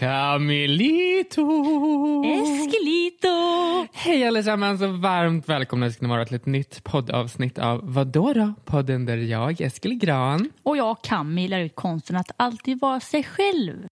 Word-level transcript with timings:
Camilito! 0.00 1.44
Eskelito! 2.24 3.28
Hej 3.92 4.24
allesammans 4.24 4.82
och 4.82 4.98
varmt 4.98 5.48
välkomna 5.48 5.90
ska 5.90 6.06
ni 6.06 6.08
vara 6.08 6.24
till 6.24 6.36
ett 6.36 6.46
nytt 6.46 6.84
poddavsnitt 6.84 7.58
av 7.58 7.80
Vadå 7.82 8.32
då? 8.32 8.52
Podden 8.64 9.06
där 9.06 9.16
jag, 9.16 9.60
Eskil 9.60 9.98
Gran. 9.98 10.50
Och 10.62 10.76
jag, 10.76 11.02
Cammy, 11.02 11.48
lär 11.48 11.60
ut 11.60 11.74
konsten 11.74 12.16
att 12.16 12.30
alltid 12.36 12.80
vara 12.80 13.00
sig 13.00 13.24
själv. 13.24 13.86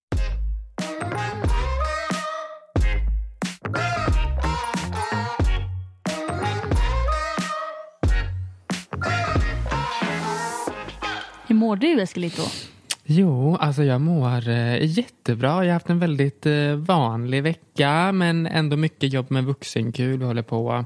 Hur 11.46 11.54
mår 11.54 11.76
du, 11.76 12.00
Eskelito? 12.00 12.42
Jo, 13.10 13.56
alltså 13.56 13.84
jag 13.84 14.00
mår 14.00 14.48
eh, 14.48 14.84
jättebra. 14.84 15.48
Jag 15.48 15.58
har 15.58 15.72
haft 15.72 15.90
en 15.90 15.98
väldigt 15.98 16.46
eh, 16.46 16.74
vanlig 16.74 17.42
vecka 17.42 18.12
men 18.12 18.46
ändå 18.46 18.76
mycket 18.76 19.12
jobb 19.12 19.30
med 19.30 19.44
vuxenkul. 19.44 20.18
Vi 20.18 20.24
håller 20.24 20.42
på 20.42 20.84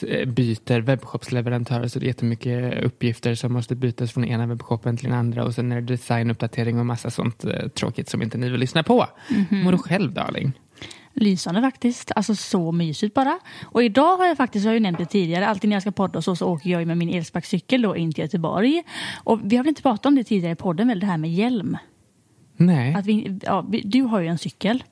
eh, 0.00 0.28
byter 0.28 0.80
webbshopsleverantörer 0.80 1.88
så 1.88 1.98
det 1.98 2.04
är 2.04 2.08
jättemycket 2.08 2.84
uppgifter 2.84 3.34
som 3.34 3.52
måste 3.52 3.74
bytas 3.74 4.12
från 4.12 4.24
ena 4.24 4.46
webbshoppen 4.46 4.96
till 4.96 5.08
den 5.08 5.18
andra 5.18 5.44
och 5.44 5.54
sen 5.54 5.72
är 5.72 5.80
det 5.80 5.86
designuppdatering 5.86 6.78
och 6.78 6.86
massa 6.86 7.10
sånt 7.10 7.44
tråkigt 7.74 8.08
som 8.08 8.22
inte 8.22 8.38
ni 8.38 8.48
vill 8.48 8.60
lyssna 8.60 8.82
på. 8.82 9.06
Mhm. 9.30 9.60
Mår 9.62 9.72
du 9.72 9.78
själv 9.78 10.12
darling? 10.12 10.52
Lysande 11.16 11.60
faktiskt. 11.60 12.12
Alltså 12.16 12.34
så 12.34 12.72
mysigt 12.72 13.14
bara. 13.14 13.38
Och 13.64 13.82
idag 13.82 14.16
har 14.16 14.26
jag 14.26 14.36
faktiskt, 14.36 14.64
jag 14.64 14.70
har 14.70 14.74
ju 14.74 14.80
nämnt 14.80 14.98
det 14.98 15.06
tidigare, 15.06 15.46
alltid 15.46 15.70
när 15.70 15.76
jag 15.76 15.82
ska 15.82 15.90
podda 15.90 16.22
så, 16.22 16.36
så 16.36 16.46
åker 16.46 16.70
jag 16.70 16.86
med 16.86 16.98
min 16.98 17.08
elsparkcykel 17.08 17.82
då 17.82 17.96
in 17.96 18.12
till 18.12 18.24
Göteborg. 18.24 18.82
Och 19.24 19.40
vi 19.42 19.56
har 19.56 19.64
väl 19.64 19.68
inte 19.68 19.82
pratat 19.82 20.06
om 20.06 20.14
det 20.14 20.24
tidigare 20.24 20.52
i 20.52 20.56
podden, 20.56 20.88
väl 20.88 21.00
det 21.00 21.06
här 21.06 21.18
med 21.18 21.32
hjälm? 21.32 21.76
Nej. 22.56 22.94
Att 22.94 23.06
vi, 23.06 23.38
ja, 23.42 23.66
vi, 23.68 23.80
du 23.80 24.02
har 24.02 24.20
ju 24.20 24.26
en 24.26 24.38
cykel 24.38 24.84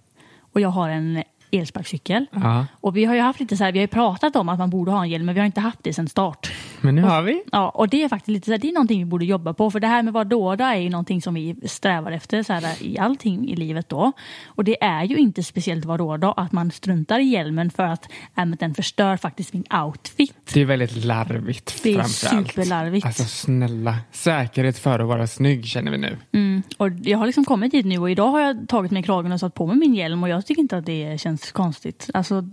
och 0.53 0.61
jag 0.61 0.69
har 0.69 0.89
en 0.89 1.22
elsparkcykel. 1.50 2.27
Ja, 2.33 2.67
Och 2.81 2.97
vi 2.97 3.05
har 3.05 3.14
ju 3.14 3.20
haft 3.20 3.41
lite 3.41 3.56
så 3.56 3.64
här, 3.64 3.73
vi 3.73 3.78
har 3.78 3.83
ju 3.83 3.89
pratat 3.89 4.37
om 4.37 4.48
att 4.48 4.59
man 4.59 4.70
borde 4.70 4.91
ha 4.91 5.03
en 5.03 5.11
hjälm 5.11 5.27
men 5.27 5.34
vi 5.34 5.41
har 5.41 5.47
inte 5.47 5.61
haft 5.61 5.78
det 5.83 5.92
sedan 5.92 6.09
start. 6.09 6.53
men 6.81 6.95
nu 6.95 7.03
har 7.03 7.23
vi. 7.23 7.42
Ja, 7.53 7.69
och 7.69 7.89
det 7.89 8.03
är 8.03 8.09
faktiskt 8.09 8.28
lite 8.28 8.45
så 8.45 8.50
här, 8.50 8.59
det 8.59 8.69
är 8.69 8.73
någonting 8.73 8.98
vi 8.98 9.05
borde 9.05 9.25
jobba 9.25 9.55
på. 9.55 9.70
För 9.70 9.81
det 9.81 9.87
här 9.87 10.03
med 10.03 10.12
vad 10.12 10.27
dåda 10.27 10.75
är 10.75 10.81
ju 10.81 10.91
någonting 10.91 11.22
som 11.22 11.34
vi 11.34 11.56
strävar 11.65 12.12
efter 12.12 12.42
så 12.42 12.53
här, 12.53 12.83
i 12.83 12.98
allting 12.98 13.48
i 13.48 13.56
livet 13.56 13.89
då. 13.89 14.12
Och 14.47 14.65
det 14.65 14.84
är 14.84 15.05
ju 15.05 15.17
inte 15.17 15.42
speciellt 15.42 15.84
vad 15.84 15.98
dåda 15.98 16.33
att 16.33 16.53
man 16.53 16.70
struntar 16.70 17.19
i 17.19 17.25
hjälmen 17.25 17.70
för 17.70 17.83
att 17.83 18.09
äh, 18.37 18.47
den 18.47 18.75
förstör 18.75 19.17
faktiskt 19.17 19.53
min 19.53 19.65
outfit. 19.84 20.34
Det 20.53 20.61
är 20.61 20.65
väldigt 20.65 21.05
larvigt 21.05 21.83
Det 21.83 21.95
är 21.95 22.03
superlarvigt. 22.03 23.06
Alltså 23.06 23.25
snälla, 23.25 23.97
säkerhet 24.12 24.78
för 24.78 24.98
att 24.98 25.06
vara 25.06 25.27
snygg 25.27 25.67
känner 25.67 25.91
vi 25.91 25.98
nu. 25.98 26.17
Mm. 26.33 26.62
Och 26.77 26.89
jag 27.03 27.19
har 27.19 27.27
liksom 27.27 27.45
kommit 27.45 27.72
dit 27.72 27.87
nu 27.87 27.98
och 27.98 28.11
idag 28.11 28.28
har 28.28 28.41
jag 28.41 28.69
tagit 28.69 28.91
mig 28.91 29.03
kragen 29.03 29.33
och 29.33 29.41
satt 29.41 29.55
på 29.55 29.67
mig 29.67 29.77
min 29.77 29.95
hjälm 29.95 30.22
och 30.22 30.28
jag 30.28 30.47
tycker 30.47 30.62
inte 30.62 30.77
att 30.77 30.87
det 30.87 31.20
känns 31.20 31.44
konstigt. 31.53 32.11
Alltså, 32.14 32.45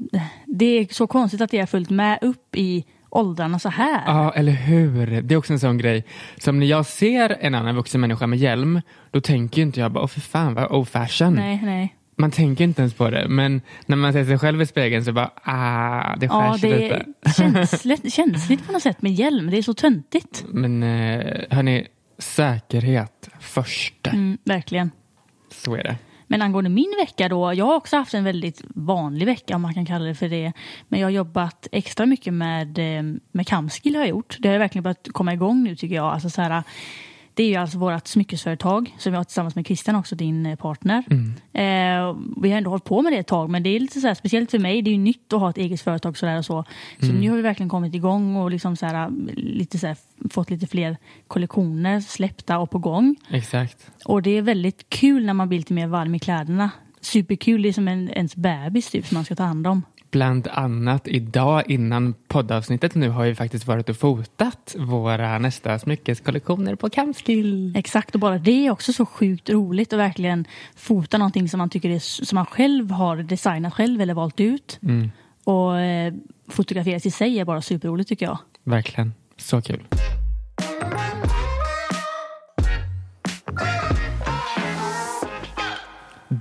det 0.45 0.66
är 0.66 0.88
så 0.94 1.08
konstigt 1.08 1.42
att 1.42 1.52
det 1.52 1.59
har 1.59 1.66
följt 1.67 1.89
med 1.89 2.20
upp 2.22 2.56
i 2.56 2.86
åldrarna 3.09 3.59
så 3.59 3.70
här. 3.70 4.03
Ja, 4.06 4.34
eller 4.34 4.52
hur? 4.52 5.22
Det 5.22 5.34
är 5.34 5.38
också 5.38 5.53
en 5.53 5.59
sån 5.59 5.78
grej. 5.78 6.06
Som 6.38 6.59
när 6.59 6.66
jag 6.66 6.86
ser 6.86 7.38
en 7.39 7.56
annan 7.56 7.75
vuxen 7.75 8.02
människa 8.02 8.28
med 8.28 8.39
hjälm, 8.39 8.81
då 9.12 9.22
tänker 9.22 9.62
inte 9.62 9.80
jag 9.80 9.92
bara, 9.92 10.03
åh 10.03 10.08
för 10.08 10.19
fan 10.22 10.53
vad 10.53 10.72
old 10.72 10.88
fashion. 10.88 11.34
Nej, 11.34 11.59
nej. 11.64 11.95
Man 12.16 12.31
tänker 12.31 12.64
inte 12.64 12.81
ens 12.81 12.94
på 12.94 13.09
det. 13.09 13.28
Men 13.28 13.62
när 13.86 13.95
man 13.97 14.14
ser 14.14 14.25
sig 14.25 14.39
själv 14.39 14.62
i 14.62 14.66
spegeln 14.66 15.06
så 15.06 15.12
bara, 15.12 15.31
ah, 15.44 16.16
det 16.16 16.29
skär 16.29 16.41
Ja, 16.46 16.58
det 16.62 16.79
lite. 16.79 17.06
är 17.22 17.34
känsligt, 17.34 18.13
känsligt 18.13 18.68
på 18.68 18.72
något 18.73 18.84
sätt 18.84 19.02
med 19.02 19.13
hjälm. 19.13 19.50
Det 19.52 19.58
är 19.58 19.62
så 19.62 19.73
töntigt. 19.73 20.46
Men 20.47 20.84
eh, 20.84 21.41
hörni, 21.50 21.88
säkerhet 22.18 23.29
först. 23.40 24.08
Mm, 24.08 24.38
verkligen. 24.44 24.91
Så 25.52 25.75
är 25.75 25.84
det. 25.84 25.96
Men 26.31 26.42
angående 26.42 26.69
min 26.69 26.94
vecka 27.00 27.30
då, 27.30 27.53
jag 27.53 27.66
har 27.66 27.75
också 27.75 27.97
haft 27.97 28.14
en 28.14 28.24
väldigt 28.24 28.62
vanlig 28.75 29.25
vecka 29.25 29.56
om 29.56 29.62
man 29.62 29.74
kan 29.74 29.86
kalla 29.86 30.06
det 30.06 30.16
för 30.16 30.30
det. 30.30 30.53
Men 30.88 31.00
jag 31.00 31.08
har 31.08 31.12
jobbat 31.12 31.68
extra 31.72 32.06
mycket 32.06 32.34
med, 32.34 32.78
eh, 32.78 33.03
med 33.31 33.47
Kamskill 33.47 33.96
har 33.96 34.02
jag 34.02 34.09
gjort. 34.09 34.38
Det 34.40 34.50
har 34.50 34.58
verkligen 34.58 34.84
börjat 34.84 35.08
komma 35.12 35.34
igång 35.34 35.64
nu 35.64 35.75
tycker 35.75 35.96
jag. 35.96 36.06
Alltså 36.06 36.30
så 36.30 36.41
här, 36.41 36.64
det 37.34 37.44
är 37.44 37.47
ju 37.47 37.56
alltså 37.56 37.78
vårt 37.78 38.08
smyckesföretag 38.08 38.96
som 38.97 39.12
vi 39.12 39.18
har 39.18 39.24
tillsammans 39.24 39.56
med 39.56 39.66
Christian 39.66 39.96
också, 39.96 40.16
din 40.16 40.46
eh, 40.46 40.56
partner. 40.56 41.03
Eh, 41.53 42.18
vi 42.42 42.52
har 42.52 42.58
ändå 42.58 42.69
hållit 42.69 42.84
på 42.84 43.02
med 43.02 43.14
det 43.14 43.18
ett 43.18 43.28
tag 43.28 43.50
men 43.50 43.64
det 43.64 43.69
är 43.69 43.80
lite 43.80 44.02
så 44.02 44.08
här, 44.08 44.14
speciellt 44.14 44.52
för 44.52 44.59
mig, 44.59 44.81
det 44.81 44.90
är 44.90 44.92
ju 44.92 44.97
nytt 44.97 45.34
att 45.34 45.40
ha 45.40 45.50
ett 45.50 45.58
eget 45.58 45.81
företag 45.81 46.18
sådär 46.18 46.38
och 46.38 46.46
så. 46.46 46.66
Så 47.00 47.06
nu 47.06 47.30
har 47.30 47.36
vi 47.36 47.41
verkligen 47.41 47.70
kommit 47.70 47.96
igång 47.96 48.36
och 48.36 48.52
liksom 48.52 48.75
så 48.75 48.86
här, 48.86 49.09
lite 49.36 49.80
så 49.80 49.88
här, 49.88 49.97
fått 50.30 50.50
lite 50.50 50.68
fler 50.68 50.97
kollektioner 51.28 52.00
släppta 52.00 52.59
och 52.59 52.72
på 52.72 52.80
gång. 52.80 53.16
Exakt. 53.30 53.91
Och 54.06 54.22
det 54.22 54.38
är 54.38 54.41
väldigt 54.41 54.90
kul 54.90 55.25
när 55.25 55.34
man 55.34 55.50
blir 55.50 55.59
lite 55.59 55.74
mer 55.74 55.88
varm 55.88 56.16
i 56.16 56.20
kläderna. 56.20 56.70
Superkul, 57.02 57.62
det 57.62 57.70
är 57.70 57.74
som 57.74 57.88
en, 57.88 58.09
ens 58.09 58.36
bebis 58.36 58.90
typ 58.90 59.08
som 59.08 59.16
man 59.16 59.25
ska 59.25 59.36
ta 59.36 59.44
hand 59.44 59.68
om. 59.68 59.84
Bland 60.11 60.47
annat 60.51 61.07
idag 61.07 61.63
innan 61.72 62.13
poddavsnittet 62.27 62.95
nu 62.95 63.09
har 63.09 63.25
vi 63.25 63.35
faktiskt 63.35 63.67
varit 63.67 63.89
och 63.89 63.97
fotat 63.97 64.75
våra 64.79 65.38
nästa 65.39 65.79
smyckeskollektioner 65.79 66.75
på 66.75 66.89
Camskill. 66.89 67.73
Exakt, 67.77 68.16
och 68.16 68.22
bara 68.22 68.38
det 68.38 68.67
är 68.67 68.72
också 68.72 68.94
så 68.94 69.05
sjukt 69.05 69.49
roligt 69.49 69.94
att 69.94 69.99
verkligen 69.99 70.45
fota 70.75 71.17
någonting 71.17 71.49
som 71.49 71.57
man 71.57 71.69
tycker 71.69 71.89
är, 71.89 71.99
som 72.25 72.35
man 72.35 72.45
själv 72.45 72.91
har 72.91 73.17
designat 73.17 73.73
själv 73.73 74.01
eller 74.01 74.13
valt 74.13 74.39
ut. 74.39 74.79
Mm, 74.83 75.11
Och 75.44 75.79
eh, 75.79 76.13
fotograferas 76.47 77.05
i 77.05 77.11
sig 77.11 77.39
är 77.39 77.45
bara 77.45 77.61
superroligt 77.61 78.09
tycker 78.09 78.25
jag. 78.25 78.38
verkligen. 78.63 79.13
Så 79.38 79.61
kul. 79.61 79.81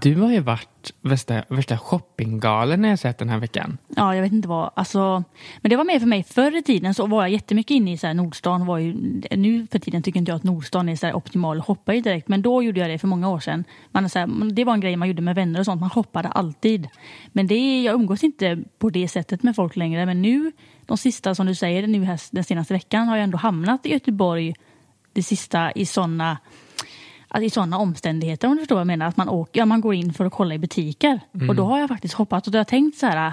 Du 0.03 0.17
har 0.17 0.33
ju 0.33 0.41
varit 0.41 0.93
värsta, 1.01 1.45
värsta 1.49 1.79
shoppinggalen 1.79 2.83
när 2.83 2.89
jag 2.89 2.99
sett 2.99 3.19
den 3.19 3.29
här 3.29 3.39
veckan. 3.39 3.79
Ja, 3.97 4.15
jag 4.15 4.23
vet 4.23 4.33
inte 4.33 4.49
vad. 4.49 4.71
Alltså, 4.75 5.25
men 5.61 5.71
det 5.71 5.77
var 5.77 5.85
mer 5.85 6.01
för 6.01 6.07
mig. 6.07 6.23
Förr 6.23 6.57
i 6.57 6.63
tiden 6.63 6.95
så 6.95 7.07
var 7.07 7.23
jag 7.23 7.31
jättemycket 7.31 7.71
inne 7.71 7.93
i 7.93 7.99
så 7.99 8.07
här 8.07 8.15
Nordstan. 8.15 8.67
Var 8.67 8.79
ju, 8.79 8.95
nu 9.31 9.67
för 9.73 9.79
tiden 9.79 10.03
tycker 10.03 10.19
inte 10.19 10.31
jag 10.31 10.37
att 10.37 10.45
Nordstan 10.45 10.89
är 10.89 10.97
så 10.97 11.07
här 11.07 11.15
optimal 11.15 11.59
att 11.59 11.67
shoppa 11.67 11.95
i 11.95 12.01
direkt. 12.01 12.29
Men 12.29 12.43
då 12.43 12.63
gjorde 12.63 12.81
jag 12.81 12.91
det 12.91 12.99
för 12.99 13.09
många 13.09 13.29
år 13.29 13.41
sedan. 13.41 13.65
Man, 13.93 14.11
så 14.11 14.19
här, 14.19 14.53
det 14.53 14.65
var 14.65 14.75
en 14.75 14.81
grej 14.81 14.97
man 14.97 15.09
gjorde 15.09 15.23
med 15.23 15.35
vänner 15.35 15.61
och 15.61 15.65
sånt. 15.65 15.81
Man 15.81 15.91
shoppade 15.91 16.29
alltid. 16.29 16.89
Men 17.33 17.47
det, 17.47 17.83
jag 17.83 17.95
umgås 17.95 18.25
inte 18.25 18.59
på 18.79 18.91
det 18.91 19.09
sättet 19.09 19.43
med 19.43 19.57
folk 19.57 19.77
längre. 19.77 20.07
Men 20.07 20.23
nu, 20.23 20.53
de 20.87 20.99
sista 20.99 21.35
som 21.35 21.47
du 21.47 21.55
säger, 21.55 21.87
nu 21.87 22.05
här, 22.05 22.21
den 22.31 22.45
senaste 22.45 22.75
veckan 22.75 23.09
har 23.09 23.17
jag 23.17 23.25
ändå 23.25 23.39
hamnat 23.39 23.87
i 23.87 23.93
Göteborg 23.93 24.55
det 25.13 25.23
sista 25.23 25.73
i 25.73 25.87
sådana 25.87 26.39
att 27.31 27.43
i 27.43 27.51
sådana 27.51 27.79
omständigheter 27.79 28.49
om 28.49 28.55
du 28.55 28.61
förstår 28.61 28.77
vad 28.77 28.81
jag 28.81 28.87
menar. 28.87 29.07
Att 29.07 29.17
man, 29.17 29.29
åker, 29.29 29.61
ja, 29.61 29.67
man 29.67 29.81
går 29.81 29.95
in 29.95 30.13
för 30.13 30.25
att 30.25 30.33
kolla 30.33 30.55
i 30.55 30.59
butiker. 30.59 31.21
Och 31.49 31.55
då 31.55 31.65
har 31.65 31.79
jag 31.79 31.89
faktiskt 31.89 32.15
hoppat 32.15 32.47
och 32.47 32.53
då 32.53 32.57
har 32.57 32.61
jag 32.61 32.69
tänkt 32.69 32.99
så 32.99 33.07
här 33.07 33.33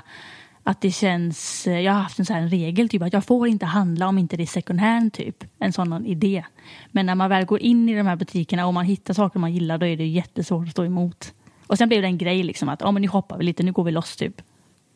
att 0.63 0.81
det 0.81 0.91
känns, 0.91 1.68
jag 1.68 1.94
har 1.94 2.02
haft 2.02 2.19
en, 2.19 2.25
så 2.25 2.34
här, 2.34 2.47
regel 2.47 2.90
typ 2.90 3.02
att 3.02 3.13
jag 3.13 3.25
får 3.25 3.47
inte 3.47 3.66
handla 3.66 4.08
om 4.08 4.18
inte 4.18 4.38
det 4.38 4.44
är 4.44 4.47
second 4.47 4.80
hand 4.80 5.13
typ. 5.13 5.44
En 5.59 5.74
sån 5.74 6.06
idé. 6.06 6.44
Men 6.91 7.06
när 7.06 7.16
man 7.16 7.30
väl 7.30 7.46
går 7.46 7.59
in 7.59 7.90
i 7.90 7.97
de 7.97 8.08
här 8.08 8.16
butikerna 8.16 8.68
och 8.68 8.74
man 8.74 8.85
hittar 8.85 9.13
saker 9.13 9.40
man 9.40 9.53
gillar 9.53 9.78
då 9.78 9.85
är 9.85 9.97
det 9.97 10.08
jättesvårt 10.08 10.66
att 10.66 10.72
stå 10.72 10.85
emot. 10.85 11.34
Och 11.68 11.78
sen 11.78 11.90
blev 11.90 12.02
det 12.02 12.08
en 12.08 12.18
grej 12.18 12.44
liksom 12.44 12.69
att 12.69 12.81
ja 12.81 12.91
men 12.91 13.02
nu 13.02 13.08
hoppar 13.08 13.38
vi 13.38 13.44
lite, 13.44 13.64
nu 13.64 13.72
går 13.72 13.84
vi 13.84 13.91
loss 13.91 14.16
typ. 14.16 14.41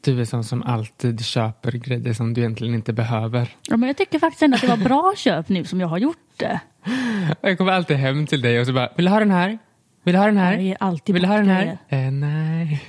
Du 0.02 0.22
är 0.22 0.26
sån 0.26 0.44
som 0.44 0.64
alltid 0.64 1.26
köper 1.26 1.72
grejer 1.72 2.14
som 2.14 2.34
du 2.34 2.42
egentligen 2.42 2.76
inte 2.76 2.94
behöver. 2.94 3.50
Ja, 3.68 3.78
men 3.78 3.88
jag 3.88 3.98
tycker 3.98 4.20
faktiskt 4.20 4.42
ändå 4.42 4.56
att 4.56 4.62
det 4.62 4.68
var 4.68 4.78
bra 4.78 5.14
köp 5.18 5.50
nu 5.50 5.66
som 5.66 5.80
jag 5.80 5.88
har 5.88 5.98
gjort 5.98 6.18
det. 6.38 6.60
Jag 7.42 7.58
kommer 7.58 7.72
alltid 7.72 7.98
hem 7.98 8.28
till 8.28 8.42
dig 8.42 8.60
och 8.60 8.66
så 8.66 8.74
bara, 8.74 8.90
vill 8.96 9.06
du 9.06 9.12
ha 9.12 9.20
den 9.20 9.32
här? 9.32 9.58
Vill 10.04 10.14
du 10.14 10.20
ha 10.20 10.26
den 10.26 10.38
här? 10.38 10.54
Jag 10.54 10.62
ger 10.62 10.78
alltid 10.80 11.14
Vill 11.14 11.22
du 11.22 11.30
ha 11.30 11.38
den 11.38 11.50
här? 11.50 11.78
Eh, 11.90 12.12
nej. 12.12 12.84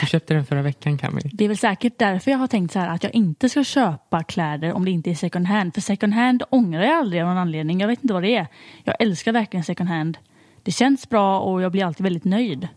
Du 0.00 0.06
köpte 0.06 0.34
den 0.34 0.46
förra 0.46 0.62
veckan 0.62 0.98
Camille. 0.98 1.30
Det 1.32 1.44
är 1.44 1.48
väl 1.48 1.58
säkert 1.58 1.98
därför 1.98 2.30
jag 2.30 2.38
har 2.38 2.46
tänkt 2.46 2.72
så 2.72 2.78
här 2.78 2.88
att 2.88 3.04
jag 3.04 3.14
inte 3.14 3.48
ska 3.48 3.64
köpa 3.64 4.22
kläder 4.22 4.72
om 4.72 4.84
det 4.84 4.90
inte 4.90 5.10
är 5.10 5.14
second 5.14 5.46
hand. 5.46 5.74
För 5.74 5.80
second 5.80 6.14
hand 6.14 6.42
ångrar 6.50 6.82
jag 6.82 6.98
aldrig 6.98 7.22
av 7.22 7.28
någon 7.28 7.38
anledning. 7.38 7.80
Jag 7.80 7.88
vet 7.88 8.02
inte 8.02 8.14
vad 8.14 8.22
det 8.22 8.36
är. 8.36 8.46
Jag 8.84 8.96
älskar 8.98 9.32
verkligen 9.32 9.64
second 9.64 9.88
hand. 9.88 10.18
Det 10.62 10.72
känns 10.72 11.08
bra 11.08 11.40
och 11.40 11.62
jag 11.62 11.72
blir 11.72 11.84
alltid 11.84 12.04
väldigt 12.04 12.24
nöjd. 12.24 12.68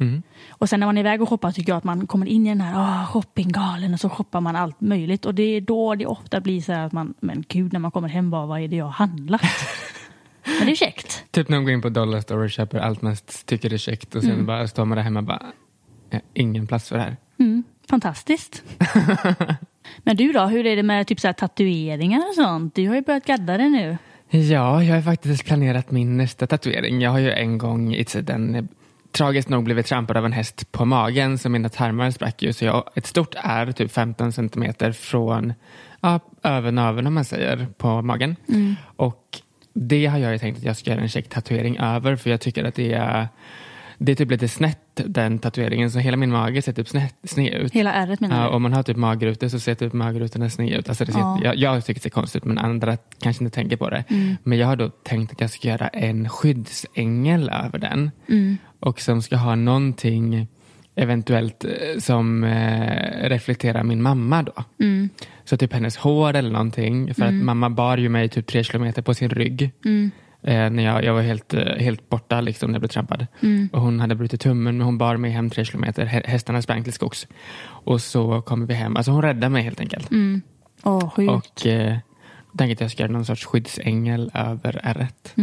Mm. 0.00 0.22
Och 0.50 0.68
sen 0.68 0.80
när 0.80 0.86
man 0.86 0.98
är 0.98 1.00
iväg 1.00 1.22
och 1.22 1.28
shoppar 1.28 1.52
tycker 1.52 1.72
jag 1.72 1.76
att 1.76 1.84
man 1.84 2.06
kommer 2.06 2.26
in 2.26 2.46
i 2.46 2.48
den 2.48 2.60
här 2.60 2.74
oh, 2.74 3.06
shoppinggalen 3.06 3.94
och 3.94 4.00
så 4.00 4.08
shoppar 4.08 4.40
man 4.40 4.56
allt 4.56 4.80
möjligt. 4.80 5.26
Och 5.26 5.34
det 5.34 5.42
är 5.42 5.60
då 5.60 5.94
det 5.94 6.06
ofta 6.06 6.40
blir 6.40 6.60
så 6.60 6.72
här 6.72 6.86
att 6.86 6.92
man, 6.92 7.14
men 7.20 7.44
gud 7.48 7.72
när 7.72 7.80
man 7.80 7.90
kommer 7.90 8.08
hem 8.08 8.30
bara, 8.30 8.46
vad 8.46 8.60
är 8.60 8.68
det 8.68 8.76
jag 8.76 8.84
har 8.84 8.92
handlat? 8.92 9.42
men 10.44 10.66
det 10.66 10.72
är 10.72 10.76
käckt. 10.76 11.24
Typ 11.30 11.48
när 11.48 11.56
man 11.56 11.64
går 11.64 11.72
in 11.72 11.82
på 11.82 11.88
Dollar 11.88 12.20
Store 12.20 12.44
och 12.44 12.50
köper 12.50 12.78
allt 12.78 13.02
man 13.02 13.16
tycker 13.44 13.72
är 13.72 13.78
käckt 13.78 14.14
och 14.14 14.22
sen 14.22 14.46
bara 14.46 14.68
står 14.68 14.84
man 14.84 14.96
där 14.96 15.04
hemma 15.04 15.20
och 15.20 15.26
bara, 15.26 15.42
ingen 16.34 16.66
plats 16.66 16.88
för 16.88 16.96
det 16.96 17.02
här. 17.02 17.16
Mm, 17.38 17.64
fantastiskt. 17.88 18.62
Men 20.02 20.16
du 20.16 20.32
då, 20.32 20.44
hur 20.44 20.66
är 20.66 20.76
det 20.76 20.82
med 20.82 21.06
typ 21.06 21.20
så 21.20 21.32
tatueringar 21.32 22.18
och 22.28 22.34
sånt? 22.34 22.74
Du 22.74 22.88
har 22.88 22.94
ju 22.94 23.02
börjat 23.02 23.24
gadda 23.24 23.58
det 23.58 23.68
nu. 23.68 23.98
Ja, 24.30 24.84
jag 24.84 24.94
har 24.94 25.02
faktiskt 25.02 25.44
planerat 25.44 25.90
min 25.90 26.16
nästa 26.16 26.46
tatuering. 26.46 27.00
Jag 27.00 27.10
har 27.10 27.18
ju 27.18 27.30
en 27.30 27.58
gång 27.58 27.94
i 27.94 28.04
tiden 28.04 28.68
tragiskt 29.12 29.48
nog 29.48 29.64
blivit 29.64 29.86
trampad 29.86 30.16
av 30.16 30.26
en 30.26 30.32
häst 30.32 30.72
på 30.72 30.84
magen 30.84 31.38
så 31.38 31.48
mina 31.48 31.68
tarmar 31.68 32.10
sprack 32.10 32.42
ju. 32.42 32.52
Så 32.52 32.64
jag 32.64 32.90
ett 32.94 33.06
stort 33.06 33.34
ärr, 33.36 33.72
typ 33.72 33.92
15 33.92 34.32
centimeter 34.32 34.92
från 34.92 35.52
ja, 36.00 36.20
naveln 36.70 37.06
om 37.06 37.14
man 37.14 37.24
säger, 37.24 37.66
på 37.76 38.02
magen. 38.02 38.36
Och 38.96 39.41
det 39.72 40.06
har 40.06 40.18
jag 40.18 40.32
ju 40.32 40.38
tänkt 40.38 40.56
att 40.58 40.64
jag 40.64 40.76
ska 40.76 40.90
göra 40.90 41.00
en 41.00 41.08
check 41.08 41.28
tatuering 41.28 41.76
över 41.78 42.16
för 42.16 42.30
jag 42.30 42.40
tycker 42.40 42.64
att 42.64 42.74
det 42.74 42.92
är 42.92 43.28
det 43.98 44.12
är 44.12 44.16
typ 44.16 44.30
lite 44.30 44.48
snett 44.48 44.78
den 44.94 45.38
tatueringen 45.38 45.90
så 45.90 45.98
hela 45.98 46.16
min 46.16 46.30
mage 46.32 46.62
ser 46.62 46.72
typ 46.72 46.88
snett, 46.88 47.14
sned 47.24 47.54
ut. 47.54 47.72
Hela 47.72 47.92
ärret 47.92 48.20
menar 48.20 48.42
Ja, 48.42 48.48
du? 48.48 48.54
om 48.56 48.62
man 48.62 48.72
har 48.72 48.82
typ 48.82 48.96
magrutor 48.96 49.48
så 49.48 49.60
ser 49.60 49.74
typ 49.74 49.92
magrutorna 49.92 50.50
sned 50.50 50.72
ut. 50.78 50.88
Alltså 50.88 51.04
det 51.04 51.12
ser, 51.12 51.18
Ja. 51.20 51.40
jag, 51.44 51.56
jag 51.56 51.84
tycker 51.84 52.00
det 52.00 52.02
ser 52.02 52.10
konstigt 52.10 52.42
ut 52.42 52.44
men 52.44 52.58
andra 52.58 52.96
kanske 53.18 53.44
inte 53.44 53.54
tänker 53.54 53.76
på 53.76 53.90
det. 53.90 54.04
Mm. 54.08 54.36
Men 54.42 54.58
jag 54.58 54.66
har 54.66 54.76
då 54.76 54.90
tänkt 54.90 55.32
att 55.32 55.40
jag 55.40 55.50
ska 55.50 55.68
göra 55.68 55.88
en 55.88 56.28
skyddsängel 56.28 57.48
över 57.48 57.78
den. 57.78 58.10
Mm. 58.28 58.56
Och 58.80 59.00
som 59.00 59.22
ska 59.22 59.36
ha 59.36 59.54
någonting 59.54 60.48
eventuellt 60.94 61.64
eh, 61.64 61.70
som 61.98 62.44
eh, 62.44 63.28
reflekterar 63.28 63.82
min 63.82 64.02
mamma 64.02 64.42
då. 64.42 64.52
Mm. 64.80 65.08
Så 65.44 65.56
typ 65.56 65.72
hennes 65.72 65.96
hår 65.96 66.34
eller 66.36 66.50
någonting. 66.50 67.14
För 67.14 67.24
att 67.24 67.34
mamma 67.34 67.70
bar 67.70 67.96
ju 67.98 68.08
mig 68.08 68.28
typ 68.28 68.46
tre 68.46 68.64
kilometer 68.64 69.02
på 69.02 69.14
sin 69.14 69.30
rygg. 69.30 69.70
Mm. 69.84 70.10
Eh, 70.42 70.70
när 70.70 70.82
jag, 70.82 71.04
jag 71.04 71.14
var 71.14 71.22
helt, 71.22 71.54
eh, 71.54 71.64
helt 71.64 72.08
borta 72.08 72.40
liksom, 72.40 72.70
när 72.70 72.74
jag 72.74 72.80
blev 72.80 72.88
trampad. 72.88 73.26
Mm. 73.42 73.68
Och 73.72 73.80
hon 73.80 74.00
hade 74.00 74.14
brutit 74.14 74.40
tummen 74.40 74.76
men 74.76 74.86
hon 74.86 74.98
bar 74.98 75.16
mig 75.16 75.30
hem 75.30 75.50
tre 75.50 75.64
kilometer. 75.64 76.06
Hä- 76.06 76.26
Hästarna 76.26 76.62
sprang 76.62 76.84
till 76.84 76.92
skogs. 76.92 77.26
Och 77.64 78.00
så 78.00 78.42
kommer 78.42 78.66
vi 78.66 78.74
hem. 78.74 78.96
Alltså 78.96 79.10
hon 79.10 79.22
räddade 79.22 79.48
mig 79.48 79.62
helt 79.62 79.80
enkelt. 79.80 80.10
Mm. 80.10 80.42
Sjukt. 81.16 81.30
Och 81.32 81.66
eh, 81.66 81.96
tänkte 82.58 82.72
att 82.74 82.80
jag 82.80 82.90
ska 82.90 83.02
göra 83.02 83.12
någon 83.12 83.24
sorts 83.24 83.44
skyddsängel 83.46 84.30
över 84.34 84.80
ärret. 84.82 85.34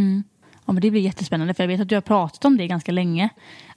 Ja, 0.64 0.72
men 0.72 0.82
det 0.82 0.90
blir 0.90 1.00
jättespännande 1.00 1.54
för 1.54 1.62
jag 1.62 1.68
vet 1.68 1.80
att 1.80 1.88
du 1.88 1.94
har 1.96 2.02
pratat 2.02 2.44
om 2.44 2.56
det 2.56 2.66
ganska 2.66 2.92
länge. 2.92 3.28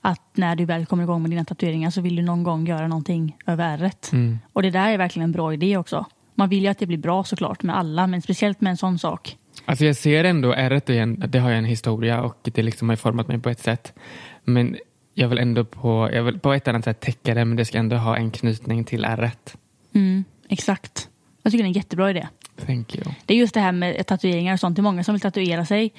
Att 0.01 0.21
när 0.33 0.55
du 0.55 0.65
väl 0.65 0.85
kommer 0.85 1.03
igång 1.03 1.21
med 1.21 1.31
dina 1.31 1.45
tatueringar 1.45 1.89
så 1.89 2.01
vill 2.01 2.15
du 2.15 2.21
någon 2.21 2.43
gång 2.43 2.67
göra 2.67 2.87
någonting 2.87 3.37
över 3.47 3.73
ärret. 3.73 4.09
Mm. 4.13 4.39
Och 4.53 4.61
det 4.61 4.69
där 4.69 4.89
är 4.89 4.97
verkligen 4.97 5.23
en 5.23 5.31
bra 5.31 5.53
idé 5.53 5.77
också. 5.77 6.05
Man 6.35 6.49
vill 6.49 6.63
ju 6.63 6.69
att 6.69 6.79
det 6.79 6.85
blir 6.85 6.97
bra 6.97 7.23
såklart 7.23 7.63
med 7.63 7.77
alla 7.77 8.07
men 8.07 8.21
speciellt 8.21 8.61
med 8.61 8.71
en 8.71 8.77
sån 8.77 8.99
sak. 8.99 9.37
Alltså 9.65 9.85
jag 9.85 9.95
ser 9.95 10.23
ändå 10.23 10.51
ärret, 10.53 10.85
det 11.31 11.39
har 11.39 11.51
en 11.51 11.65
historia 11.65 12.21
och 12.21 12.37
det 12.41 12.61
liksom 12.61 12.89
har 12.89 12.95
format 12.95 13.27
mig 13.27 13.39
på 13.39 13.49
ett 13.49 13.59
sätt. 13.59 13.93
Men 14.43 14.77
jag 15.13 15.27
vill 15.27 15.37
ändå 15.37 15.65
på, 15.65 16.09
jag 16.13 16.23
vill 16.23 16.39
på 16.39 16.53
ett 16.53 16.67
annat 16.67 16.83
sätt 16.83 16.99
täcka 16.99 17.33
det 17.33 17.45
men 17.45 17.57
det 17.57 17.65
ska 17.65 17.77
ändå 17.77 17.95
ha 17.95 18.17
en 18.17 18.31
knytning 18.31 18.83
till 18.83 19.05
ärret. 19.05 19.57
Mm, 19.95 20.23
exakt. 20.49 21.09
Jag 21.43 21.51
tycker 21.51 21.63
det 21.63 21.67
är 21.67 21.69
en 21.69 21.73
jättebra 21.73 22.09
idé. 22.09 22.27
Thank 22.65 22.95
you. 22.95 23.05
Det 23.25 23.33
är 23.33 23.37
just 23.37 23.53
det 23.53 23.59
här 23.59 23.71
med 23.71 24.07
tatueringar 24.07 24.53
och 24.53 24.59
sånt. 24.59 24.75
Det 24.75 24.79
är 24.79 24.83
många 24.83 25.03
som 25.03 25.13
vill 25.13 25.21
tatuera 25.21 25.65
sig. 25.65 25.93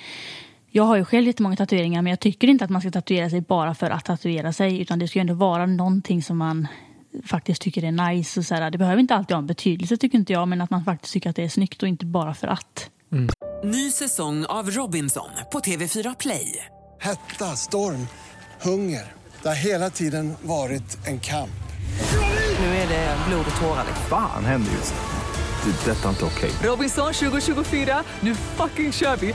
Jag 0.77 0.85
har 0.85 0.97
ju 0.97 1.05
själv 1.05 1.27
jättemånga 1.27 1.57
tatueringar 1.57 2.03
men 2.03 2.11
jag 2.11 2.21
tycker 2.21 2.49
inte 2.49 2.65
att 2.65 2.71
man 2.71 2.81
ska 2.81 2.91
tatuera 2.91 3.31
sig 3.31 3.41
bara 3.41 3.75
för 3.75 3.91
att 3.91 4.05
tatuera 4.05 4.53
sig. 4.53 4.81
Utan 4.81 4.99
det 4.99 5.09
ska 5.09 5.19
ju 5.19 5.21
ändå 5.21 5.35
vara 5.35 5.67
någonting 5.67 6.23
som 6.23 6.39
man 6.39 6.69
faktiskt 7.27 7.63
tycker 7.63 7.85
är 7.85 7.93
nice. 7.93 8.41
Och 8.41 8.47
så 8.47 8.55
här. 8.55 8.71
Det 8.71 8.79
behöver 8.79 9.01
inte 9.01 9.15
alltid 9.15 9.35
ha 9.35 9.39
en 9.39 9.47
betydelse 9.47 9.97
tycker 9.97 10.19
inte 10.19 10.33
jag. 10.33 10.49
Men 10.49 10.61
att 10.61 10.71
man 10.71 10.85
faktiskt 10.85 11.13
tycker 11.13 11.31
att 11.31 11.37
det 11.37 11.45
är 11.45 11.49
snyggt 11.49 11.83
och 11.83 11.89
inte 11.89 12.07
bara 12.07 12.35
för 12.35 12.49
att. 12.49 12.91
Ny 13.65 13.91
säsong 13.91 14.45
av 14.45 14.71
Robinson 14.71 15.31
på 15.53 15.59
TV4 15.59 16.17
Play. 16.19 16.67
Hetta, 17.01 17.45
storm, 17.45 18.07
hunger. 18.63 19.13
Det 19.43 19.49
har 19.49 19.67
hela 19.67 19.91
tiden 19.91 20.35
varit 20.43 21.07
en 21.07 21.21
kamp. 21.21 21.51
Nu 22.61 22.67
är 22.67 22.89
det 22.89 23.17
blod 23.29 23.47
och 23.55 23.61
tårar. 23.61 23.85
Fan 24.09 24.45
händer 24.45 24.73
just. 24.73 24.95
Det. 25.65 25.91
är 25.91 25.95
Detta 25.95 26.05
är 26.05 26.11
inte 26.11 26.25
okej. 26.25 26.51
Robinson 26.63 27.13
2024, 27.13 28.05
nu 28.21 28.35
fucking 28.35 28.93
kör 28.93 29.17
vi! 29.17 29.35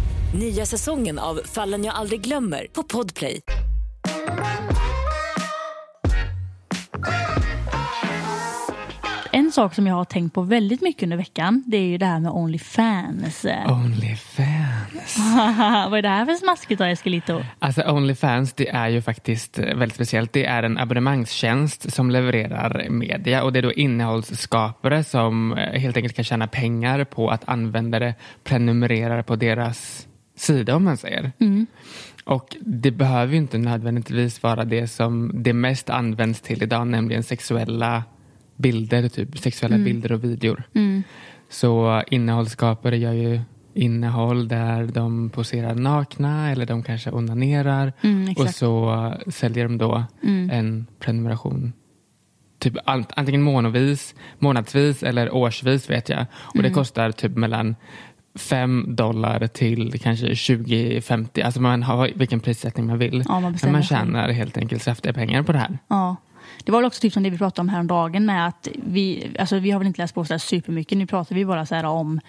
Nya 0.33 0.65
säsongen 0.65 1.19
av 1.19 1.41
Fallen 1.45 1.83
jag 1.83 1.95
aldrig 1.95 2.21
glömmer 2.21 2.67
på 2.73 2.83
Podplay. 2.83 3.39
En 9.31 9.51
sak 9.51 9.75
som 9.75 9.87
jag 9.87 9.95
har 9.95 10.05
tänkt 10.05 10.33
på 10.33 10.41
väldigt 10.41 10.81
mycket 10.81 11.03
under 11.03 11.17
veckan. 11.17 11.63
Det 11.67 11.77
är 11.77 11.81
ju 11.85 11.97
det 11.97 12.05
här 12.05 12.19
med 12.19 12.31
Onlyfans. 12.31 13.45
Onlyfans. 13.67 15.17
Vad 15.89 15.97
är 15.97 16.01
det 16.01 16.09
här 16.09 16.25
för 16.25 16.33
smaskigt 16.33 16.79
då 16.79 16.85
Eskelito? 16.85 17.41
Alltså 17.59 17.81
Onlyfans 17.81 18.53
det 18.53 18.69
är 18.69 18.89
ju 18.89 19.01
faktiskt 19.01 19.59
väldigt 19.59 19.95
speciellt. 19.95 20.33
Det 20.33 20.45
är 20.45 20.63
en 20.63 20.77
abonnemangstjänst 20.77 21.93
som 21.93 22.11
levererar 22.11 22.89
media 22.89 23.43
och 23.43 23.53
det 23.53 23.59
är 23.59 23.63
då 23.63 23.73
innehållsskapare 23.73 25.03
som 25.03 25.53
eh, 25.53 25.79
helt 25.79 25.97
enkelt 25.97 26.15
kan 26.15 26.25
tjäna 26.25 26.47
pengar 26.47 27.03
på 27.03 27.29
att 27.29 27.49
användare 27.49 28.15
prenumererar 28.43 29.21
på 29.21 29.35
deras 29.35 30.07
sida 30.41 30.75
om 30.75 30.83
man 30.83 30.97
säger. 30.97 31.31
Och 32.25 32.57
det 32.61 32.91
behöver 32.91 33.31
ju 33.33 33.37
inte 33.39 33.57
nödvändigtvis 33.57 34.43
vara 34.43 34.65
det 34.65 34.87
som 34.87 35.31
det 35.43 35.53
mest 35.53 35.89
används 35.89 36.41
till 36.41 36.63
idag, 36.63 36.87
nämligen 36.87 37.23
sexuella 37.23 38.03
bilder, 38.57 39.09
typ 39.09 39.37
sexuella 39.39 39.77
bilder 39.77 40.11
och 40.11 40.23
videor. 40.23 40.63
Så 41.49 42.03
innehållsskapare 42.11 42.97
gör 42.97 43.13
ju 43.13 43.39
innehåll 43.73 44.47
där 44.47 44.85
de 44.93 45.29
poserar 45.29 45.75
nakna 45.75 46.51
eller 46.51 46.65
de 46.65 46.83
kanske 46.83 47.11
onanerar 47.11 47.93
Mm, 48.01 48.33
och 48.37 48.49
så 48.49 49.13
säljer 49.27 49.63
de 49.63 49.77
då 49.77 50.03
en 50.51 50.87
prenumeration 50.99 51.73
typ 52.59 52.73
an- 52.85 53.05
antingen 53.15 53.41
månadsvis, 53.41 54.15
månadsvis 54.39 55.03
eller 55.03 55.33
årsvis 55.33 55.89
vet 55.89 56.09
jag. 56.09 56.25
Och 56.33 56.55
Mm. 56.55 56.63
det 56.69 56.75
kostar 56.75 57.11
typ 57.11 57.35
mellan 57.35 57.75
5 58.35 58.95
dollar 58.95 59.47
till 59.47 59.99
kanske 59.99 60.27
20-50. 60.27 61.45
Alltså 61.45 61.61
man 61.61 61.83
har 61.83 62.09
vilken 62.15 62.39
prissättning 62.39 62.85
man 62.85 62.97
vill. 62.97 63.23
Ja, 63.27 63.39
man 63.39 63.57
Men 63.63 63.71
man 63.71 63.83
tjänar 63.83 64.29
helt 64.29 64.57
enkelt 64.57 64.83
saftiga 64.83 65.13
pengar 65.13 65.43
på 65.43 65.51
det 65.51 65.57
här. 65.57 65.79
Ja. 65.87 66.15
Det 66.65 66.71
var 66.71 66.79
väl 66.79 66.85
också 66.87 67.01
typ 67.01 67.13
som 67.13 67.23
det 67.23 67.29
vi 67.29 67.37
pratade 67.37 67.61
om 67.61 67.69
häromdagen 67.69 68.25
med 68.25 68.47
att 68.47 68.67
vi, 68.85 69.35
alltså 69.39 69.59
vi 69.59 69.71
har 69.71 69.79
väl 69.79 69.87
inte 69.87 70.01
läst 70.01 70.13
på 70.15 70.25
så 70.25 70.39
supermycket, 70.39 70.97
nu 70.97 71.07
pratar 71.07 71.35
vi 71.35 71.45
bara 71.45 71.65
så 71.65 71.75
här 71.75 71.85
om, 71.85 72.19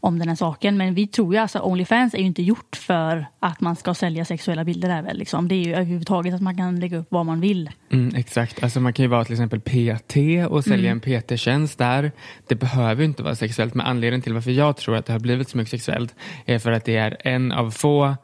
om 0.00 0.18
den 0.18 0.28
här 0.28 0.36
saken. 0.36 0.76
Men 0.76 0.94
vi 0.94 1.06
tror 1.06 1.34
ju 1.34 1.40
alltså 1.40 1.58
Onlyfans 1.58 2.14
är 2.14 2.18
ju 2.18 2.24
inte 2.24 2.42
gjort 2.42 2.76
för 2.76 3.26
att 3.40 3.60
man 3.60 3.76
ska 3.76 3.94
sälja 3.94 4.24
sexuella 4.24 4.64
bilder 4.64 4.88
där 4.88 5.02
väl 5.02 5.18
liksom. 5.18 5.48
Det 5.48 5.54
är 5.54 5.64
ju 5.64 5.74
överhuvudtaget 5.74 6.34
att 6.34 6.40
man 6.42 6.56
kan 6.56 6.80
lägga 6.80 6.98
upp 6.98 7.06
vad 7.08 7.26
man 7.26 7.40
vill. 7.40 7.70
Mm, 7.90 8.14
exakt, 8.14 8.62
alltså 8.62 8.80
man 8.80 8.92
kan 8.92 9.02
ju 9.02 9.08
vara 9.08 9.24
till 9.24 9.32
exempel 9.32 9.60
PT 9.60 10.16
och 10.48 10.64
sälja 10.64 10.90
Mm. 10.90 11.00
en 11.04 11.22
PT-tjänst 11.22 11.78
där. 11.78 12.12
Det 12.48 12.54
behöver 12.54 13.02
ju 13.02 13.08
inte 13.08 13.22
vara 13.22 13.34
sexuellt, 13.34 13.74
men 13.74 13.86
anledningen 13.86 14.22
till 14.22 14.34
varför 14.34 14.50
jag 14.50 14.76
tror 14.76 14.96
att 14.96 15.06
det 15.06 15.12
har 15.12 15.20
blivit 15.20 15.48
så 15.48 15.56
mycket 15.56 15.70
sexuellt 15.70 16.14
är 16.46 16.58
för 16.58 16.72
att 16.72 16.84
det 16.84 16.96
är 16.96 17.16
en 17.20 17.52
av 17.52 17.70
få 17.70 18.16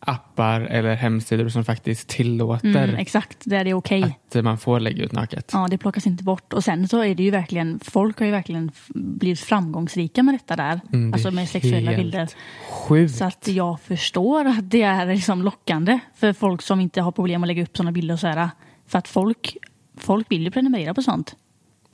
appar 0.00 0.60
eller 0.60 0.94
hemsidor 0.94 1.48
som 1.48 1.64
faktiskt 1.64 2.08
tillåter 2.08 2.68
Mm, 2.84 2.94
exakt, 2.96 3.38
där 3.44 3.64
det 3.64 3.70
är 3.70 3.74
okej. 3.74 4.18
att 4.34 4.44
man 4.44 4.58
får 4.58 4.80
lägga 4.80 5.04
ut 5.04 5.12
naket. 5.12 5.50
Ja, 5.52 5.68
det 5.70 5.78
plockas 5.78 6.06
inte 6.06 6.24
bort. 6.24 6.52
Och 6.52 6.64
sen 6.64 6.88
så 6.88 7.02
är 7.04 7.14
det 7.14 7.22
ju 7.22 7.30
verkligen, 7.30 7.80
folk 7.82 8.18
har 8.18 8.26
ju 8.26 8.32
verkligen 8.32 8.70
blivit 8.94 9.40
framgångsrika 9.40 10.22
med 10.22 10.34
detta 10.34 10.56
där. 10.56 10.80
Mm, 10.92 11.10
det 11.10 11.14
alltså 11.14 11.30
med 11.30 11.48
sexuella 11.48 11.96
bilder. 11.96 12.28
Sjukt. 12.70 13.14
Så 13.14 13.24
att 13.24 13.48
jag 13.48 13.80
förstår 13.80 14.44
att 14.44 14.70
det 14.70 14.82
är 14.82 15.06
liksom 15.06 15.42
lockande 15.42 15.98
för 16.14 16.32
folk 16.32 16.62
som 16.62 16.80
inte 16.80 17.00
har 17.00 17.12
problem 17.12 17.42
att 17.42 17.48
lägga 17.48 17.62
upp 17.62 17.76
sådana 17.76 17.92
bilder 17.92 18.14
och 18.14 18.20
så 18.20 18.26
här. 18.26 18.50
För 18.86 18.98
att 18.98 19.08
folk, 19.08 19.56
folk 19.96 20.32
vill 20.32 20.42
ju 20.42 20.50
prenumerera 20.50 20.94
på 20.94 21.02
sånt. 21.02 21.36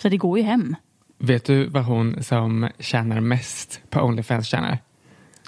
Så 0.02 0.08
det 0.08 0.16
går 0.16 0.38
ju 0.38 0.44
hem. 0.44 0.76
Vet 1.18 1.44
du 1.44 1.66
vad 1.66 1.84
hon 1.84 2.22
som 2.22 2.68
tjänar 2.78 3.20
mest 3.20 3.80
på 3.90 4.00
Onlyfans 4.00 4.46
tjänar? 4.46 4.78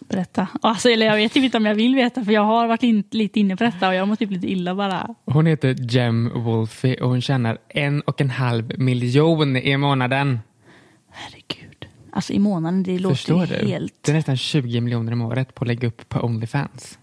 Berätta. 0.08 0.48
Alltså, 0.62 0.88
eller 0.88 1.06
jag 1.06 1.16
vet 1.16 1.32
typ 1.32 1.44
inte 1.44 1.56
om 1.56 1.66
jag 1.66 1.74
vill 1.74 1.94
veta 1.94 2.24
för 2.24 2.32
jag 2.32 2.44
har 2.44 2.66
varit 2.66 2.82
in, 2.82 3.04
lite 3.10 3.40
inne 3.40 3.56
på 3.56 3.64
detta 3.64 3.88
och 3.88 3.94
jag 3.94 4.08
mår 4.08 4.16
typ 4.16 4.30
lite 4.30 4.50
illa 4.52 4.74
bara. 4.74 5.14
Hon 5.24 5.46
heter 5.46 5.76
Jem 5.78 6.30
Wolfie 6.34 7.00
och 7.02 7.08
hon 7.08 7.20
tjänar 7.20 7.58
en 7.68 8.00
och 8.00 8.20
en 8.20 8.30
halv 8.30 8.78
miljon 8.78 9.56
i 9.56 9.76
månaden. 9.76 10.38
Herregud. 11.10 11.86
Alltså 12.12 12.32
i 12.32 12.38
månaden, 12.38 12.82
det 12.82 12.98
låter 12.98 13.14
Förstår 13.16 13.46
ju 13.46 13.56
du? 13.56 13.66
helt... 13.66 13.94
Det 14.02 14.12
är 14.12 14.16
nästan 14.16 14.36
20 14.36 14.80
miljoner 14.80 15.12
om 15.12 15.22
året 15.22 15.54
på 15.54 15.64
att 15.64 15.68
lägga 15.68 15.88
upp 15.88 16.08
på 16.08 16.20
Onlyfans. 16.20 16.98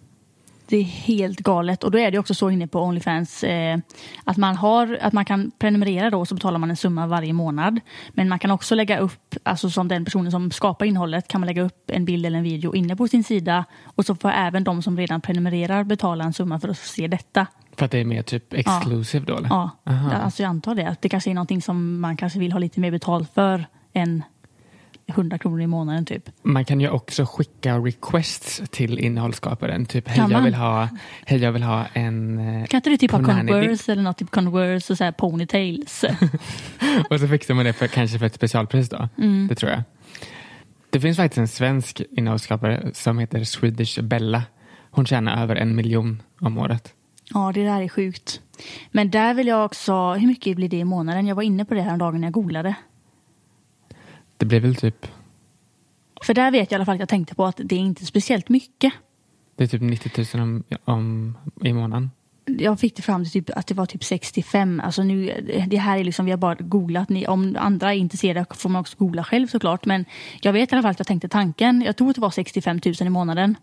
Det 0.66 0.78
är 0.78 0.84
helt 0.84 1.40
galet. 1.40 1.84
Och 1.84 1.92
då 1.92 2.00
är 2.00 2.12
det 2.12 2.20
också 2.20 2.34
så 2.34 2.50
inne 2.50 2.68
på 2.68 2.82
Onlyfans 2.82 3.44
eh, 3.44 3.78
att, 4.24 4.38
man 4.38 4.56
har, 4.56 4.98
att 5.02 5.14
man 5.14 5.26
kan 5.26 5.52
prenumerera 5.60 6.10
då 6.10 6.26
så 6.26 6.36
betalar 6.36 6.60
man 6.60 6.70
en 6.70 6.76
summa 6.76 7.08
varje 7.08 7.34
månad. 7.34 7.80
Men 8.12 8.30
man 8.30 8.40
kan 8.40 8.52
också 8.52 8.76
lägga 8.76 9.00
upp, 9.00 9.36
alltså 9.44 9.70
som 9.70 9.88
den 9.88 10.06
personen 10.06 10.32
som 10.32 10.52
skapar 10.52 10.86
innehållet 10.86 11.28
kan 11.28 11.42
man 11.42 11.48
lägga 11.48 11.62
upp 11.62 11.92
en 11.92 12.06
bild 12.06 12.26
eller 12.26 12.38
en 12.38 12.44
video 12.44 12.76
inne 12.76 12.96
på 12.96 13.08
sin 13.08 13.24
sida. 13.24 13.66
Och 13.84 14.06
så 14.06 14.16
får 14.16 14.32
även 14.32 14.64
de 14.64 14.82
som 14.82 14.98
redan 14.98 15.22
prenumererar 15.22 15.84
betala 15.84 16.24
en 16.24 16.34
summa 16.34 16.60
för 16.60 16.70
att 16.70 16.78
se 16.78 17.08
detta. 17.08 17.48
För 17.78 17.86
att 17.86 17.92
det 17.92 17.98
är 17.98 18.06
mer 18.06 18.22
typ 18.22 18.54
exclusive 18.54 19.26
då? 19.26 19.38
Eller? 19.38 19.50
Ja, 19.50 19.70
Aha. 19.86 20.12
alltså 20.12 20.44
jag 20.44 20.50
antar 20.50 20.76
det. 20.76 20.90
Att 20.90 21.02
det 21.02 21.10
kanske 21.10 21.30
är 21.30 21.34
någonting 21.34 21.62
som 21.62 22.00
man 22.00 22.18
kanske 22.18 22.40
vill 22.40 22.52
ha 22.52 22.60
lite 22.60 22.80
mer 22.80 22.92
betalt 22.92 23.34
för 23.34 23.66
än 23.94 24.24
100 25.08 25.38
kronor 25.38 25.62
i 25.62 25.68
månaden 25.68 26.06
typ. 26.06 26.30
Man 26.44 26.66
kan 26.66 26.82
ju 26.82 26.90
också 26.90 27.26
skicka 27.26 27.78
requests 27.78 28.62
till 28.72 29.00
innehållsskaparen. 29.00 29.86
Typ, 29.86 30.08
hej 30.08 30.32
jag, 30.32 30.42
vill 30.42 30.54
ha, 30.56 30.90
hej 31.26 31.40
jag 31.40 31.52
vill 31.52 31.64
ha 31.64 31.86
en... 31.94 32.40
eh, 32.40 32.66
Kan 32.66 32.78
inte 32.78 32.90
du 32.90 32.98
typ 32.98 33.12
ha 33.12 33.24
Converse 33.24 33.92
eller 33.92 34.04
något 34.04 34.18
typ 34.18 34.32
Converse 34.32 34.94
och 34.94 34.98
så 34.98 35.04
här 35.04 35.12
ponytails? 35.12 36.06
Och 37.10 37.20
så 37.20 37.28
fixar 37.28 37.54
man 37.54 37.66
det 37.66 37.74
för, 37.74 37.88
kanske 37.88 38.20
för 38.20 38.26
ett 38.26 38.36
specialpris 38.36 38.90
då. 38.90 39.10
Mm. 39.18 39.48
Det 39.48 39.56
tror 39.56 39.72
jag. 39.72 39.84
Det 40.90 41.00
finns 41.00 41.18
faktiskt 41.18 41.38
en 41.38 41.48
svensk 41.48 42.02
innehållsskapare 42.12 42.90
som 42.94 43.20
heter 43.20 43.44
Swedish 43.44 44.02
Bella. 44.02 44.44
Hon 44.92 45.06
tjänar 45.06 45.44
över 45.44 45.56
en 45.56 45.76
miljon 45.76 46.22
om 46.42 46.58
året. 46.58 46.94
Ja, 47.34 47.52
det 47.54 47.64
där 47.64 47.82
är 47.82 47.90
sjukt. 47.90 48.42
Men 48.92 49.12
där 49.12 49.34
vill 49.34 49.48
jag 49.48 49.66
också, 49.66 50.14
hur 50.14 50.28
mycket 50.28 50.56
blir 50.56 50.70
det 50.70 50.78
i 50.78 50.84
månaden? 50.84 51.28
Jag 51.28 51.36
var 51.36 51.44
inne 51.44 51.66
på 51.66 51.74
det 51.74 51.82
här 51.82 51.98
dagen 51.98 52.22
när 52.22 52.28
jag 52.28 52.34
googlade. 52.34 52.76
Det 54.38 54.46
blir 54.46 54.60
väl 54.60 54.76
typ, 54.76 55.08
För 56.24 56.34
där 56.34 56.52
vet 56.52 56.72
jag 56.72 56.76
i 56.76 56.76
alla 56.76 56.86
fall 56.86 56.96
att 56.96 57.00
jag 57.00 57.10
tänkte 57.10 57.36
på 57.36 57.46
att 57.46 57.60
det 57.64 57.76
är 57.76 57.80
inte 57.80 58.06
speciellt 58.06 58.50
mycket. 58.50 58.94
det 59.56 59.64
är 59.64 59.68
typ 59.68 59.82
90 59.82 60.38
000 60.38 60.44
om, 60.44 60.64
om, 60.86 61.38
i 61.62 61.74
månaden. 61.74 62.12
Jag 62.46 62.80
fick 62.80 62.96
det 62.96 63.02
fram 63.02 63.24
till 63.24 63.32
typ, 63.32 63.58
att 63.58 63.68
det 63.68 63.74
var 63.74 63.86
typ 63.86 64.04
65. 64.04 64.82
Alltså 64.84 65.04
nu, 65.04 65.46
det 65.68 65.78
här 65.78 65.98
är 65.98 66.04
liksom, 66.04 66.26
vi 66.26 66.32
har 66.32 66.38
bara 66.38 66.56
googlat. 66.56 67.10
Ni, 67.10 67.28
om 67.28 67.58
andra 67.60 67.94
är 67.94 67.98
intresserade 67.98 68.46
får 68.56 68.70
man 68.70 68.80
också 68.80 68.98
googla 68.98 69.24
själv 69.24 69.48
såklart. 69.48 69.86
Men 69.86 70.06
jag 70.42 70.54
vet 70.54 70.72
i 70.72 70.76
alla 70.76 70.82
fall 70.82 70.92
att 70.92 71.00
jag 71.00 71.08
tänkte 71.08 71.28
tanken. 71.28 71.82
Jag 71.82 71.98
tror 71.98 72.10
att 72.10 72.16
det 72.16 72.22
var 72.22 72.30
65 72.30 72.80
000 72.86 72.96
i 73.00 73.10
månaden. 73.10 73.56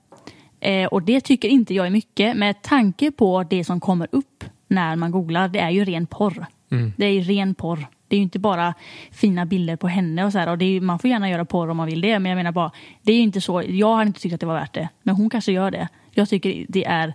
Eh, 0.60 0.86
och 0.86 1.02
det 1.02 1.20
tycker 1.20 1.48
inte 1.48 1.74
jag 1.74 1.86
är 1.86 1.90
mycket. 1.90 2.36
Med 2.36 2.62
tanke 2.62 3.10
på 3.10 3.42
det 3.42 3.64
som 3.64 3.80
kommer 3.80 4.08
upp 4.12 4.44
när 4.68 4.96
man 4.96 5.10
googlar. 5.10 5.48
Det 5.48 5.58
är 5.58 5.70
ju 5.70 5.84
ren 5.84 6.06
porr. 6.06 6.46
Mm. 6.70 6.92
Det 6.96 7.06
är 7.06 7.10
ju 7.10 7.20
ren 7.20 7.54
porr. 7.54 7.86
Det 8.10 8.16
är 8.16 8.18
ju 8.18 8.22
inte 8.22 8.38
bara 8.38 8.74
fina 9.10 9.46
bilder 9.46 9.76
på 9.76 9.88
henne 9.88 10.24
och 10.24 10.32
så 10.32 10.38
här. 10.38 10.48
Och 10.48 10.58
det 10.58 10.64
är, 10.76 10.80
man 10.80 10.98
får 10.98 11.10
gärna 11.10 11.30
göra 11.30 11.44
porr 11.44 11.70
om 11.70 11.76
man 11.76 11.86
vill 11.86 12.00
det. 12.00 12.18
Men 12.18 12.30
jag 12.30 12.36
menar 12.36 12.52
bara, 12.52 12.70
det 13.02 13.12
är 13.12 13.16
ju 13.16 13.22
inte 13.22 13.40
så. 13.40 13.62
Jag 13.68 13.94
har 13.94 14.02
inte 14.02 14.20
tyckt 14.20 14.34
att 14.34 14.40
det 14.40 14.46
var 14.46 14.54
värt 14.54 14.74
det. 14.74 14.88
Men 15.02 15.14
hon 15.14 15.30
kanske 15.30 15.52
gör 15.52 15.70
det. 15.70 15.88
Jag 16.10 16.28
tycker 16.28 16.66
det 16.68 16.84
är 16.84 17.14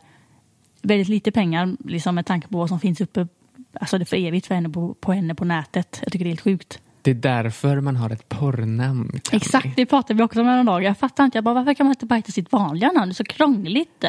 väldigt 0.82 1.08
lite 1.08 1.32
pengar 1.32 1.76
liksom 1.86 2.16
med 2.16 2.26
tanke 2.26 2.48
på 2.48 2.58
vad 2.58 2.70
som 2.70 2.80
finns 2.80 3.02
uppe 3.02 3.28
alltså 3.74 3.98
det 3.98 4.06
för 4.06 4.18
evigt 4.18 4.48
för 4.48 4.56
henne 4.56 4.70
på, 4.70 4.94
på 4.94 5.14
henne 5.14 5.36
på 5.36 5.46
nätet. 5.46 6.00
Jag 6.04 6.12
tycker 6.12 6.26
det 6.26 6.30
är 6.30 6.32
helt 6.32 6.42
sjukt. 6.42 6.80
Det 7.02 7.12
är 7.12 7.16
därför 7.16 7.80
man 7.82 7.96
har 7.96 8.10
ett 8.10 8.30
porrnamn. 8.30 9.20
Exakt, 9.32 9.68
det 9.76 9.86
pratade 9.86 10.14
vi 10.18 10.24
också 10.24 10.42
om 10.42 10.48
en 10.48 10.66
dag. 10.66 10.84
Jag 10.84 10.98
fattar 10.98 11.26
inte. 11.26 11.38
Jag 11.38 11.44
bara, 11.44 11.56
varför 11.56 11.74
kan 11.74 11.86
man 11.86 11.92
inte 11.92 12.06
bara 12.06 12.16
hitta 12.16 12.32
sitt 12.32 12.52
vanliga 12.52 12.92
namn? 12.92 13.08
Det 13.10 13.12
är 13.12 13.14
så 13.14 13.24
krångligt. 13.24 14.06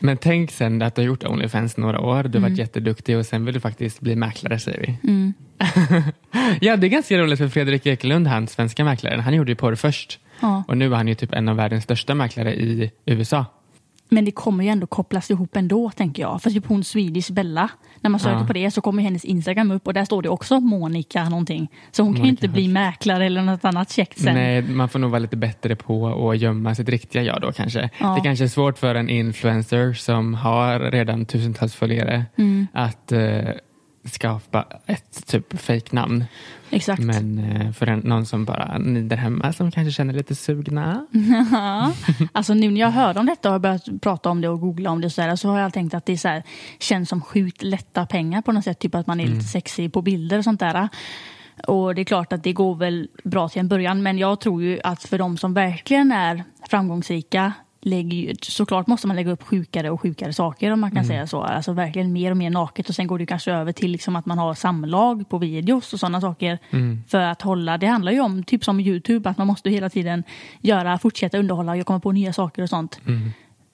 Men 0.00 0.16
tänk 0.16 0.50
sen 0.50 0.82
att 0.82 0.94
du 0.94 1.02
har 1.02 1.06
gjort 1.06 1.24
Onlyfans 1.24 1.76
några 1.76 2.00
år. 2.00 2.22
Du 2.22 2.28
har 2.28 2.36
Mm. 2.36 2.42
varit 2.42 2.58
jätteduktig 2.58 3.18
och 3.18 3.26
sen 3.26 3.44
vill 3.44 3.54
du 3.54 3.60
faktiskt 3.60 4.00
bli 4.00 4.16
mäklare 4.16 4.58
säger 4.58 4.80
vi. 4.80 5.32
ja, 6.60 6.76
det 6.76 6.86
är 6.86 6.88
ganska 6.88 7.18
roligt 7.18 7.38
för 7.38 7.48
Fredrik 7.48 7.86
Ekelund, 7.86 8.26
han 8.26 8.46
svenska 8.46 8.84
mäklaren, 8.84 9.20
han 9.20 9.34
gjorde 9.34 9.52
ju 9.52 9.56
porr 9.56 9.74
först. 9.74 10.18
Ja. 10.40 10.62
Och 10.68 10.76
nu 10.76 10.92
är 10.92 10.96
han 10.96 11.08
ju 11.08 11.14
typ 11.14 11.32
en 11.34 11.48
av 11.48 11.56
världens 11.56 11.84
största 11.84 12.14
mäklare 12.14 12.54
i 12.54 12.90
USA. 13.06 13.44
Men 14.10 14.24
det 14.24 14.30
kommer 14.30 14.64
ju 14.64 14.70
ändå 14.70 14.86
kopplas 14.86 15.30
ihop 15.30 15.56
ändå, 15.56 15.90
tänker 15.90 16.22
jag. 16.22 16.42
För 16.42 16.50
typ 16.50 16.66
hon 16.66 16.84
Swedish 16.84 17.32
Bella, 17.32 17.70
när 18.00 18.10
man 18.10 18.20
söker 18.20 18.38
Ja. 18.40 18.46
på 18.46 18.52
det 18.52 18.70
så 18.70 18.80
kommer 18.80 19.02
hennes 19.02 19.24
Instagram 19.24 19.70
upp 19.70 19.86
och 19.86 19.94
där 19.94 20.04
står 20.04 20.22
det 20.22 20.28
också 20.28 20.60
Monica 20.60 21.28
någonting. 21.28 21.68
Så 21.92 22.02
hon 22.02 22.12
kan 22.12 22.16
ju 22.24 22.26
Monica 22.30 22.46
inte 22.46 22.48
bli 22.48 22.68
mäklare 22.68 23.26
eller 23.26 23.42
något 23.42 23.64
annat 23.64 23.90
käckt 23.92 24.18
sen. 24.20 24.34
Nej, 24.34 24.62
man 24.62 24.88
får 24.88 24.98
nog 24.98 25.10
vara 25.10 25.18
lite 25.18 25.36
bättre 25.36 25.76
på 25.76 26.30
att 26.30 26.38
gömma 26.38 26.74
sitt 26.74 26.88
riktiga 26.88 27.22
jag 27.22 27.40
då 27.40 27.52
kanske. 27.52 27.90
Ja. 28.00 28.14
Det 28.14 28.20
kanske 28.20 28.44
är 28.44 28.48
svårt 28.48 28.78
för 28.78 28.94
en 28.94 29.08
influencer 29.08 29.92
som 29.92 30.34
har 30.34 30.78
redan 30.80 31.24
tusentals 31.26 31.74
följare 31.74 32.24
Mm. 32.36 32.66
att 32.72 33.12
eh, 33.12 33.38
skapa 34.12 34.66
ett 34.86 35.26
typ 35.26 35.60
fejknamn. 35.60 36.24
Exakt. 36.70 37.02
Men 37.02 37.38
eh, 37.38 37.72
för 37.72 37.86
en, 37.86 37.98
någon 37.98 38.26
som 38.26 38.44
bara 38.44 38.78
ni 38.78 39.02
där 39.02 39.16
hemma 39.16 39.52
som 39.52 39.70
kanske 39.70 39.92
känner 39.92 40.14
lite 40.14 40.34
sugna. 40.34 41.06
Alltså 42.32 42.54
nu 42.54 42.70
när 42.70 42.80
jag 42.80 42.90
hörde 42.90 43.20
om 43.20 43.26
detta 43.26 43.48
och 43.48 43.52
har 43.52 43.58
börjat 43.58 43.88
prata 44.02 44.30
om 44.30 44.40
det 44.40 44.48
och 44.48 44.60
googla 44.60 44.90
om 44.90 45.00
det 45.00 45.10
så, 45.10 45.22
här, 45.22 45.36
så 45.36 45.48
har 45.48 45.60
jag 45.60 45.72
tänkt 45.72 45.94
att 45.94 46.06
det 46.06 46.18
så 46.18 46.28
här, 46.28 46.42
känns 46.78 47.08
som 47.08 47.20
sjukt 47.20 47.62
lätta 47.62 48.06
pengar 48.06 48.42
på 48.42 48.52
något 48.52 48.64
sätt. 48.64 48.78
Typ 48.78 48.94
att 48.94 49.06
man 49.06 49.20
är 49.20 49.26
lite 49.26 49.44
sexig 49.44 49.92
på 49.92 50.02
bilder 50.02 50.38
och 50.38 50.44
sånt 50.44 50.60
där. 50.60 50.88
Och 51.66 51.94
det 51.94 52.02
är 52.02 52.04
klart 52.04 52.32
att 52.32 52.42
det 52.42 52.52
går 52.52 52.74
väl 52.74 53.08
bra 53.24 53.48
till 53.48 53.60
en 53.60 53.68
början. 53.68 54.02
Men 54.02 54.18
jag 54.18 54.40
tror 54.40 54.62
ju 54.62 54.80
att 54.84 55.02
för 55.02 55.18
de 55.18 55.36
som 55.36 55.54
verkligen 55.54 56.12
är 56.12 56.44
framgångsrika 56.68 57.52
lägger 57.80 58.34
såklart 58.42 58.86
måste 58.86 59.06
man 59.06 59.16
lägga 59.16 59.30
upp 59.30 59.42
sjukare 59.42 59.90
och 59.90 60.00
sjukare 60.00 60.32
saker 60.32 60.70
om 60.70 60.80
man 60.80 60.90
kan 60.90 61.04
säga 61.04 61.26
så. 61.26 61.42
Alltså 61.42 61.72
verkligen 61.72 62.12
mer 62.12 62.30
och 62.30 62.36
mer 62.36 62.50
naket 62.50 62.88
och 62.88 62.94
sen 62.94 63.06
går 63.06 63.18
det 63.18 63.26
kanske 63.26 63.52
över 63.52 63.72
till 63.72 63.90
liksom 63.90 64.16
att 64.16 64.26
man 64.26 64.38
har 64.38 64.54
samlag 64.54 65.28
på 65.28 65.38
videos 65.38 65.92
och 65.92 66.00
sådana 66.00 66.20
saker. 66.20 66.58
För 67.08 67.20
att 67.20 67.42
hålla, 67.42 67.78
det 67.78 67.86
handlar 67.86 68.12
ju 68.12 68.20
om, 68.20 68.42
typ 68.42 68.64
som 68.64 68.80
Youtube, 68.80 69.30
att 69.30 69.38
man 69.38 69.46
måste 69.46 69.70
hela 69.70 69.90
tiden 69.90 70.24
göra, 70.60 70.98
fortsätta 70.98 71.38
underhålla 71.38 71.72
och 71.72 71.86
komma 71.86 72.00
på 72.00 72.12
nya 72.12 72.32
saker 72.32 72.62
och 72.62 72.68
sånt. 72.68 73.00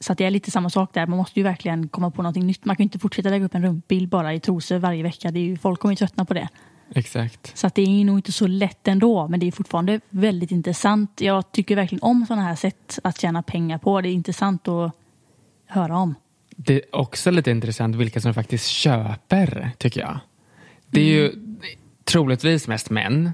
Så 0.01 0.13
att 0.13 0.19
det 0.19 0.25
är 0.25 0.31
lite 0.31 0.51
samma 0.51 0.71
sak 0.71 0.91
där, 0.93 1.07
man 1.07 1.17
måste 1.17 1.41
ju 1.41 1.45
verkligen 1.45 1.89
komma 1.89 2.11
på 2.11 2.23
någonting 2.23 2.47
nytt. 2.47 2.65
Man 2.65 2.77
kan 2.77 2.83
inte 2.83 2.99
fortsätta 2.99 3.29
lägga 3.29 3.45
upp 3.45 3.55
en 3.55 3.63
rumpbild 3.65 4.09
bara 4.09 4.35
i 4.35 4.41
trosor 4.41 4.79
varje 4.79 5.03
vecka. 5.03 5.31
Det 5.31 5.39
är 5.39 5.45
ju, 5.45 5.57
folk 5.57 5.81
kommer 5.81 5.93
ju 5.93 5.97
tröttna 5.97 6.25
på 6.25 6.35
det. 6.35 6.49
Exakt. 6.95 7.53
Så 7.55 7.67
att 7.67 7.75
det 7.75 7.83
är 7.83 8.05
nog 8.05 8.19
inte 8.19 8.33
så 8.33 8.47
lätt 8.47 8.89
ändå, 8.89 9.29
men 9.29 9.41
det 9.41 9.47
är 9.47 9.53
fortfarande 9.53 10.01
väldigt 10.11 10.51
intressant. 10.51 11.21
Jag 11.21 11.53
tycker 11.53 11.77
verkligen 11.77 12.03
om 12.03 12.27
sådana 12.27 12.43
här 12.43 12.55
sätt 12.55 12.99
att 13.05 13.21
tjäna 13.21 13.43
pengar 13.43 13.79
på. 13.79 14.01
Det 14.01 14.09
är 14.09 14.13
intressant 14.13 14.69
att 14.69 14.93
höra 15.67 15.99
om. 15.99 16.15
Det 16.57 16.75
är 16.75 16.97
också 16.97 17.31
lite 17.31 17.51
intressant 17.51 17.97
vilka 17.97 18.21
som 18.21 18.35
faktiskt 18.35 18.67
köper, 18.67 19.71
tycker 19.79 20.01
jag. 20.01 20.19
Det 20.91 21.01
är 21.01 21.05
ju 21.05 21.33
troligtvis 22.05 22.69
mest 22.69 22.91
män. 22.91 23.33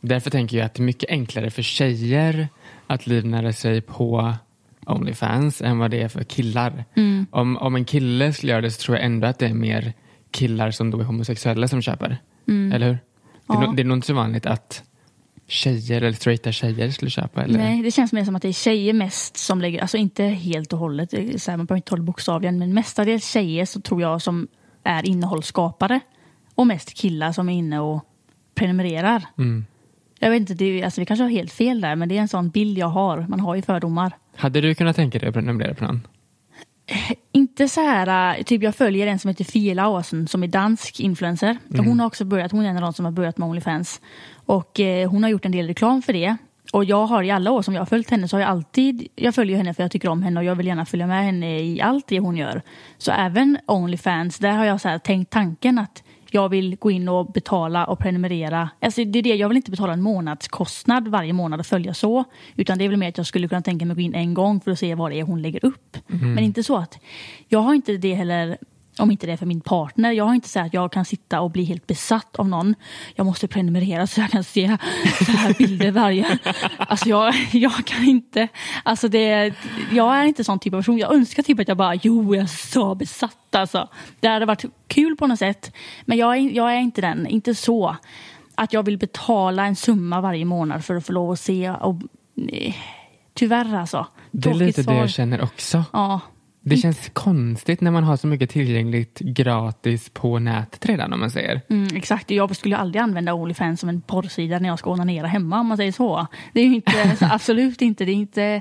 Därför 0.00 0.30
tänker 0.30 0.56
jag 0.56 0.66
att 0.66 0.74
det 0.74 0.80
är 0.80 0.84
mycket 0.84 1.10
enklare 1.10 1.50
för 1.50 1.62
tjejer 1.62 2.48
att 2.86 3.06
livnära 3.06 3.52
sig 3.52 3.80
på 3.80 4.34
Onlyfans 4.86 5.62
än 5.62 5.78
vad 5.78 5.90
det 5.90 6.02
är 6.02 6.08
för 6.08 6.24
killar. 6.24 6.84
Om, 7.30 7.56
om 7.56 7.74
en 7.76 7.84
kille 7.84 8.32
skulle 8.32 8.52
göra 8.52 8.62
det 8.62 8.70
så 8.70 8.82
tror 8.82 8.96
jag 8.96 9.06
ändå 9.06 9.26
att 9.26 9.38
det 9.38 9.46
är 9.46 9.54
mer 9.54 9.92
killar 10.30 10.70
som 10.70 10.90
då 10.90 11.00
är 11.00 11.04
homosexuella 11.04 11.68
som 11.68 11.82
köper. 11.82 12.18
Eller 12.72 12.86
hur? 12.86 12.98
Det, 13.46 13.54
är 13.54 13.74
det 13.76 13.82
är 13.82 13.84
nog 13.84 13.96
inte 13.96 14.06
så 14.06 14.14
vanligt 14.14 14.46
att 14.46 14.82
tjejer 15.46 16.02
eller 16.02 16.12
straighta 16.12 16.52
tjejer 16.52 16.90
skulle 16.90 17.10
köpa. 17.10 17.42
Eller? 17.42 17.58
Nej, 17.58 17.82
det 17.82 17.90
känns 17.90 18.12
mer 18.12 18.24
som 18.24 18.36
att 18.36 18.42
det 18.42 18.48
är 18.48 18.52
tjejer 18.52 18.92
mest 18.92 19.36
som 19.36 19.60
lägger, 19.60 19.80
alltså 19.80 19.96
inte 19.96 20.24
helt 20.24 20.72
och 20.72 20.78
hållet, 20.78 21.10
så 21.10 21.50
här, 21.50 21.56
man 21.56 21.66
behöver 21.66 21.78
inte 21.78 21.92
hålla 21.92 22.02
bokstavligen, 22.02 22.58
men 22.58 22.74
mestadels 22.74 23.32
tjejer 23.32 23.64
så 23.64 23.80
tror 23.80 24.02
jag 24.02 24.22
som 24.22 24.48
är 24.84 25.06
innehållsskapare 25.06 26.00
och 26.54 26.66
mest 26.66 26.94
killar 26.94 27.32
som 27.32 27.48
är 27.48 27.52
inne 27.52 27.80
och 27.80 28.04
prenumererar. 28.54 29.24
Mm. 29.38 29.64
Jag 30.18 30.30
vet 30.30 30.40
inte, 30.40 30.54
det 30.54 30.64
är, 30.64 30.84
alltså 30.84 31.00
vi 31.00 31.06
kanske 31.06 31.22
har 31.22 31.30
helt 31.30 31.52
fel 31.52 31.80
där, 31.80 31.96
men 31.96 32.08
det 32.08 32.16
är 32.16 32.20
en 32.20 32.28
sån 32.28 32.50
bild 32.50 32.78
jag 32.78 32.86
har. 32.86 33.26
Man 33.28 33.40
har 33.40 33.54
ju 33.54 33.62
fördomar. 33.62 34.12
Hade 34.36 34.60
du 34.60 34.74
kunnat 34.74 34.96
tänka 34.96 35.18
dig 35.18 35.28
att 35.28 35.34
prenumerera 35.34 35.74
på 35.74 35.84
någon? 35.84 36.06
Inte 37.32 37.68
så 37.68 37.80
här, 37.80 38.38
äh, 38.38 38.42
typ 38.42 38.62
jag 38.62 38.74
följer 38.74 39.06
en 39.06 39.18
som 39.18 39.28
heter 39.28 39.44
Fia 39.44 39.74
Laursen 39.74 40.28
som 40.28 40.42
är 40.42 40.46
dansk 40.46 41.00
influencer. 41.00 41.58
Hon 41.76 42.00
har 42.00 42.06
också 42.06 42.24
börjat, 42.24 42.52
hon 42.52 42.64
är 42.64 42.68
en 42.68 42.76
av 42.76 42.82
de 42.82 42.92
som 42.92 43.04
har 43.04 43.12
börjat 43.12 43.38
med 43.38 43.48
Onlyfans. 43.48 44.00
Och 44.34 44.80
eh, 44.80 45.10
hon 45.10 45.22
har 45.22 45.30
gjort 45.30 45.44
en 45.44 45.52
del 45.52 45.66
reklam 45.66 46.02
för 46.02 46.12
det. 46.12 46.36
Och 46.72 46.84
jag 46.84 47.06
har 47.06 47.22
i 47.22 47.30
alla 47.30 47.50
år 47.50 47.62
som 47.62 47.74
jag 47.74 47.80
har 47.80 47.86
följt 47.86 48.10
henne 48.10 48.28
så 48.28 48.36
har 48.36 48.40
jag 48.40 48.50
alltid, 48.50 49.08
jag 49.16 49.34
följer 49.34 49.56
henne 49.56 49.74
för 49.74 49.82
jag 49.82 49.90
tycker 49.90 50.08
om 50.08 50.22
henne 50.22 50.40
och 50.40 50.44
jag 50.44 50.54
vill 50.54 50.66
gärna 50.66 50.86
följa 50.86 51.06
med 51.06 51.24
henne 51.24 51.60
i 51.60 51.80
allt 51.80 52.06
det 52.06 52.18
hon 52.18 52.36
gör. 52.36 52.62
Så 52.98 53.12
även 53.12 53.58
Onlyfans, 53.66 54.38
där 54.38 54.52
har 54.52 54.64
jag 54.64 54.80
så 54.80 54.88
här 54.88 54.98
tänkt 54.98 55.30
tanken 55.30 55.78
att 55.78 56.02
jag 56.34 56.48
vill 56.48 56.76
gå 56.76 56.90
in 56.90 57.08
och 57.08 57.32
betala 57.32 57.84
och 57.84 57.98
prenumerera. 57.98 58.70
Alltså 58.80 59.04
det 59.04 59.18
är 59.18 59.22
det, 59.22 59.34
jag 59.34 59.48
vill 59.48 59.56
inte 59.56 59.70
betala 59.70 59.92
en 59.92 60.02
månadskostnad 60.02 61.08
varje 61.08 61.32
månad 61.32 61.60
och 61.60 61.66
följa 61.66 61.94
så. 61.94 62.24
Utan 62.56 62.78
det 62.78 62.84
är 62.84 62.88
väl 62.88 62.98
mer 62.98 63.08
att 63.08 63.16
jag 63.16 63.26
skulle 63.26 63.48
kunna 63.48 63.62
tänka 63.62 63.84
mig 63.84 63.92
att 63.92 63.96
gå 63.96 64.02
in 64.02 64.14
en 64.14 64.34
gång 64.34 64.60
för 64.60 64.70
att 64.70 64.78
se 64.78 64.94
vad 64.94 65.10
det 65.10 65.20
är 65.20 65.22
hon 65.24 65.42
lägger 65.42 65.64
upp. 65.64 65.96
Men 66.34 66.44
inte 66.44 66.62
så 66.62 66.76
att, 66.76 66.98
jag 67.48 67.58
har 67.58 67.74
inte 67.74 67.96
det 67.96 68.14
heller 68.14 68.58
om 68.98 69.10
inte 69.10 69.26
det 69.26 69.32
är 69.32 69.36
för 69.36 69.46
min 69.46 69.60
partner. 69.60 70.12
Jag 70.12 70.24
har 70.24 70.34
inte 70.34 70.48
så 70.48 70.60
att 70.60 70.74
jag 70.74 70.92
kan 70.92 71.04
sitta 71.04 71.40
och 71.40 71.50
bli 71.50 71.64
helt 71.64 71.86
besatt 71.86 72.36
av 72.36 72.48
någon. 72.48 72.74
Jag 73.14 73.26
måste 73.26 73.48
prenumerera 73.48 74.06
så 74.06 74.20
jag 74.20 74.30
kan 74.30 74.44
se 74.44 74.78
så 75.26 75.32
här 75.32 75.54
bilder 75.58 75.90
varje... 75.90 76.38
Alltså 76.76 77.08
jag, 77.08 77.34
jag 77.52 77.84
kan 77.86 78.04
inte... 78.04 78.48
Alltså 78.82 79.08
det, 79.08 79.54
jag 79.90 80.16
är 80.16 80.24
inte 80.24 80.44
sån 80.44 80.58
typ 80.58 80.74
av 80.74 80.78
person. 80.78 80.98
Jag 80.98 81.14
önskar 81.14 81.42
typ 81.42 81.60
att 81.60 81.68
jag 81.68 81.76
bara, 81.76 81.94
jo 81.94 82.34
jag 82.34 82.42
är 82.42 82.46
så 82.46 82.94
besatt 82.94 83.54
alltså. 83.54 83.88
Det 84.20 84.28
hade 84.28 84.46
varit 84.46 84.64
kul 84.88 85.16
på 85.16 85.26
något 85.26 85.38
sätt. 85.38 85.72
Men 86.04 86.18
jag 86.18 86.36
är, 86.36 86.40
jag 86.40 86.72
är 86.72 86.78
inte 86.78 87.00
den, 87.00 87.26
inte 87.26 87.54
så. 87.54 87.96
Att 88.54 88.72
jag 88.72 88.82
vill 88.82 88.98
betala 88.98 89.66
en 89.66 89.76
summa 89.76 90.20
varje 90.20 90.44
månad 90.44 90.84
för 90.84 90.94
att 90.94 91.06
få 91.06 91.12
lov 91.12 91.30
att 91.30 91.40
se. 91.40 91.70
Och, 91.70 91.96
nej, 92.34 92.76
tyvärr 93.34 93.74
alltså. 93.74 94.06
Det 94.30 94.50
är 94.50 94.54
lite 94.54 94.82
det 94.82 94.94
jag 94.94 95.10
känner 95.10 95.42
också. 95.42 95.84
Ja, 95.92 96.20
Det 96.64 96.76
känns 96.76 97.10
konstigt 97.12 97.80
när 97.80 97.90
man 97.90 98.04
har 98.04 98.16
så 98.16 98.26
mycket 98.26 98.50
tillgängligt 98.50 99.18
gratis 99.18 100.10
på 100.12 100.38
nätet 100.38 100.86
redan 100.86 101.12
om 101.12 101.20
man 101.20 101.30
säger. 101.30 101.60
Mm, 101.68 101.96
exakt, 101.96 102.30
jag 102.30 102.56
skulle 102.56 102.76
aldrig 102.76 103.02
använda 103.02 103.34
Onlyfans 103.34 103.80
som 103.80 103.88
en 103.88 104.00
porrsida 104.00 104.58
när 104.58 104.68
jag 104.68 104.78
ska 104.78 104.90
onanera 104.90 105.26
hemma 105.26 105.60
om 105.60 105.66
man 105.66 105.76
säger 105.76 105.92
så. 105.92 106.26
Det 106.52 106.60
är 106.60 106.64
ju 106.64 106.74
inte, 106.74 107.16
absolut 107.30 107.82
inte, 107.82 108.04
det 108.04 108.12
är 108.12 108.14
inte. 108.14 108.60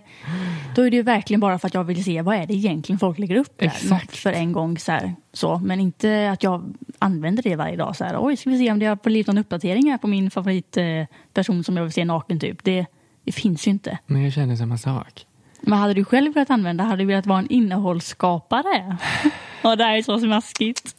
Då 0.76 0.82
är 0.82 0.92
det 0.92 0.98
ju 0.98 1.04
verkligen 1.04 1.40
bara 1.40 1.60
för 1.60 1.68
att 1.68 1.74
jag 1.74 1.84
vill 1.84 2.04
se 2.04 2.22
vad 2.22 2.36
är 2.36 2.48
det 2.48 2.54
egentligen 2.54 3.00
folk 3.00 3.20
lägger 3.20 3.36
upp 3.36 3.58
där. 3.58 3.66
Exakt. 3.66 4.16
För 4.16 4.32
en 4.32 4.52
gång 4.52 4.78
så, 4.78 4.92
här, 4.92 5.16
så. 5.34 5.58
Men 5.58 5.80
inte 5.80 6.32
att 6.32 6.44
jag 6.44 6.74
använder 7.00 7.44
det 7.44 7.56
varje 7.56 7.76
dag 7.76 7.96
så 7.96 8.04
här. 8.04 8.18
Oj, 8.20 8.38
ska 8.38 8.50
vi 8.50 8.58
se 8.58 8.72
om 8.72 8.80
det 8.80 8.86
har 8.86 8.96
blivit 9.04 9.28
någon 9.28 9.38
uppdatering 9.38 9.92
här 9.92 9.98
på 9.98 10.08
min 10.08 10.32
favoritperson 10.32 11.64
som 11.64 11.78
jag 11.78 11.84
vill 11.84 11.94
se 11.94 12.06
naken 12.06 12.40
typ. 12.40 12.64
Det, 12.64 12.86
det 13.24 13.32
finns 13.32 13.68
ju 13.68 13.72
inte. 13.72 13.98
Men 14.08 14.24
jag 14.24 14.34
känner 14.34 14.56
samma 14.56 14.78
sak. 14.78 15.26
Men 15.62 15.80
hade 15.80 15.94
du 15.94 16.06
själv 16.06 16.34
velat 16.34 16.50
använda, 16.50 16.84
hade 16.84 17.04
du 17.04 17.06
velat 17.08 17.26
vara 17.26 17.40
en 17.40 17.48
innehållsskapare? 17.52 18.98
Och 19.62 19.78
det 19.78 19.84
här 19.84 19.98
är 19.98 20.02
så 20.02 20.20
smaskigt. 20.20 20.96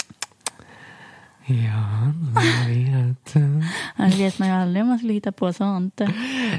Ja, 1.45 2.13
jag 2.35 2.75
vet. 2.75 3.35
Ja, 3.97 4.05
Det 4.05 4.17
vet 4.25 4.39
man 4.39 4.49
ju 4.49 4.55
aldrig 4.55 4.83
om 4.83 4.89
man 4.89 4.99
skulle 4.99 5.13
hitta 5.13 5.33
på 5.33 5.53
sånt. 5.53 6.01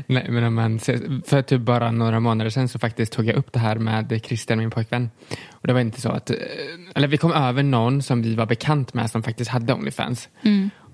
Nej, 0.07 0.25
men 0.29 0.43
om 0.43 0.55
man 0.55 0.79
ser, 0.79 1.27
för 1.29 1.41
typ 1.41 1.61
bara 1.61 1.91
några 1.91 2.19
månader 2.19 2.49
sedan 2.49 2.67
så 2.67 2.79
faktiskt 2.79 3.13
tog 3.13 3.25
jag 3.25 3.35
upp 3.35 3.53
det 3.53 3.59
här 3.59 3.75
med 3.75 4.21
Christian, 4.25 4.57
min 4.57 4.71
pojkvän. 4.71 5.09
Och 5.51 5.67
det 5.67 5.73
var 5.73 5.79
inte 5.79 6.01
så 6.01 6.09
att, 6.09 6.29
eh, 6.29 6.35
eller 6.95 7.07
vi 7.07 7.17
kom 7.17 7.31
över 7.31 7.63
någon 7.63 8.01
som 8.01 8.21
vi 8.21 8.35
var 8.35 8.45
bekant 8.45 8.93
med 8.93 9.09
som 9.11 9.23
faktiskt 9.23 9.51
hade 9.51 9.73
Onlyfans. 9.73 10.29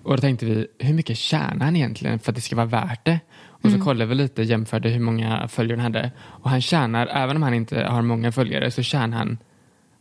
Och 0.04 0.16
då 0.16 0.22
tänkte 0.22 0.46
vi, 0.46 0.68
hur 0.80 0.94
mycket 0.94 1.18
tjänar 1.18 1.66
han 1.66 1.76
egentligen 1.76 2.20
för 2.20 2.32
att 2.32 2.36
det 2.36 2.42
ska 2.42 2.56
vara 2.56 2.66
värt 2.66 3.06
det? 3.06 3.20
Och 3.64 3.72
så 3.72 3.80
kollade 3.80 4.06
vi 4.06 4.16
lite, 4.16 4.44
jämförde 4.44 4.90
hur 4.90 5.00
många 5.00 5.48
följare 5.48 5.82
han 5.82 5.94
hade. 5.96 6.12
Och 6.20 6.50
han 6.50 6.62
tjänar, 6.62 7.08
även 7.08 7.36
om 7.36 7.44
han 7.44 7.54
inte 7.54 7.84
har 7.84 8.02
många 8.02 8.32
följare, 8.32 8.72
så 8.72 8.84
tjänar 8.84 9.18
han 9.18 9.38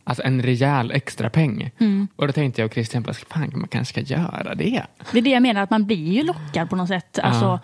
alltså 0.03 0.23
en 0.23 0.41
rejäl 0.41 0.91
extra 0.91 1.29
peng. 1.29 1.71
Och 2.15 2.27
då 2.27 2.33
tänkte 2.33 2.61
jag 2.61 2.65
och 2.67 2.73
Christian, 2.73 3.03
fan 3.03 3.51
man 3.53 3.67
kanske 3.67 4.03
ska 4.03 4.15
göra 4.15 4.55
det. 4.55 4.85
Det 5.11 5.17
är 5.17 5.21
det 5.21 5.29
jag 5.29 5.41
menar, 5.41 5.61
att 5.61 5.69
man 5.69 5.85
blir 5.85 6.13
ju 6.13 6.23
lockad 6.23 6.69
på 6.69 6.75
något 6.75 6.87
sätt. 6.87 7.19
Alltså, 7.19 7.59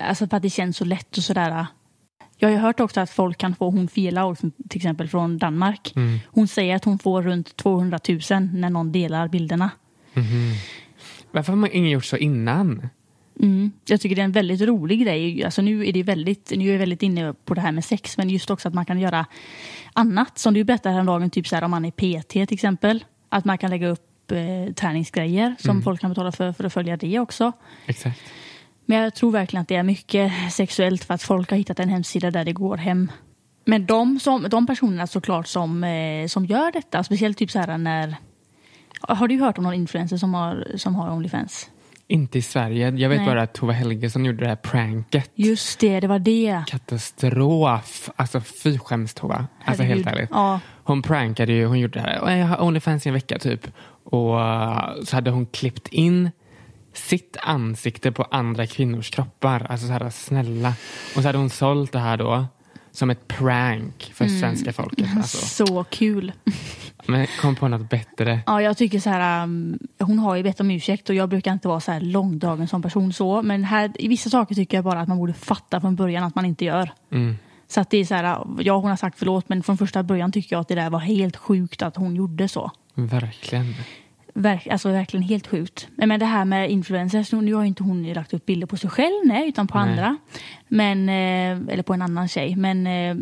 alltså 0.00 0.26
för 0.26 0.36
att 0.36 0.42
det 0.42 0.50
känns 0.50 0.76
så 0.76 0.84
lätt 0.84 1.16
och 1.16 1.22
sådär. 1.22 1.66
Jag 2.38 2.48
har 2.48 2.52
ju 2.52 2.58
hört 2.58 2.80
också 2.80 3.00
att 3.00 3.10
folk 3.10 3.38
kan 3.38 3.54
få, 3.54 3.70
hon 3.70 3.88
Fela 3.88 4.34
till 4.34 4.78
exempel 4.78 5.08
från 5.08 5.38
Danmark. 5.38 5.94
Hon 6.26 6.48
säger 6.48 6.76
att 6.76 6.84
hon 6.84 6.98
får 6.98 7.22
runt 7.22 7.56
200 7.56 7.98
000 8.08 8.20
när 8.52 8.70
någon 8.70 8.92
delar 8.92 9.28
bilderna. 9.28 9.70
Varför 11.30 11.52
har 11.52 11.56
man 11.56 11.70
ingen 11.72 11.90
gjort 11.90 12.04
så 12.04 12.16
innan? 12.16 12.88
Mm. 13.40 13.72
Jag 13.84 14.00
tycker 14.00 14.16
det 14.16 14.22
är 14.22 14.24
en 14.24 14.32
väldigt 14.32 14.60
rolig 14.60 15.00
grej. 15.00 15.44
Alltså 15.44 15.62
nu 15.62 15.88
är 15.88 15.92
det 15.92 16.02
väldigt, 16.02 16.52
nu 16.56 16.68
är 16.68 16.72
jag 16.72 16.78
väldigt 16.78 17.02
inne 17.02 17.34
på 17.44 17.54
det 17.54 17.60
här 17.60 17.72
med 17.72 17.84
sex, 17.84 18.18
men 18.18 18.30
just 18.30 18.50
också 18.50 18.68
att 18.68 18.74
man 18.74 18.84
kan 18.84 19.00
göra 19.00 19.26
annat. 19.92 20.38
Som 20.38 20.54
du 20.54 20.64
berättade 20.64 20.92
häromdagen, 20.92 21.30
typ 21.30 21.48
så 21.48 21.54
här 21.54 21.62
om 21.62 21.70
man 21.70 21.84
är 21.84 21.90
PT 21.90 22.28
till 22.28 22.54
exempel. 22.54 23.04
Att 23.28 23.44
man 23.44 23.58
kan 23.58 23.70
lägga 23.70 23.88
upp 23.88 24.32
eh, 24.32 24.72
träningsgrejer 24.74 25.56
som 25.58 25.82
folk 25.82 26.00
kan 26.00 26.10
betala 26.10 26.32
för, 26.32 26.52
för 26.52 26.64
att 26.64 26.72
följa 26.72 26.96
det 26.96 27.18
också. 27.18 27.52
Exakt. 27.86 28.20
Men 28.86 28.98
jag 28.98 29.14
tror 29.14 29.30
verkligen 29.30 29.62
att 29.62 29.68
det 29.68 29.76
är 29.76 29.82
mycket 29.82 30.32
sexuellt 30.52 31.04
för 31.04 31.14
att 31.14 31.22
folk 31.22 31.50
har 31.50 31.56
hittat 31.56 31.80
en 31.80 31.88
hemsida 31.88 32.30
där 32.30 32.44
det 32.44 32.52
går 32.52 32.76
hem. 32.76 33.12
Men 33.64 33.86
de, 33.86 34.20
som, 34.20 34.46
de 34.50 34.66
personerna 34.66 35.06
såklart 35.06 35.46
som, 35.46 35.84
eh, 35.84 36.26
som 36.26 36.44
gör 36.46 36.72
detta, 36.72 37.04
speciellt 37.04 37.38
typ 37.38 37.50
så 37.50 37.58
här 37.58 37.78
när... 37.78 38.16
Har 39.00 39.28
du 39.28 39.40
hört 39.40 39.58
om 39.58 39.64
någon 39.64 39.74
influencer 39.74 40.16
som 40.16 40.34
har, 40.34 40.66
som 40.76 40.94
har 40.94 41.12
Onlyfans? 41.12 41.70
Inte 42.10 42.38
i 42.38 42.42
Sverige. 42.42 42.90
Jag 42.90 43.08
vet 43.08 43.18
Nej. 43.18 43.26
bara 43.26 43.42
att 43.42 43.52
Tova 43.54 43.72
Helgesson 43.72 44.24
gjorde 44.24 44.38
det 44.44 44.48
här 44.48 44.56
pranket. 44.56 45.30
Just 45.34 45.80
det, 45.80 46.00
det 46.00 46.06
var 46.06 46.18
det. 46.18 46.62
Katastrof. 46.66 48.10
Alltså 48.16 48.40
fy 48.40 48.78
skäms 48.78 49.14
Tova. 49.14 49.46
Alltså 49.64 49.82
helt 49.82 50.06
ärligt. 50.06 50.28
Ja. 50.32 50.60
Hon 50.84 51.02
prankade 51.02 51.52
ju, 51.52 51.66
hon 51.66 51.78
gjorde 51.78 51.98
det 51.98 52.00
här. 52.00 52.20
"Åh, 52.22 52.38
Jag 52.38 52.46
har 52.46 52.62
Onlyfans 52.62 53.06
i 53.06 53.08
en 53.08 53.14
vecka 53.14 53.38
typ. 53.38 53.60
Och 54.04 54.34
uh, 54.34 55.02
så 55.04 55.16
hade 55.16 55.30
hon 55.30 55.46
klippt 55.46 55.88
in 55.88 56.30
sitt 56.92 57.36
ansikte 57.42 58.12
på 58.12 58.22
andra 58.22 58.66
kvinnors 58.66 59.10
kroppar. 59.10 59.66
Alltså 59.70 59.86
så 59.86 59.92
här 59.92 60.10
snälla. 60.10 60.74
Och 61.16 61.22
så 61.22 61.28
hade 61.28 61.38
hon 61.38 61.50
sålt 61.50 61.92
det 61.92 61.98
här 61.98 62.16
då 62.16 62.46
som 62.98 63.10
ett 63.10 63.28
prank 63.28 64.10
för 64.14 64.24
Mm. 64.24 64.40
svenska 64.40 64.72
folket. 64.72 65.08
Alltså. 65.16 65.64
Så 65.64 65.84
kul. 65.84 66.32
Men 67.06 67.26
kom 67.40 67.56
på 67.56 67.68
något 67.68 67.90
bättre. 67.90 68.40
Ja, 68.46 68.62
jag 68.62 68.76
tycker 68.76 69.00
så 69.00 69.10
här, 69.10 69.42
um, 69.44 69.78
hon 69.98 70.18
har 70.18 70.36
ju 70.36 70.42
bett 70.42 70.60
om 70.60 70.70
ursäkt 70.70 71.08
och 71.08 71.14
jag 71.14 71.28
brukar 71.28 71.52
inte 71.52 71.68
vara 71.68 71.80
så 71.80 71.92
här 71.92 72.00
långdragen 72.00 72.68
som 72.68 72.82
person 72.82 73.12
så. 73.12 73.42
Men 73.42 73.64
här, 73.64 73.92
i 73.98 74.08
vissa 74.08 74.30
saker 74.30 74.54
tycker 74.54 74.76
jag 74.76 74.84
bara 74.84 75.00
att 75.00 75.08
man 75.08 75.18
borde 75.18 75.32
fatta 75.32 75.80
från 75.80 75.96
början 75.96 76.24
att 76.24 76.34
man 76.34 76.44
inte 76.44 76.64
gör. 76.64 76.92
Mm. 77.12 77.36
Så 77.68 77.80
att 77.80 77.90
det 77.90 77.98
är 77.98 78.04
så 78.04 78.14
här, 78.14 78.24
ja 78.60 78.76
hon 78.76 78.90
har 78.90 78.96
sagt 78.96 79.18
förlåt 79.18 79.48
men 79.48 79.62
från 79.62 79.78
första 79.78 80.02
början 80.02 80.32
tycker 80.32 80.56
jag 80.56 80.60
att 80.60 80.68
det 80.68 80.74
där 80.74 80.90
var 80.90 80.98
helt 80.98 81.36
sjukt 81.36 81.82
att 81.82 81.96
hon 81.96 82.14
gjorde 82.16 82.48
så. 82.48 82.70
Verkligen. 82.94 83.74
Verk, 84.38 84.66
alltså 84.66 84.88
verkligen 84.88 85.22
helt 85.22 85.46
sjukt. 85.46 85.88
Men 85.94 86.20
det 86.20 86.26
här 86.26 86.44
med 86.44 86.70
influencers, 86.70 87.32
nu 87.32 87.54
har 87.54 87.62
ju 87.62 87.68
inte 87.68 87.82
hon 87.82 88.12
lagt 88.12 88.34
upp 88.34 88.46
bilder 88.46 88.66
på 88.66 88.76
sig 88.76 88.90
själv, 88.90 89.14
nej, 89.24 89.48
utan 89.48 89.66
på 89.66 89.78
Nej. 89.78 89.90
andra. 89.90 90.16
Men, 90.68 91.08
eh, 91.08 91.72
eller 91.72 91.82
på 91.82 91.94
en 91.94 92.02
annan 92.02 92.28
tjej. 92.28 92.56
Men 92.56 92.86
eh, 92.86 93.16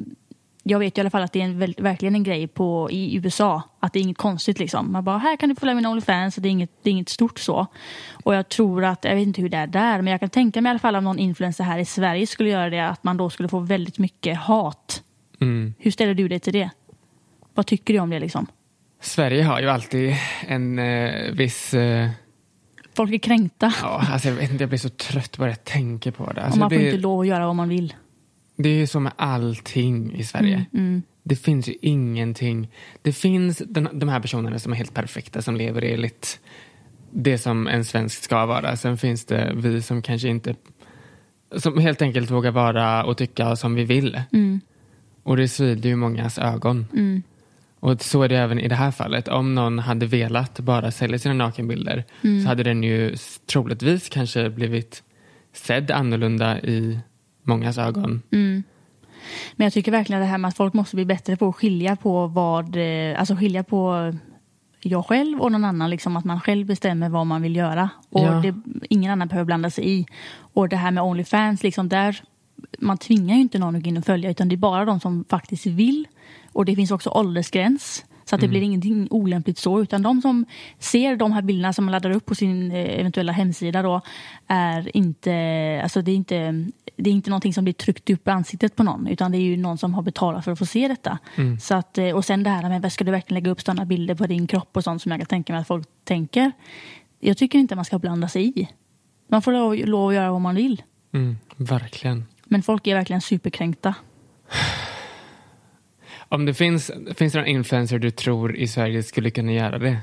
jag 0.62 0.78
vet 0.78 0.98
i 0.98 1.00
alla 1.00 1.10
fall 1.10 1.22
att 1.22 1.32
det 1.32 1.40
är 1.40 1.44
en, 1.44 1.58
verkligen 1.58 2.14
en 2.14 2.22
grej 2.22 2.46
på, 2.48 2.88
i 2.90 3.16
USA. 3.16 3.62
Att 3.80 3.92
det 3.92 3.98
är 3.98 4.02
inget 4.02 4.18
konstigt 4.18 4.58
liksom. 4.58 4.92
Man 4.92 5.04
bara, 5.04 5.18
här 5.18 5.36
kan 5.36 5.48
du 5.48 5.54
följa 5.54 5.74
min 5.74 5.86
Onlyfans. 5.86 6.34
Det 6.34 6.48
är, 6.48 6.50
inget, 6.50 6.70
det 6.82 6.90
är 6.90 6.92
inget 6.92 7.08
stort 7.08 7.38
så. 7.38 7.66
Och 8.24 8.34
jag 8.34 8.48
tror 8.48 8.84
att, 8.84 9.04
jag 9.04 9.14
vet 9.14 9.26
inte 9.26 9.42
hur 9.42 9.48
det 9.48 9.56
är 9.56 9.66
där, 9.66 10.02
men 10.02 10.10
jag 10.10 10.20
kan 10.20 10.30
tänka 10.30 10.60
mig 10.60 10.70
i 10.70 10.70
alla 10.70 10.78
fall 10.78 10.96
om 10.96 11.04
någon 11.04 11.18
influencer 11.18 11.64
här 11.64 11.78
i 11.78 11.84
Sverige 11.84 12.26
skulle 12.26 12.48
göra 12.50 12.70
det, 12.70 12.88
att 12.88 13.04
man 13.04 13.16
då 13.16 13.30
skulle 13.30 13.48
få 13.48 13.58
väldigt 13.58 13.98
mycket 13.98 14.38
hat. 14.38 15.02
Mm. 15.40 15.74
Hur 15.78 15.90
ställer 15.90 16.14
du 16.14 16.28
dig 16.28 16.40
till 16.40 16.52
det? 16.52 16.70
Vad 17.54 17.66
tycker 17.66 17.94
du 17.94 18.00
om 18.00 18.10
det 18.10 18.18
liksom? 18.18 18.46
Sverige 19.00 19.42
har 19.42 19.60
ju 19.60 19.68
alltid 19.68 20.14
en 20.46 20.78
eh, 20.78 21.32
viss... 21.32 21.74
Eh, 21.74 22.10
Folk 22.94 23.12
är 23.12 23.18
kränkta. 23.18 23.72
ja, 23.82 24.06
alltså 24.12 24.28
jag, 24.28 24.34
vet 24.36 24.50
inte, 24.50 24.62
jag 24.62 24.68
blir 24.68 24.78
så 24.78 24.88
trött 24.88 25.38
bara 25.38 25.48
jag 25.48 25.64
tänker 25.64 26.10
på 26.10 26.32
det. 26.32 26.40
och 26.40 26.46
Alltså 26.46 26.60
man 26.60 26.70
får 26.70 26.78
det, 26.78 26.86
inte 26.86 26.98
lov 26.98 27.20
att 27.20 27.26
göra 27.26 27.46
vad 27.46 27.56
man 27.56 27.68
vill. 27.68 27.94
det 28.56 28.68
är 28.68 28.74
ju 28.74 28.86
så 28.86 29.00
med 29.00 29.12
allting 29.16 30.14
i 30.14 30.24
Sverige. 30.24 30.64
Mm. 30.74 31.02
Det 31.22 31.36
finns 31.36 31.68
ju 31.68 31.74
ingenting. 31.82 32.68
Det 33.02 33.12
finns 33.12 33.58
den, 33.58 33.88
de 33.92 34.08
här 34.08 34.20
personerna 34.20 34.58
som 34.58 34.72
är 34.72 34.76
helt 34.76 34.94
perfekta, 34.94 35.42
som 35.42 35.56
lever 35.56 35.82
enligt 35.82 36.40
det 37.10 37.38
som 37.38 37.66
en 37.66 37.84
svensk 37.84 38.22
ska 38.22 38.46
vara. 38.46 38.76
Sen 38.76 38.98
finns 38.98 39.24
det 39.24 39.52
vi 39.56 39.82
som 39.82 40.02
kanske 40.02 40.28
inte... 40.28 40.54
Som 41.56 41.78
helt 41.78 42.02
enkelt 42.02 42.30
vågar 42.30 42.50
vara 42.50 43.04
och 43.04 43.16
tycka 43.16 43.56
som 43.56 43.74
vi 43.74 43.84
vill. 43.84 44.20
Mm. 44.32 44.60
Och 45.22 45.36
det 45.36 45.48
svider 45.48 45.88
ju 45.88 45.96
mångas 45.96 46.38
ögon. 46.38 46.86
Och 47.80 48.02
så 48.02 48.22
är 48.22 48.28
det 48.28 48.36
även 48.36 48.58
i 48.58 48.68
det 48.68 48.74
här 48.74 48.90
fallet. 48.90 49.28
Om 49.28 49.54
någon 49.54 49.78
hade 49.78 50.06
velat 50.06 50.60
bara 50.60 50.90
sälja 50.90 51.18
sina 51.18 51.34
nakenbilder 51.34 52.04
så 52.42 52.48
hade 52.48 52.62
den 52.62 52.82
ju 52.82 53.16
troligtvis 53.46 54.08
kanske 54.08 54.50
blivit 54.50 55.02
sedd 55.52 55.90
annorlunda 55.90 56.60
i 56.60 56.98
mångas 57.42 57.78
ögon. 57.78 58.22
Men 59.56 59.64
jag 59.64 59.72
tycker 59.72 59.92
verkligen 59.92 60.20
det 60.20 60.26
här 60.28 60.38
med 60.38 60.48
att 60.48 60.56
folk 60.56 60.74
måste 60.74 60.96
bli 60.96 61.04
bättre 61.04 61.36
på 61.36 61.48
att 61.48 61.56
skilja 61.56 61.96
på 61.96 62.26
vad, 62.26 62.76
eh, 62.76 63.18
alltså 63.20 63.36
skilja 63.36 63.64
på 63.64 64.14
jag 64.80 65.06
själv 65.06 65.40
och 65.40 65.52
någon 65.52 65.64
annan, 65.64 65.90
liksom 65.90 66.16
att 66.16 66.24
man 66.24 66.40
själv 66.40 66.66
bestämmer 66.66 67.08
vad 67.08 67.26
man 67.26 67.42
vill 67.42 67.56
göra. 67.56 67.90
Och 68.10 68.20
Ja. 68.20 68.30
det, 68.42 68.54
ingen 68.90 69.12
annan 69.12 69.28
behöver 69.28 69.44
blanda 69.46 69.70
sig 69.70 69.90
i. 70.00 70.06
Och 70.38 70.68
det 70.68 70.76
här 70.76 70.90
med 70.90 71.02
Onlyfans, 71.02 71.62
liksom 71.62 71.88
där, 71.88 72.20
man 72.78 72.98
tvingar 72.98 73.34
ju 73.34 73.40
inte 73.40 73.58
någon 73.58 73.76
att 73.76 73.82
gå 73.82 73.88
in 73.88 73.96
och 73.96 74.04
följa 74.04 74.30
utan 74.30 74.48
det 74.48 74.54
är 74.54 74.56
bara 74.56 74.84
de 74.84 75.00
som 75.00 75.24
faktiskt 75.28 75.66
vill. 75.66 76.06
Och 76.56 76.64
det 76.64 76.76
finns 76.76 76.90
också 76.90 77.10
åldersgräns. 77.10 78.04
Så 78.24 78.34
att 78.34 78.40
det 78.40 78.48
blir 78.48 78.62
ingenting 78.62 79.08
olämpligt 79.10 79.58
så. 79.58 79.82
Utan 79.82 80.02
de 80.02 80.22
som 80.22 80.46
ser 80.78 81.16
de 81.16 81.32
här 81.32 81.42
bilderna 81.42 81.72
som 81.72 81.84
man 81.84 81.92
laddar 81.92 82.10
upp 82.10 82.26
på 82.26 82.34
sin 82.34 82.72
eh, 82.72 83.00
eventuella 83.00 83.32
hemsida 83.32 83.82
då 83.82 84.00
är 84.46 84.96
inte, 84.96 85.80
alltså 85.82 86.02
det 86.02 86.10
är 86.10 86.14
inte, 86.14 86.66
det 86.96 87.10
är 87.10 87.14
inte 87.14 87.30
någonting 87.30 87.54
som 87.54 87.64
blir 87.64 87.74
tryckt 87.74 88.10
upp 88.10 88.28
i 88.28 88.30
ansiktet 88.30 88.76
på 88.76 88.82
någon. 88.82 89.06
Utan 89.06 89.32
det 89.32 89.38
är 89.38 89.42
ju 89.42 89.56
någon 89.56 89.78
som 89.78 89.94
har 89.94 90.02
betalat 90.02 90.44
för 90.44 90.52
att 90.52 90.58
få 90.58 90.66
se 90.66 90.88
detta. 90.88 91.18
Så 91.60 91.74
att, 91.74 91.98
eh, 91.98 92.10
och 92.10 92.24
sen 92.24 92.42
det 92.42 92.50
här 92.50 92.68
med, 92.68 92.82
vad 92.82 92.92
ska 92.92 93.04
du 93.04 93.10
verkligen 93.10 93.34
lägga 93.34 93.50
upp 93.50 93.60
sådana 93.60 93.84
bilder 93.84 94.14
på 94.14 94.26
din 94.26 94.46
kropp 94.46 94.76
och 94.76 94.84
sånt 94.84 95.02
som 95.02 95.12
jag 95.12 95.20
kan 95.20 95.26
tänka 95.26 95.52
mig 95.52 95.60
att 95.60 95.68
folk 95.68 95.88
tänker. 96.04 96.52
Jag 97.20 97.36
tycker 97.36 97.58
inte 97.58 97.76
man 97.76 97.84
ska 97.84 97.98
blanda 97.98 98.28
sig 98.28 98.60
i. 98.60 98.68
Man 99.28 99.42
får 99.42 99.52
lov, 99.52 99.74
lov 99.74 100.08
att 100.08 100.14
göra 100.14 100.30
vad 100.32 100.40
man 100.40 100.54
vill. 100.54 100.82
Mm, 101.12 101.36
verkligen. 101.56 102.24
Men 102.44 102.62
folk 102.62 102.86
är 102.86 102.94
verkligen 102.94 103.20
superkränkta. 103.20 103.94
Om 106.28 106.46
det 106.46 106.54
finns, 106.54 106.90
finns 107.14 107.32
det 107.32 107.38
någon 107.38 107.48
influencer 107.48 107.98
du 107.98 108.10
tror 108.10 108.56
i 108.56 108.68
Sverige 108.68 109.02
skulle 109.02 109.30
kunna 109.30 109.52
göra 109.52 109.78
det? 109.78 109.98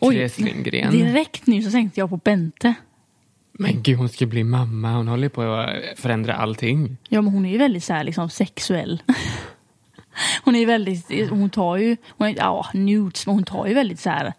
Therese 0.00 0.38
Lindgren. 0.38 0.92
direkt 0.92 1.46
nu 1.46 1.62
så 1.62 1.70
tänkte 1.70 2.00
jag 2.00 2.10
på 2.10 2.16
Bente. 2.16 2.74
Men 3.52 3.82
gud, 3.82 3.98
hon 3.98 4.08
ska 4.08 4.26
bli 4.26 4.44
mamma. 4.44 4.92
Hon 4.92 5.08
håller 5.08 5.28
på 5.28 5.42
att 5.42 5.98
förändra 5.98 6.34
allting. 6.34 6.96
Ja, 7.08 7.22
men 7.22 7.32
hon 7.32 7.46
är 7.46 7.50
ju 7.50 7.58
väldigt 7.58 7.84
så 7.84 7.92
här, 7.92 8.04
liksom, 8.04 8.30
sexuell. 8.30 9.02
hon 10.44 10.54
är 10.56 10.66
väldigt, 10.66 11.30
hon 11.30 11.50
tar 11.50 11.76
ju, 11.76 11.96
hon 12.08 12.28
är, 12.28 12.34
ja, 12.36 12.66
nudes, 12.74 13.26
men 13.26 13.34
hon 13.34 13.44
tar 13.44 13.66
ju 13.66 13.74
väldigt 13.74 14.00
så 14.00 14.10
här, 14.10 14.32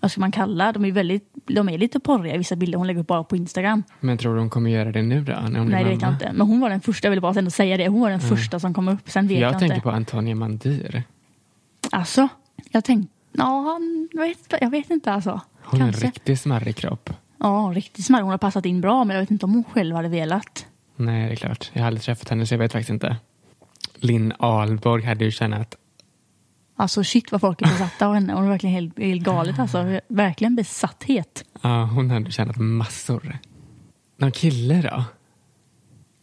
vad 0.00 0.10
ska 0.10 0.20
man 0.20 0.32
kalla, 0.32 0.72
de 0.72 0.84
är 0.84 0.92
väldigt 0.92 1.27
de 1.48 1.68
är 1.68 1.78
lite 1.78 2.00
porriga 2.00 2.38
vissa 2.38 2.56
bilder 2.56 2.78
hon 2.78 2.86
lägger 2.86 3.00
upp 3.00 3.06
bara 3.06 3.24
på 3.24 3.36
Instagram. 3.36 3.82
Men 4.00 4.18
tror 4.18 4.34
du 4.34 4.40
hon 4.40 4.50
kommer 4.50 4.70
göra 4.70 4.92
det 4.92 5.02
nu 5.02 5.20
då? 5.20 5.32
När 5.32 5.58
hon 5.58 5.68
Nej 5.68 5.84
det 5.84 5.90
vet 5.90 6.02
jag 6.02 6.12
inte. 6.12 6.32
Men 6.32 6.46
hon 6.46 6.60
var 6.60 6.70
den 6.70 6.80
första, 6.80 7.06
jag 7.06 7.10
vill 7.10 7.20
bara 7.20 7.38
ändå 7.38 7.50
säga 7.50 7.76
det. 7.76 7.88
Hon 7.88 8.00
var 8.00 8.10
den 8.10 8.20
första 8.20 8.60
som 8.60 8.74
kom 8.74 8.88
upp. 8.88 9.10
Sen 9.10 9.28
vet 9.28 9.38
jag, 9.38 9.52
Jag 9.52 9.58
tänker 9.58 9.74
inte. 9.74 9.82
på 9.84 9.90
Antonia 9.90 10.34
Mandir. 10.34 11.02
Alltså, 11.92 12.28
jag 12.70 12.84
tänkte, 12.84 13.14
ja, 13.32 13.78
vet, 14.12 14.60
jag 14.60 14.70
vet 14.70 14.90
inte 14.90 15.12
alltså. 15.12 15.40
Hon 15.62 15.80
har 15.80 15.88
en 15.88 15.94
riktigt 15.94 16.40
smarrig 16.40 16.76
kropp. 16.76 17.10
Ja, 17.38 17.72
riktigt 17.74 18.04
smarrig. 18.04 18.22
Hon 18.22 18.30
har 18.30 18.38
passat 18.38 18.66
in 18.66 18.80
bra, 18.80 19.04
men 19.04 19.16
jag 19.16 19.22
vet 19.22 19.30
inte 19.30 19.46
om 19.46 19.52
hon 19.54 19.64
själv 19.64 19.96
hade 19.96 20.08
velat. 20.08 20.66
Nej, 20.96 21.26
det 21.26 21.32
är 21.32 21.36
klart. 21.36 21.70
Jag 21.72 21.80
har 21.82 21.86
aldrig 21.86 22.02
träffat 22.02 22.28
henne 22.28 22.46
så 22.46 22.54
jag 22.54 22.58
vet 22.58 22.72
faktiskt 22.72 22.90
inte. 22.90 23.16
Linn 23.94 24.32
Ahlborg 24.38 25.04
hade 25.04 25.24
ju 25.24 25.30
tjänat 25.30 25.74
Alltså 26.80 27.04
shit 27.04 27.32
vad 27.32 27.40
folk 27.40 27.62
är 27.62 27.66
besatta 27.66 28.06
av 28.06 28.14
henne. 28.14 28.32
Hon 28.32 28.44
är 28.44 28.48
verkligen 28.48 28.74
helt, 28.74 28.98
helt 28.98 29.22
galet 29.22 29.58
alltså. 29.58 30.00
Verkligen 30.08 30.56
besatthet. 30.56 31.44
Ja, 31.62 31.84
hon 31.84 32.10
hade 32.10 32.30
tjänat 32.30 32.56
massor. 32.56 33.38
Någon 34.16 34.32
kille 34.32 34.82
då? 34.82 35.04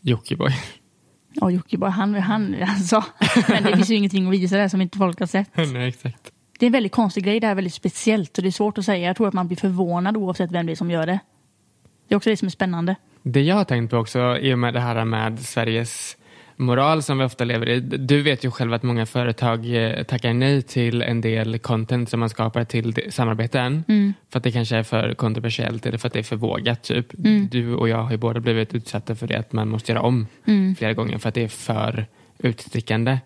Jockiboi. 0.01 0.51
Ja, 1.33 1.49
Jockiboi, 1.49 1.89
han, 1.89 2.15
han 2.15 2.55
alltså. 2.61 3.03
Men 3.47 3.63
det 3.63 3.75
finns 3.75 3.89
ju 3.89 3.95
ingenting 3.95 4.27
att 4.27 4.33
visa 4.33 4.57
där 4.57 4.67
som 4.67 4.81
inte 4.81 4.97
folk 4.97 5.19
har 5.19 5.27
sett. 5.27 5.49
Nej, 5.73 5.87
exakt. 5.87 6.31
Det 6.59 6.65
är 6.65 6.67
en 6.67 6.73
väldigt 6.73 6.91
konstig 6.91 7.23
grej, 7.23 7.39
det 7.39 7.47
här 7.47 7.51
är 7.51 7.55
väldigt 7.55 7.73
speciellt 7.73 8.37
och 8.37 8.43
det 8.43 8.49
är 8.49 8.51
svårt 8.51 8.77
att 8.77 8.85
säga. 8.85 9.07
Jag 9.07 9.15
tror 9.15 9.27
att 9.27 9.33
man 9.33 9.47
blir 9.47 9.57
förvånad 9.57 10.17
oavsett 10.17 10.51
vem 10.51 10.65
det 10.65 10.71
är 10.71 10.75
som 10.75 10.91
gör 10.91 11.05
det. 11.05 11.19
Det 12.07 12.15
är 12.15 12.17
också 12.17 12.29
det 12.29 12.37
som 12.37 12.45
är 12.45 12.51
spännande. 12.51 12.95
Det 13.23 13.41
jag 13.41 13.55
har 13.55 13.63
tänkt 13.63 13.91
på 13.91 13.97
också 13.97 14.37
i 14.37 14.53
och 14.53 14.59
med 14.59 14.73
det 14.73 14.79
här 14.79 15.05
med 15.05 15.39
Sveriges 15.39 16.17
moral 16.55 17.03
som 17.03 17.17
vi 17.17 17.25
ofta 17.25 17.43
lever 17.43 17.69
i. 17.69 17.79
Du 17.79 18.21
vet 18.21 18.43
ju 18.45 18.51
själv 18.51 18.73
att 18.73 18.83
många 18.83 19.05
företag 19.05 19.75
eh, 19.75 20.03
tackar 20.03 20.33
nej 20.33 20.61
till 20.61 21.01
en 21.01 21.21
del 21.21 21.59
content 21.59 22.09
som 22.09 22.19
man 22.19 22.29
skapar 22.29 22.63
till 22.63 23.01
samarbeten. 23.09 23.83
För 24.29 24.37
att 24.37 24.43
det 24.43 24.51
kanske 24.51 24.75
är 24.75 24.83
för 24.83 25.13
kontroversiellt 25.13 25.85
eller 25.85 25.97
för 25.97 26.07
att 26.07 26.13
det 26.13 26.19
är 26.19 26.23
för 26.23 26.35
vågat. 26.35 26.83
Typ. 26.83 27.07
Du 27.51 27.73
och 27.73 27.89
jag 27.89 28.03
har 28.03 28.11
ju 28.11 28.17
båda 28.17 28.39
blivit 28.39 28.75
utsatta 28.75 29.15
för 29.15 29.27
det 29.27 29.35
att 29.39 29.53
man 29.53 29.69
måste 29.69 29.91
göra 29.91 30.01
om 30.01 30.27
flera 30.77 30.93
gånger 30.93 31.17
för 31.17 31.29
att 31.29 31.35
det 31.35 31.43
är 31.43 31.47
för 31.47 32.05
utstickande. 32.37 33.19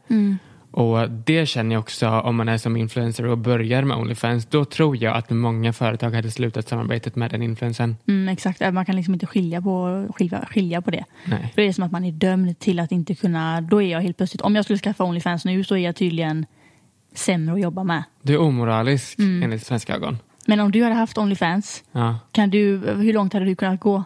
Och 0.71 1.10
det 1.12 1.45
känner 1.45 1.75
jag 1.75 1.79
också 1.79 2.10
om 2.10 2.36
man 2.36 2.49
är 2.49 2.58
som 2.58 2.77
influencer 2.77 3.25
och 3.25 3.38
börjar 3.38 3.84
med 3.84 3.97
Onlyfans. 3.97 4.45
Då 4.45 4.65
tror 4.65 4.97
jag 5.03 5.15
att 5.17 5.29
många 5.29 5.73
företag 5.73 6.12
hade 6.12 6.32
slutat 6.32 6.67
samarbetet 6.67 7.15
med 7.15 7.32
den 7.32 7.41
influencern. 7.41 7.95
Mm, 8.08 8.29
exakt, 8.29 8.73
man 8.73 8.86
kan 8.86 8.95
liksom 8.95 9.13
inte 9.13 9.25
skilja 9.25 9.62
på, 9.62 10.08
skilja, 10.15 10.45
skilja 10.51 10.82
på 10.82 10.91
det. 10.91 11.05
Nej. 11.25 11.51
För 11.55 11.62
det 11.62 11.67
är 11.67 11.73
som 11.73 11.84
att 11.84 11.91
man 11.91 12.05
är 12.05 12.12
dömd 12.12 12.60
till 12.60 12.79
att 12.79 12.91
inte 12.91 13.15
kunna, 13.15 13.62
då 13.62 13.82
är 13.82 13.91
jag 13.91 14.01
helt 14.01 14.17
plötsligt, 14.17 14.41
om 14.41 14.55
jag 14.55 14.63
skulle 14.65 14.79
skaffa 14.79 15.03
Onlyfans 15.03 15.45
nu 15.45 15.63
så 15.63 15.75
är 15.75 15.79
jag 15.79 15.95
tydligen 15.95 16.45
sämre 17.13 17.53
att 17.55 17.62
jobba 17.62 17.84
med. 17.84 18.03
Du 18.21 18.34
är 18.34 18.38
omoralisk 18.39 19.19
enligt 19.19 19.65
svenska 19.65 19.95
ögon. 19.95 20.17
Men 20.45 20.60
om 20.60 20.71
du 20.71 20.84
hade 20.84 20.95
haft 20.95 21.17
Onlyfans, 21.17 21.84
Ja. 21.91 22.19
kan 22.32 22.49
du, 22.49 22.77
hur 22.77 23.13
långt 23.13 23.34
hade 23.34 23.45
du 23.45 23.55
kunnat 23.55 23.79
gå? 23.79 24.03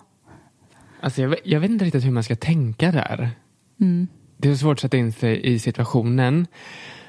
Alltså 1.02 1.22
jag, 1.22 1.30
vet, 1.30 1.40
jag 1.44 1.60
vet 1.60 1.70
inte 1.70 1.86
riktigt 1.86 2.06
hur 2.06 2.12
man 2.12 2.24
ska 2.24 2.36
tänka 2.36 2.92
där. 2.92 3.30
Mm. 3.82 4.08
Det 4.44 4.50
är 4.50 4.56
svårt 4.56 4.78
att 4.78 4.82
sätta 4.82 4.98
in 4.98 5.12
sig 5.12 5.54
i 5.54 5.60
situationen. 5.60 6.48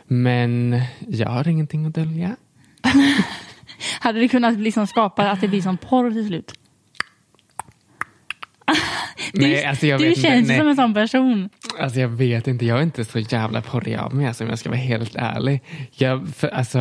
Men 0.07 0.81
jag 1.09 1.29
har 1.29 1.49
ingenting 1.49 1.87
att 1.87 1.95
dölja. 1.95 2.37
Hade 4.01 4.21
du 4.21 4.29
kunnat 4.29 4.59
liksom 4.59 4.87
skapa 4.87 5.31
att 5.31 5.41
det 5.41 5.49
blir 5.49 5.63
som 5.63 5.77
porr 5.77 6.11
till 6.11 6.27
slut? 6.27 6.53
Du, 9.33 9.41
Nej, 9.41 9.65
alltså 9.65 9.87
jag 9.87 10.01
du 10.01 10.09
vet 10.09 10.23
känns 10.23 10.49
Nej. 10.49 10.59
som 10.59 10.69
en 10.69 10.77
sån 10.77 10.95
person. 10.95 11.49
Alltså 11.79 12.01
jag 12.01 12.09
vet 12.09 12.49
inte, 12.49 12.67
jag 12.67 12.79
är 12.79 12.83
inte 12.83 13.05
så 13.05 13.19
jävla 13.19 13.63
porrig 13.63 13.97
av 13.97 14.15
mig 14.15 14.27
alltså, 14.27 14.45
om 14.45 14.51
jag 14.51 14.59
ska 14.59 14.69
vara 14.69 14.79
helt 14.81 15.17
ärlig. 15.17 15.63
Jag, 15.91 16.29
för, 16.29 16.49
alltså, 16.49 16.81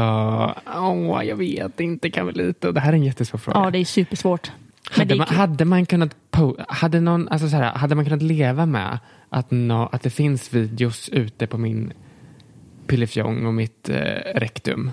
åh, 0.76 1.26
jag 1.26 1.36
vet 1.36 1.80
inte 1.80 2.10
Carmelita. 2.10 2.72
Det 2.72 2.80
här 2.80 2.94
är 2.94 2.98
en 2.98 3.04
jättesvår 3.04 3.40
fråga. 3.40 3.60
Ja, 3.60 3.72
det 3.72 3.78
är 3.78 3.86
supersvårt. 3.86 4.52
Hade, 4.92 5.16
man, 5.16 5.28
hade 5.28 5.66
man 5.66 5.86
kunnat 5.86 6.16
hade, 6.68 7.00
någon, 7.00 7.30
alltså 7.30 7.50
så 7.50 7.56
här, 7.56 7.74
hade 7.74 7.96
man 7.96 8.06
kunnat 8.06 8.22
leva 8.22 8.66
med 8.66 9.00
att, 9.30 9.52
nå, 9.52 9.90
att 9.92 10.02
det 10.02 10.10
finns 10.10 10.54
videos 10.54 11.10
ute 11.10 11.48
på 11.48 11.58
min 11.58 11.94
pillefjong 12.88 13.46
och 13.46 13.54
mitt 13.54 13.90
eh, 13.90 13.96
rektum? 14.36 14.92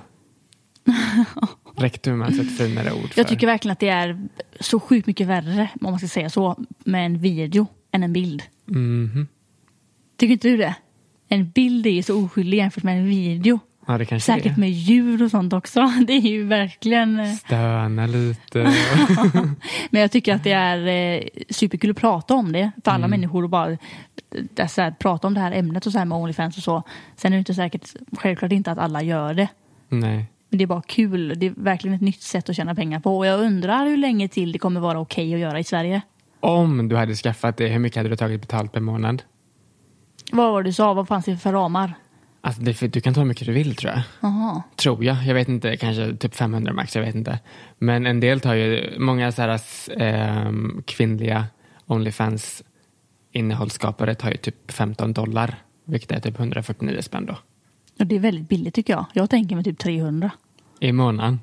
rektum 1.76 2.22
är 2.22 2.26
alltså 2.26 2.42
ett 2.42 2.58
finare 2.58 2.92
ord 2.92 3.12
för. 3.12 3.20
Jag 3.20 3.28
tycker 3.28 3.46
verkligen 3.46 3.72
att 3.72 3.80
det 3.80 3.88
är 3.88 4.28
så 4.60 4.80
sjukt 4.80 5.06
mycket 5.06 5.26
värre, 5.26 5.68
om 5.80 5.90
man 5.90 5.98
ska 5.98 6.08
säga 6.08 6.30
så, 6.30 6.64
med 6.84 7.06
en 7.06 7.18
video 7.18 7.66
än 7.92 8.02
en 8.02 8.12
bild. 8.12 8.42
Mhm. 8.64 9.28
Tycker 10.16 10.32
inte 10.32 10.48
du 10.48 10.56
det? 10.56 10.74
En 11.28 11.50
bild 11.50 11.86
är 11.86 11.90
ju 11.90 12.02
så 12.02 12.24
oskyldig 12.24 12.58
jämfört 12.58 12.82
med 12.82 12.98
en 12.98 13.08
video. 13.08 13.58
Ja, 13.86 13.98
det 13.98 14.04
kanske 14.04 14.32
Säkert 14.34 14.56
är. 14.56 14.60
med 14.60 14.70
djur 14.70 15.22
och 15.22 15.30
sånt 15.30 15.52
också. 15.52 15.80
Det 16.06 16.12
är 16.12 16.20
ju 16.20 16.44
verkligen... 16.44 17.20
eh, 17.20 17.32
Stöna 17.34 18.06
lite. 18.06 18.58
Men 19.90 20.00
jag 20.00 20.10
tycker 20.12 20.34
att 20.34 20.44
det 20.44 20.52
är 20.52 20.86
eh, 21.16 21.22
superkul 21.50 21.90
att 21.90 21.96
prata 21.96 22.34
om 22.34 22.52
det 22.52 22.70
för 22.84 22.90
alla 22.90 23.04
Mm. 23.06 23.10
människor 23.10 23.42
och 23.42 23.50
bara 23.50 23.70
eh, 24.56 24.66
så 24.66 24.80
här, 24.82 24.90
prata 24.90 25.26
om 25.26 25.34
det 25.34 25.40
här 25.40 25.52
ämnet 25.52 25.86
och 25.86 25.92
så 25.92 25.98
här 25.98 26.04
med 26.04 26.18
Onlyfans 26.18 26.56
och 26.56 26.62
så. 26.62 26.82
Sen 27.16 27.32
är 27.32 27.36
det 27.36 27.38
inte 27.38 27.54
säkert, 27.54 27.88
självklart 28.18 28.52
inte 28.52 28.72
att 28.72 28.78
alla 28.78 29.02
gör 29.02 29.34
det. 29.34 29.48
Nej. 29.88 30.26
Men 30.48 30.58
det 30.58 30.64
är 30.64 30.66
bara 30.66 30.82
kul. 30.82 31.34
Det 31.36 31.46
är 31.46 31.52
verkligen 31.56 31.94
ett 31.94 32.00
nytt 32.00 32.22
sätt 32.22 32.48
att 32.48 32.56
tjäna 32.56 32.74
pengar 32.74 33.00
på. 33.00 33.18
Och 33.18 33.26
jag 33.26 33.40
undrar 33.40 33.86
hur 33.86 33.96
länge 33.96 34.28
till 34.28 34.52
det 34.52 34.58
kommer 34.58 34.80
vara 34.80 34.98
okej 35.00 35.34
att 35.34 35.40
göra 35.40 35.58
i 35.58 35.64
Sverige. 35.64 36.02
Om 36.40 36.88
du 36.88 36.96
hade 36.96 37.14
skaffat 37.14 37.56
det, 37.56 37.68
hur 37.68 37.78
mycket 37.78 37.96
hade 37.96 38.08
du 38.08 38.16
tagit 38.16 38.40
betalt 38.40 38.72
per 38.72 38.80
månad? 38.80 39.22
Vad 40.32 40.52
var 40.52 40.62
det 40.62 40.68
du 40.68 40.72
sa? 40.72 40.94
Vad 40.94 41.08
fanns 41.08 41.24
det 41.24 41.36
för 41.36 41.52
ramar? 41.52 41.94
Alltså 42.42 42.62
det, 42.62 42.92
du 42.92 43.00
kan 43.00 43.14
ta 43.14 43.20
hur 43.20 43.26
mycket 43.26 43.46
du 43.46 43.52
vill 43.52 43.76
tror 43.76 43.92
jag. 43.92 44.02
Jaha. 44.20 44.62
Tror 44.76 45.04
jag. 45.04 45.24
Jag 45.24 45.34
vet 45.34 45.48
inte, 45.48 45.76
kanske 45.76 46.16
typ 46.16 46.34
500 46.34 46.72
max, 46.72 46.96
jag 46.96 47.02
vet 47.02 47.14
inte. 47.14 47.38
Men 47.78 48.06
en 48.06 48.20
del 48.20 48.40
tar 48.40 48.54
ju, 48.54 48.98
många 48.98 49.32
så 49.32 49.42
här, 49.42 49.60
ehm, 49.96 50.82
kvinnliga 50.86 51.46
Onlyfans 51.86 52.62
innehållsskapare 53.32 54.14
tar 54.14 54.30
ju 54.30 54.36
typ 54.36 54.72
15 54.72 55.12
dollar. 55.12 55.62
Vilket 55.84 56.12
är 56.12 56.20
typ 56.20 56.38
149 56.38 57.02
spänn 57.02 57.26
då. 57.26 57.38
Ja, 57.96 58.04
det 58.04 58.16
är 58.16 58.20
väldigt 58.20 58.48
billigt 58.48 58.74
tycker 58.74 58.92
jag. 58.92 59.06
Jag 59.12 59.30
tänker 59.30 59.54
mig 59.54 59.64
typ 59.64 59.78
300. 59.78 60.30
I 60.80 60.92
månaden. 60.92 61.40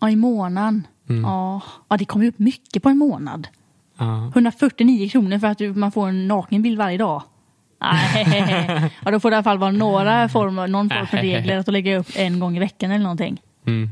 Ja, 0.00 0.10
i 0.10 0.16
månaden. 0.16 0.86
Mm. 1.08 1.22
Ja. 1.22 1.62
ja, 1.88 1.96
det 1.96 2.04
kommer 2.04 2.24
ju 2.24 2.28
upp 2.28 2.38
mycket 2.38 2.82
på 2.82 2.88
en 2.88 2.98
månad. 2.98 3.48
Ja. 3.98 4.26
149 4.26 5.08
kronor 5.08 5.38
för 5.38 5.46
att 5.46 5.76
man 5.76 5.92
får 5.92 6.08
en 6.08 6.28
nakenbild 6.28 6.78
varje 6.78 6.98
dag. 6.98 7.22
Nej, 7.80 8.90
ja, 9.04 9.10
då 9.10 9.20
får 9.20 9.30
det 9.30 9.34
i 9.34 9.36
alla 9.36 9.44
fall 9.44 9.58
vara 9.58 9.70
några 9.70 10.28
former, 10.28 10.66
någon 10.66 10.90
form 10.90 11.06
för 11.06 11.16
regler 11.16 11.58
att 11.58 11.68
lägga 11.68 11.98
upp 11.98 12.08
en 12.16 12.40
gång 12.40 12.56
i 12.56 12.60
veckan 12.60 12.90
eller 12.90 13.02
någonting. 13.02 13.40
Mm. 13.66 13.90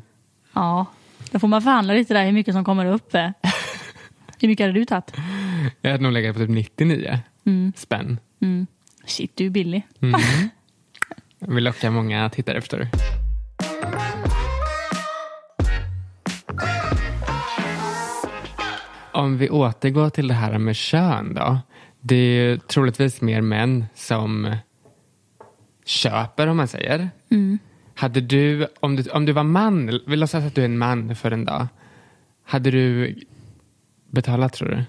Ja, 0.52 0.86
då 1.30 1.38
får 1.38 1.48
man 1.48 1.62
förhandla 1.62 1.94
lite 1.94 2.14
där 2.14 2.24
hur 2.24 2.32
mycket 2.32 2.54
som 2.54 2.64
kommer 2.64 2.86
upp. 2.86 3.12
Hur 4.40 4.48
mycket 4.48 4.64
hade 4.64 4.78
du 4.78 4.84
tagit? 4.84 5.12
Jag 5.80 5.90
hade 5.90 6.02
nog 6.02 6.12
legat 6.12 6.36
på 6.36 6.40
typ 6.40 6.50
99 6.50 7.18
spänn. 7.76 8.20
Mm. 8.42 8.66
Shit, 9.06 9.36
du 9.36 9.46
är 9.46 9.50
billig. 9.50 9.86
Jag 11.38 11.54
vill 11.54 11.64
locka 11.64 11.90
många 11.90 12.30
tittare 12.30 12.60
förstår 12.60 12.78
du. 12.78 12.88
Om 19.12 19.38
vi 19.38 19.50
återgår 19.50 20.10
till 20.10 20.28
det 20.28 20.34
här 20.34 20.58
med 20.58 20.76
kön 20.76 21.34
då. 21.34 21.58
Det 22.08 22.16
är 22.16 22.50
ju 22.50 22.58
troligtvis 22.58 23.20
mer 23.20 23.40
män 23.40 23.84
som 23.94 24.56
köper 25.84 26.46
om 26.46 26.56
man 26.56 26.68
säger. 26.68 27.10
Hade 27.94 28.20
du, 28.20 28.66
om 28.80 28.96
du, 28.96 29.10
om 29.10 29.24
du 29.24 29.32
var 29.32 29.42
man, 29.42 30.00
vi 30.06 30.16
låtsas 30.16 30.44
att 30.44 30.54
du 30.54 30.60
är 30.60 30.64
en 30.64 30.78
man 30.78 31.16
för 31.16 31.30
en 31.30 31.44
dag. 31.44 31.66
Hade 32.44 32.70
du 32.70 33.14
betalat 34.10 34.52
tror 34.52 34.68
du? 34.68 34.84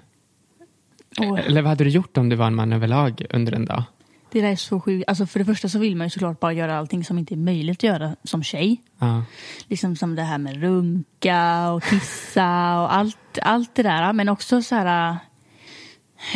Åh, 1.20 1.40
Eller 1.40 1.62
vad 1.62 1.70
hade 1.70 1.84
du 1.84 1.90
gjort 1.90 2.18
om 2.18 2.30
du 2.30 2.36
var 2.36 2.48
en 2.48 2.56
man 2.56 2.74
överlag 2.74 3.26
under 3.30 3.54
en 3.54 3.66
dag? 3.66 3.84
det 4.32 4.42
där 4.42 4.52
är 4.52 4.56
så 4.56 4.80
sjukt. 4.80 5.10
Alltså 5.10 5.26
för 5.26 5.40
det 5.40 5.46
första 5.46 5.70
så 5.70 5.80
vill 5.80 5.96
man 5.96 6.08
ju 6.08 6.10
såklart 6.10 6.40
bara 6.40 6.54
göra 6.54 6.78
allting 6.78 7.04
som 7.04 7.18
inte 7.18 7.34
är 7.34 7.38
möjligt 7.38 7.78
att 7.78 7.84
göra 7.84 8.16
som 8.24 8.44
tjej. 8.44 8.82
Ja. 9.00 9.24
Liksom 9.68 9.96
som 9.96 10.16
det 10.16 10.24
här 10.24 10.38
med 10.38 10.62
runka 10.62 11.72
och 11.72 11.84
kissa 11.84 12.82
och 12.82 12.94
allt, 12.94 13.40
allt 13.42 13.76
det 13.76 13.84
där. 13.84 14.14
Men 14.14 14.30
också 14.30 14.62
så 14.62 14.76
här... 14.76 15.18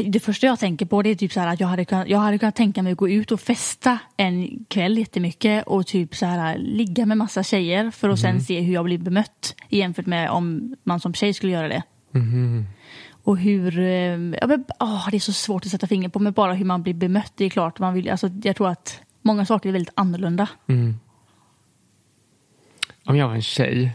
Det 0.05 0.19
första 0.19 0.47
jag 0.47 0.59
tänker 0.59 0.85
på 0.85 1.01
det 1.01 1.09
är 1.09 1.15
typ 1.15 1.33
så 1.33 1.39
att 1.39 1.59
jag 1.59 1.67
hade, 1.67 1.85
kunnat, 1.85 2.07
jag 2.07 2.19
hade 2.19 2.37
kunnat 2.37 2.55
tänka 2.55 2.83
mig 2.83 2.91
att 2.91 2.97
gå 2.97 3.09
ut 3.09 3.31
och 3.31 3.39
festa 3.39 3.99
en 4.17 4.65
kväll 4.67 4.97
jättemycket 4.97 5.67
och 5.67 5.87
typ 5.87 6.15
så 6.15 6.25
här 6.25 6.57
ligga 6.57 7.05
med 7.05 7.17
massa 7.17 7.43
tjejer 7.43 7.91
för 7.91 8.09
att 8.09 8.19
sen 8.19 8.41
se 8.41 8.59
hur 8.61 8.73
jag 8.73 8.85
blir 8.85 8.97
bemött 8.97 9.55
jämfört 9.69 10.05
med 10.05 10.29
om 10.29 10.75
man 10.83 10.99
som 10.99 11.13
tjej 11.13 11.33
skulle 11.33 11.51
göra 11.51 11.67
det. 11.67 11.83
Och 13.23 13.37
hur, 13.37 13.79
eh, 13.79 13.85
ja, 14.41 14.47
men, 14.47 14.65
åh, 14.79 15.07
det 15.11 15.17
är 15.17 15.19
så 15.19 15.33
svårt 15.33 15.65
att 15.65 15.71
sätta 15.71 15.87
fingret 15.87 16.13
på, 16.13 16.19
men 16.19 16.33
bara 16.33 16.53
hur 16.53 16.65
man 16.65 16.83
blir 16.83 16.93
bemött, 16.93 17.33
det 17.35 17.45
är 17.45 17.49
klart. 17.49 17.79
Man 17.79 17.93
vill, 17.93 18.09
alltså, 18.09 18.29
jag 18.43 18.55
tror 18.55 18.69
att 18.69 19.01
många 19.21 19.45
saker 19.45 19.69
är 19.69 19.73
väldigt 19.73 19.93
annorlunda. 19.95 20.47
Om 23.05 23.17
jag 23.17 23.27
var 23.27 23.35
en 23.35 23.41
tjej, 23.41 23.93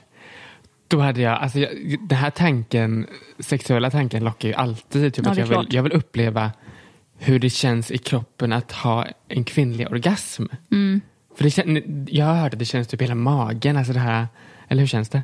då 0.88 1.00
hade 1.00 1.20
jag, 1.20 1.38
alltså 1.38 1.58
jag, 1.58 1.98
den 2.08 2.18
här 2.18 2.30
tanken, 2.30 3.06
sexuella 3.38 3.90
tanken 3.90 4.24
lockar 4.24 4.48
ju 4.48 4.54
alltid. 4.54 5.14
Typ 5.14 5.24
Ja, 5.24 5.30
att 5.30 5.38
jag, 5.38 5.46
vill, 5.46 5.66
jag 5.70 5.82
vill 5.82 5.92
uppleva 5.92 6.52
hur 7.18 7.38
det 7.38 7.50
känns 7.50 7.90
i 7.90 7.98
kroppen 7.98 8.52
att 8.52 8.72
ha 8.72 9.06
en 9.28 9.44
kvinnlig 9.44 9.90
orgasm. 9.90 10.44
Mm. 10.72 11.00
För 11.36 11.44
det 11.44 12.12
jag 12.12 12.26
har 12.26 12.34
hört 12.34 12.52
att 12.52 12.58
det 12.58 12.64
känns 12.64 12.88
typ 12.88 13.00
i 13.00 13.04
hela 13.04 13.14
magen, 13.14 13.76
alltså 13.76 13.92
det 13.92 13.98
här, 13.98 14.26
eller 14.68 14.80
hur 14.80 14.86
känns 14.86 15.08
det? 15.08 15.22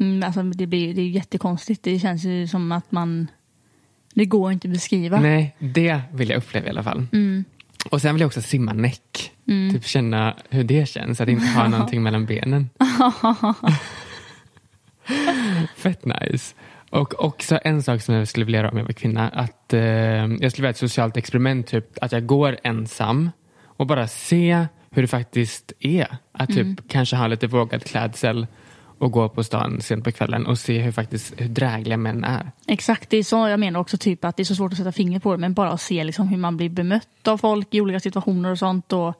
Mm, 0.00 0.22
alltså 0.22 0.42
det, 0.42 0.66
blir, 0.66 0.94
det 0.94 1.00
är 1.00 1.08
jättekonstigt. 1.08 1.82
Det 1.82 1.98
känns 1.98 2.24
ju 2.24 2.46
som 2.48 2.72
att 2.72 2.92
man... 2.92 3.30
Det 4.14 4.24
går 4.24 4.52
inte 4.52 4.68
att 4.68 4.72
beskriva. 4.72 5.20
Nej, 5.20 5.56
det 5.58 6.00
vill 6.12 6.28
jag 6.28 6.38
uppleva 6.38 6.66
i 6.66 6.70
alla 6.70 6.82
fall. 6.82 7.06
Mm. 7.12 7.44
Och 7.90 8.00
sen 8.00 8.14
vill 8.14 8.20
jag 8.20 8.26
också 8.26 8.42
simma 8.42 8.72
näck. 8.72 9.32
Typ 9.72 9.84
känna 9.84 10.36
hur 10.50 10.64
det 10.64 10.88
känns, 10.88 11.20
att 11.20 11.28
inte 11.28 11.46
ha 11.46 11.68
någonting 11.68 12.02
mellan 12.02 12.26
benen. 12.26 12.70
Fett 15.76 16.04
nice. 16.04 16.54
Och 16.90 17.24
också 17.24 17.58
en 17.64 17.82
sak 17.82 18.02
som 18.02 18.14
jag 18.14 18.28
skulle 18.28 18.44
vilja 18.46 18.60
göra 18.60 18.70
om 18.70 18.78
jag 18.78 18.84
var 18.84 18.92
kvinna. 18.92 19.28
Att 19.28 19.72
eh, 19.72 19.80
Jag 19.80 20.36
skulle 20.36 20.48
vilja 20.50 20.70
ett 20.70 20.76
socialt 20.76 21.16
experiment. 21.16 21.66
Typ, 21.66 21.86
att 22.00 22.12
jag 22.12 22.26
går 22.26 22.56
ensam 22.62 23.30
och 23.66 23.86
bara 23.86 24.08
se 24.08 24.66
hur 24.90 25.02
det 25.02 25.08
faktiskt 25.08 25.72
är. 25.80 26.06
Att 26.32 26.48
typ 26.48 26.58
Mm. 26.58 26.76
kanske 26.88 27.16
ha 27.16 27.26
lite 27.26 27.46
vågad 27.46 27.84
klädsel 27.84 28.46
och 29.00 29.12
gå 29.12 29.28
på 29.28 29.44
stan 29.44 29.80
sent 29.80 30.04
på 30.04 30.12
kvällen 30.12 30.46
och 30.46 30.58
se 30.58 30.78
hur, 30.78 30.92
faktiskt, 30.92 31.34
hur 31.36 31.48
drägliga 31.48 31.96
män 31.96 32.24
är. 32.24 32.52
Exakt, 32.66 33.10
det 33.10 33.16
är 33.16 33.22
så 33.22 33.48
jag 33.48 33.60
menar 33.60 33.80
också 33.80 33.96
typ 33.96 34.24
att 34.24 34.36
det 34.36 34.42
är 34.42 34.44
så 34.44 34.54
svårt 34.54 34.72
att 34.72 34.78
sätta 34.78 34.92
fingret 34.92 35.22
på 35.22 35.32
det 35.32 35.38
men 35.38 35.54
bara 35.54 35.70
att 35.70 35.80
se 35.80 36.04
liksom 36.04 36.28
hur 36.28 36.36
man 36.36 36.56
blir 36.56 36.68
bemött 36.68 37.28
av 37.28 37.38
folk 37.38 37.74
i 37.74 37.80
olika 37.80 38.00
situationer 38.00 38.50
och 38.50 38.58
sånt. 38.58 38.92
Och 38.92 39.14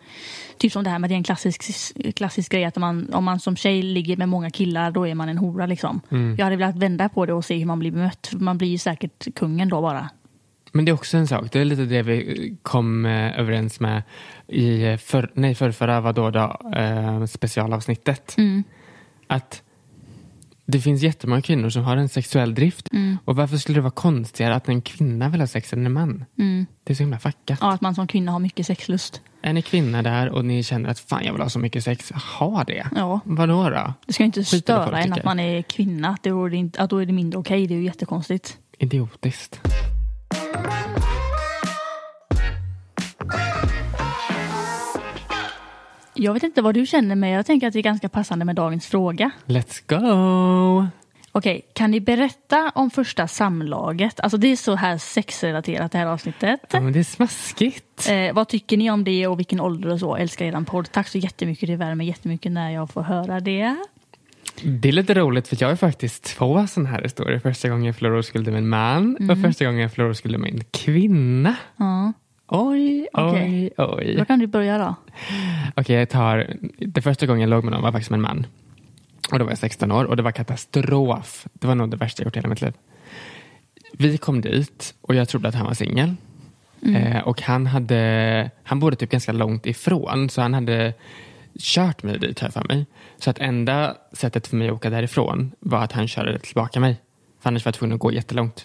typ 0.59 0.73
som 0.73 0.85
det 0.85 0.90
här 0.90 0.99
med 0.99 1.11
det 1.11 1.14
är 1.14 1.16
en 1.16 1.23
klassisk, 1.23 1.62
klassisk 2.14 2.53
grej 2.53 2.64
att 2.64 2.77
man, 2.77 3.14
om 3.14 3.25
man 3.25 3.40
som 3.40 3.57
tjej 3.57 3.83
ligger 3.83 4.16
med 4.16 4.29
många 4.29 4.51
killar 4.51 4.90
då 4.90 5.07
är 5.07 5.14
man 5.14 5.29
en 5.29 5.38
hora 5.38 5.66
liksom. 5.66 6.01
Jag 6.38 6.45
hade 6.45 6.57
velat 6.57 6.77
vända 6.77 7.09
på 7.09 7.27
det 7.27 7.33
och 7.33 7.45
se 7.45 7.59
hur 7.59 7.66
man 7.66 7.79
blir 7.79 7.90
bemött. 7.90 8.31
Man 8.33 8.59
blir 8.59 8.69
ju 8.69 8.79
säkert 8.79 9.35
kungen 9.35 9.69
då 9.69 9.81
bara. 9.81 10.11
Men 10.73 10.85
det 10.85 10.90
är 10.90 10.95
också 10.95 11.16
en 11.16 11.27
sak, 11.27 11.53
det 11.53 11.61
är 11.61 11.64
lite 11.64 11.85
det 11.85 12.03
vi 12.03 12.57
kom 12.62 13.07
eh, 13.07 13.40
överens 13.40 13.81
med 13.81 14.03
i 14.47 14.97
för, 14.97 15.31
nej, 15.35 15.55
förrförra 15.55 16.01
vadå 16.01 16.31
då, 16.31 16.61
eh, 16.77 17.25
specialavsnittet. 17.25 18.37
Att 19.27 19.62
det 20.71 20.81
finns 20.81 21.03
jättemånga 21.03 21.43
kvinnor 21.43 21.71
som 21.71 21.85
har 21.85 21.97
en 21.97 22.09
sexuell 22.09 22.55
drift. 22.55 22.89
Och 23.25 23.37
varför 23.37 23.57
skulle 23.57 23.79
det 23.79 23.83
vara 23.83 23.91
konstigare 23.91 24.55
att 24.55 24.69
en 24.69 24.83
kvinna 24.83 25.29
vill 25.29 25.41
ha 25.41 25.47
sex 25.47 25.73
än 25.73 25.87
en 25.87 25.93
man? 25.93 26.25
Det 26.85 26.93
är 26.93 26.95
så 26.95 27.03
himla 27.03 27.19
fuckat. 27.19 27.59
Ja, 27.61 27.73
att 27.73 27.81
man 27.81 27.95
som 27.95 28.07
kvinna 28.07 28.33
har 28.33 28.39
mycket 28.39 28.67
sexlust. 28.67 29.21
Är 29.43 29.53
ni 29.53 29.63
kvinna 29.63 30.03
där 30.03 30.29
och 30.29 30.45
ni 30.45 30.63
känner 30.63 30.89
att 30.89 30.99
fan 30.99 31.25
jag 31.25 31.33
vill 31.33 31.43
ha 31.43 31.49
så 31.49 31.59
mycket 31.59 31.85
sex, 31.85 32.13
ha 32.13 32.65
det. 32.65 32.87
Ja. 32.97 33.21
Vadå 33.25 33.71
då? 33.71 33.95
Det 34.07 34.13
ska 34.13 34.23
ju 34.23 34.27
inte 34.27 34.45
Skit 34.45 34.63
störa 34.63 35.03
en 35.03 35.13
att 35.13 35.25
man 35.25 35.41
är 35.41 35.63
kvinna. 35.63 36.09
Att, 36.09 36.23
det, 36.23 36.31
är 36.31 36.55
inte, 36.55 36.83
att 36.83 36.91
då 36.91 36.99
är 36.99 37.07
det 37.07 37.13
mindre 37.13 37.39
okej. 37.39 37.67
Det 37.67 37.75
är 37.75 37.79
ju 37.79 37.85
jättekonstigt. 37.85 38.59
Idiotiskt. 38.79 39.61
Jag 46.14 46.35
vet 46.35 46.42
inte 46.42 46.62
vad 46.62 46.75
du 46.75 46.87
känner 46.87 47.14
men 47.14 47.31
jag 47.31 47.46
tänker 47.46 47.66
att 47.66 47.73
det 47.73 47.79
är 47.79 47.83
ganska 47.83 48.09
passande 48.09 48.44
med 48.44 48.57
dagens 48.57 48.87
fråga. 48.87 49.31
Let's 49.46 49.83
go! 49.87 50.87
Okej, 51.33 51.62
kan 51.73 51.90
ni 51.90 52.01
berätta 52.01 52.73
om 52.75 52.90
första 52.90 53.29
samlaget? 53.29 54.20
Alltså 54.20 54.37
det 54.37 54.49
är 54.53 54.57
så 54.57 54.75
här 54.75 54.99
sexrelaterat 54.99 55.92
det 55.92 55.99
här 55.99 56.07
avsnittet. 56.07 56.61
Ja, 56.73 56.81
men 56.81 56.92
det 56.92 56.99
är 56.99 57.05
smaskigt. 57.05 58.09
Eh, 58.11 58.35
vad 58.35 58.49
tycker 58.49 58.77
ni 58.77 58.90
om 58.90 59.05
det 59.05 59.27
och 59.27 59.38
vilken 59.38 59.61
ålder 59.61 59.92
och 59.92 60.01
så? 60.01 60.16
Älskar 60.16 60.46
eran 60.46 60.64
podd. 60.64 60.92
Tack 60.92 61.09
så 61.09 61.18
jättemycket. 61.18 61.68
Det 61.68 61.77
värmer 61.77 62.05
jättemycket 62.05 62.53
när 62.53 62.70
jag 62.70 62.90
får 62.90 63.03
höra 63.03 63.40
det. 63.40 63.77
Det 64.62 64.88
är 64.88 64.92
lite 64.92 65.14
roligt 65.14 65.49
för 65.49 65.57
jag 65.61 65.68
har 65.68 65.77
faktiskt 65.77 66.25
två 66.25 66.66
sådana 66.66 66.90
här 66.90 67.03
historier. 67.03 67.38
Första 67.38 67.68
gången 67.68 67.85
jag 67.85 67.96
förlorade 67.96 68.20
oskulden 68.20 68.55
med 68.55 68.62
en 68.62 68.68
man 68.68 69.31
och 69.31 69.38
första 69.42 69.64
gången 69.64 69.81
jag 69.81 69.92
förlorade 69.92 70.12
oskulden 70.12 70.40
med 70.40 70.55
en 70.55 70.64
kvinna. 70.70 71.57
Ja. 71.77 72.12
Oj, 72.53 73.09
Okej. 73.13 73.71
oj, 73.79 73.87
oj. 73.89 74.15
Då 74.19 74.25
kan 74.25 74.39
du 74.39 74.47
börja 74.47 74.79
då. 74.79 74.95
Okej, 75.77 75.97
jag 75.97 76.09
tar... 76.09 76.57
Det 76.79 77.03
första 77.03 77.27
gången 77.27 77.41
jag 77.41 77.51
låg 77.51 77.65
med 77.65 77.73
någon 77.73 77.83
var 77.83 77.93
faktiskt 77.93 78.11
med 78.11 78.17
en 78.17 78.23
man. 78.23 78.47
Och 79.33 79.39
då 79.39 79.45
var 79.45 79.53
jag 79.53 79.59
16 79.59 79.93
år 79.93 80.05
och 80.05 80.17
det 80.17 80.23
var 80.23 80.33
katastrof. 80.33 81.47
Det 81.53 81.67
var 81.67 81.75
nog 81.75 81.91
det 81.91 81.97
värsta 81.97 82.23
jag 82.23 82.27
gjort 82.27 82.37
i 82.37 82.39
hela 82.39 82.49
mitt 82.49 82.61
liv. 82.61 82.73
Vi 83.93 84.19
kom 84.19 84.41
dit 84.41 84.95
och 85.01 85.15
jag 85.15 85.29
trodde 85.29 85.49
att 85.49 85.55
han 85.55 85.67
var 85.67 85.75
singel. 85.75 86.15
Eh, 86.97 87.19
och 87.21 87.43
han 87.43 87.67
hade... 87.67 88.51
Han 88.63 88.81
bodde 88.81 88.97
typ 88.97 89.11
ganska 89.11 89.33
långt 89.33 89.67
ifrån 89.67 90.29
så 90.29 90.43
han 90.43 90.55
hade 90.55 90.95
kört 91.59 92.03
mig 92.03 92.19
dit 92.19 92.41
här 92.41 92.51
för 92.51 92.65
mig. 92.69 92.87
Så 93.19 93.31
att 93.31 93.39
enda 93.39 93.97
sättet 94.13 94.47
för 94.47 94.57
mig 94.57 94.69
att 94.69 94.75
åka 94.75 94.91
därifrån 94.91 95.53
var 95.61 95.85
att 95.85 95.93
han 95.93 96.09
körde 96.09 96.39
tillbaka 96.39 96.81
mig. 96.81 96.97
För 97.41 97.49
annars 97.49 97.65
var 97.65 97.69
jag 97.69 97.75
tvungen 97.75 97.95
att 97.95 98.01
gå 98.01 98.13
jättelångt. 98.13 98.65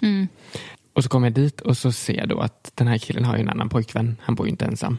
Och 0.95 1.03
så 1.03 1.09
kom 1.09 1.23
jag 1.23 1.33
dit 1.33 1.61
och 1.61 1.77
så 1.77 1.91
ser 1.91 2.17
jag 2.17 2.29
då 2.29 2.39
att 2.39 2.71
den 2.75 2.87
här 2.87 2.97
killen 2.97 3.25
har 3.25 3.35
ju 3.35 3.41
en 3.41 3.49
annan 3.49 3.69
pojkvän. 3.69 4.17
Han 4.21 4.35
bor 4.35 4.45
ju 4.47 4.51
inte 4.51 4.65
ensam. 4.65 4.97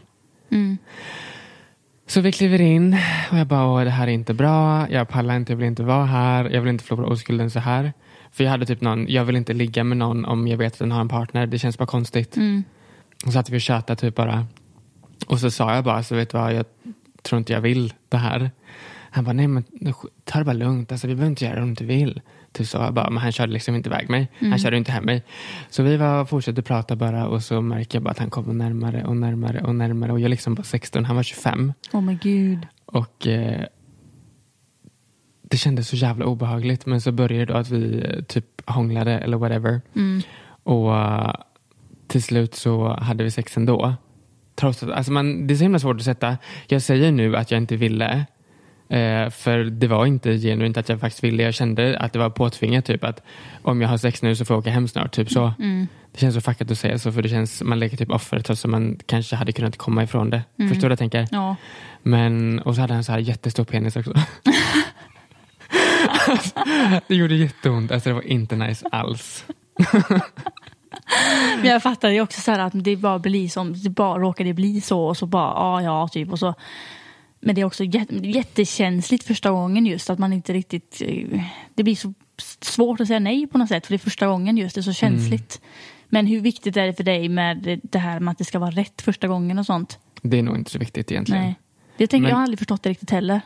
Så 2.07 2.21
vi 2.21 2.31
kliver 2.31 2.61
in 2.61 2.97
och 3.31 3.37
jag 3.37 3.47
bara, 3.47 3.65
Åh, 3.65 3.83
det 3.83 3.89
här 3.89 4.07
är 4.07 4.11
inte 4.11 4.33
bra. 4.33 4.89
Jag 4.89 5.09
pallar 5.09 5.35
inte, 5.35 5.51
jag 5.51 5.57
vill 5.57 5.67
inte 5.67 5.83
vara 5.83 6.05
här. 6.05 6.49
Jag 6.49 6.61
vill 6.61 6.69
inte 6.69 6.83
förlora 6.83 7.07
oskulden 7.07 7.49
så 7.51 7.59
här. 7.59 7.93
För 8.31 8.43
jag 8.43 8.51
hade 8.51 8.65
typ 8.65 8.81
någon, 8.81 9.07
jag 9.07 9.25
vill 9.25 9.35
inte 9.35 9.53
ligga 9.53 9.83
med 9.83 9.97
någon 9.97 10.25
om 10.25 10.47
jag 10.47 10.57
vet 10.57 10.73
att 10.73 10.79
den 10.79 10.91
har 10.91 11.01
en 11.01 11.09
partner. 11.09 11.47
Det 11.47 11.59
känns 11.59 11.77
bara 11.77 11.85
konstigt. 11.85 12.37
Och 13.25 13.31
så 13.31 13.31
satt 13.31 13.49
vi 13.49 13.57
och 13.57 13.61
tjötade 13.61 13.99
typ 13.99 14.15
bara. 14.15 14.47
Och 15.27 15.39
så 15.39 15.51
sa 15.51 15.75
jag 15.75 15.83
bara, 15.83 16.03
så 16.03 16.15
vet 16.15 16.29
du 16.29 16.37
vad, 16.37 16.53
jag 16.53 16.65
tror 17.21 17.39
inte 17.39 17.53
jag 17.53 17.61
vill 17.61 17.93
det 18.09 18.17
här. 18.17 18.51
Han 19.09 19.23
bara, 19.23 19.33
nej 19.33 19.47
men 19.47 19.63
ta 20.23 20.39
det 20.39 20.45
bara 20.45 20.53
lugnt. 20.53 20.91
Alltså, 20.91 21.07
vi 21.07 21.15
behöver 21.15 21.29
inte 21.29 21.45
göra 21.45 21.55
det 21.55 21.61
om 21.61 21.67
du 21.67 21.69
inte 21.69 21.83
vill. 21.85 22.21
Typ 22.51 22.67
så 22.67 22.91
bara, 22.91 23.09
men 23.09 23.17
han 23.17 23.31
körde 23.31 23.53
liksom 23.53 23.75
inte 23.75 23.89
iväg 23.89 24.09
mig. 24.09 24.27
Han 24.39 24.59
körde 24.59 24.77
inte 24.77 24.91
hem 24.91 25.03
mig. 25.03 25.23
Så 25.69 25.83
vi 25.83 25.97
var, 25.97 26.25
fortsatte 26.25 26.61
prata 26.61 26.95
bara 26.95 27.27
och 27.27 27.43
så 27.43 27.61
märker 27.61 27.95
jag 27.95 28.03
bara 28.03 28.11
att 28.11 28.19
han 28.19 28.29
kommer 28.29 28.53
närmare 28.53 29.03
och 29.03 29.17
närmare 29.17 29.61
och 29.61 29.75
närmare. 29.75 30.11
Och 30.11 30.19
jag 30.19 30.29
liksom 30.29 30.55
bara 30.55 30.63
16, 30.63 31.05
han 31.05 31.15
var 31.15 31.23
25. 31.23 31.73
Åh 31.93 32.01
men 32.01 32.17
gud. 32.17 32.67
Och 32.85 33.27
eh, 33.27 33.63
det 35.41 35.57
kändes 35.57 35.87
så 35.87 35.95
jävla 35.95 36.25
obehagligt. 36.25 36.85
Men 36.85 37.01
så 37.01 37.11
började 37.11 37.45
det 37.45 37.53
då 37.53 37.59
att 37.59 37.69
vi 37.69 38.01
eh, 38.05 38.23
typ 38.23 38.69
hånglade 38.69 39.11
eller 39.19 39.37
whatever. 39.37 39.81
Och 40.63 40.95
eh, 40.97 41.33
till 42.07 42.23
slut 42.23 42.55
så 42.55 42.93
hade 42.93 43.23
vi 43.23 43.31
sex 43.31 43.57
ändå. 43.57 43.95
Trots 44.55 44.83
att, 44.83 44.89
alltså 44.91 45.11
man, 45.11 45.47
det 45.47 45.53
är 45.53 45.55
så 45.55 45.63
himla 45.63 45.79
svårt 45.79 45.95
att 45.95 46.03
sätta. 46.03 46.37
Jag 46.67 46.81
säger 46.81 47.11
nu 47.11 47.35
att 47.35 47.51
jag 47.51 47.57
inte 47.57 47.75
ville. 47.75 48.25
Eh, 48.89 49.29
för 49.29 49.63
det 49.63 49.87
var 49.87 50.05
inte 50.05 50.37
genuint 50.37 50.77
att 50.77 50.89
jag 50.89 50.99
faktiskt 50.99 51.23
ville. 51.23 51.43
Jag 51.43 51.53
kände 51.53 51.99
att 51.99 52.13
det 52.13 52.19
var 52.19 52.29
påtvingat. 52.29 52.85
Typ 52.85 53.03
att 53.03 53.23
om 53.61 53.81
jag 53.81 53.89
har 53.89 53.97
sex 53.97 54.21
nu 54.21 54.35
så 54.35 54.45
får 54.45 54.53
jag 54.53 54.59
åka 54.59 54.69
hem 54.69 54.87
snart. 54.87 55.11
Typ 55.11 55.31
så. 55.31 55.53
Det 56.11 56.19
känns 56.19 56.35
så 56.35 56.41
fuckat 56.41 56.71
att 56.71 56.77
säga 56.77 56.99
så. 56.99 57.11
För 57.11 57.21
det 57.21 57.29
känns, 57.29 57.61
man 57.61 57.79
leker 57.79 57.97
typ 57.97 58.11
offer 58.11 58.39
trots 58.39 58.65
att 58.65 58.71
man 58.71 58.99
kanske 59.05 59.35
hade 59.35 59.51
kunnat 59.51 59.77
komma 59.77 60.03
ifrån 60.03 60.29
det. 60.29 60.41
Förstår 60.57 60.75
du 60.75 60.81
vad 60.81 60.91
jag 60.91 60.99
tänker? 60.99 61.27
Ja. 61.31 61.55
Men, 62.03 62.59
och 62.59 62.75
så 62.75 62.81
hade 62.81 62.93
han 62.93 63.03
så 63.03 63.11
här 63.11 63.19
jättestor 63.19 63.63
penis 63.63 63.95
också. 63.95 64.13
det 67.07 67.15
gjorde 67.15 67.35
jätteont. 67.35 67.91
Alltså 67.91 68.09
det 68.09 68.13
var 68.13 68.27
inte 68.27 68.55
nice 68.55 68.87
alls. 68.91 69.45
Men 71.57 71.65
jag 71.65 71.83
fattar 71.83 72.09
ju 72.09 72.21
också 72.21 72.41
så 72.41 72.51
att 72.51 72.73
det 72.75 72.95
bara 72.95 73.19
blir 73.19 73.49
som, 73.49 73.73
det 73.73 73.89
bara 73.89 74.19
råkade 74.19 74.53
bli 74.53 74.81
så 74.81 75.01
och 75.01 75.17
så 75.17 75.25
bara, 75.25 75.53
ja 75.53 75.81
ja 75.81 76.07
typ 76.07 76.31
och 76.31 76.39
så. 76.39 76.53
Men 77.39 77.55
det 77.55 77.61
är 77.61 77.65
också 77.65 77.83
jät- 77.83 78.25
jättekänsligt 78.35 79.23
första 79.23 79.51
gången 79.51 79.85
just 79.85 80.09
att 80.09 80.19
man 80.19 80.33
inte 80.33 80.53
riktigt, 80.53 81.01
eh, 81.05 81.41
det 81.75 81.83
blir 81.83 81.95
så 81.95 82.13
svårt 82.61 82.99
att 83.01 83.07
säga 83.07 83.19
nej 83.19 83.47
på 83.47 83.57
något 83.57 83.69
sätt 83.69 83.85
för 83.85 83.93
det 83.93 83.95
är 83.95 83.99
första 84.09 84.27
gången 84.27 84.57
just, 84.57 84.75
det 84.75 84.81
är 84.81 84.83
så 84.83 84.93
känsligt. 84.93 85.61
Men 86.09 86.27
hur 86.27 86.41
viktigt 86.41 86.77
är 86.77 86.87
det 86.87 86.93
för 86.93 87.03
dig 87.03 87.29
med 87.29 87.79
det 87.83 87.99
här 87.99 88.19
med 88.19 88.31
att 88.31 88.37
det 88.37 88.45
ska 88.45 88.59
vara 88.59 88.71
rätt 88.71 89.01
första 89.01 89.27
gången 89.27 89.59
och 89.59 89.65
sånt? 89.65 89.99
Det 90.21 90.39
är 90.39 90.43
nog 90.43 90.55
inte 90.55 90.71
så 90.71 90.79
viktigt 90.79 91.11
egentligen. 91.11 91.43
Nej. 91.43 91.55
Det 91.97 92.07
tänker 92.07 92.21
Men- 92.21 92.29
jag 92.29 92.35
har 92.35 92.43
aldrig 92.43 92.59
förstått 92.59 92.83
det 92.83 92.89
riktigt 92.89 93.11
heller. 93.11 93.41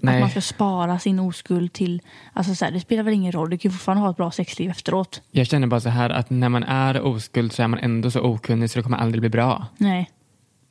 Nej. 0.00 0.14
Att 0.14 0.20
man 0.20 0.30
ska 0.30 0.40
spara 0.40 0.98
sin 0.98 1.18
oskuld 1.18 1.72
till, 1.72 2.02
alltså 2.32 2.54
så 2.54 2.64
här, 2.64 2.72
det 2.72 2.80
spelar 2.80 3.02
väl 3.02 3.14
ingen 3.14 3.32
roll, 3.32 3.50
du 3.50 3.58
kan 3.58 3.70
ju 3.70 3.72
fortfarande 3.72 4.02
ha 4.02 4.10
ett 4.10 4.16
bra 4.16 4.30
sexliv 4.30 4.70
efteråt. 4.70 5.22
Jag 5.30 5.46
känner 5.46 5.66
bara 5.66 5.80
så 5.80 5.88
här 5.88 6.10
att 6.10 6.30
när 6.30 6.48
man 6.48 6.62
är 6.64 7.00
oskuld 7.00 7.52
så 7.52 7.62
är 7.62 7.68
man 7.68 7.80
ändå 7.80 8.10
så 8.10 8.20
okunnig 8.20 8.70
så 8.70 8.78
det 8.78 8.82
kommer 8.82 8.96
aldrig 8.96 9.20
bli 9.22 9.28
bra. 9.30 9.66
Nej. 9.78 10.10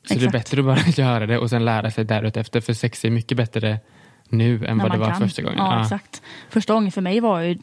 Så 0.08 0.14
det 0.14 0.24
är 0.24 0.30
bättre 0.30 0.60
att 0.60 0.66
bara 0.66 0.78
göra 0.96 1.26
det 1.26 1.38
och 1.38 1.50
sen 1.50 1.64
lära 1.64 1.90
sig 1.90 2.04
därefter. 2.04 2.60
För 2.60 2.72
sex 2.72 3.04
är 3.04 3.10
mycket 3.10 3.36
bättre 3.36 3.78
nu 4.28 4.66
än 4.66 4.76
när 4.76 4.84
vad 4.84 4.92
det 4.92 4.98
var 4.98 5.10
kan. 5.10 5.20
första 5.20 5.42
gången. 5.42 5.58
Ja, 5.58 5.74
Ja. 5.76 5.82
exakt. 5.82 6.22
Första 6.50 6.74
gången 6.74 6.92
för 6.92 7.00
mig 7.00 7.20
var 7.20 7.40
ju... 7.40 7.58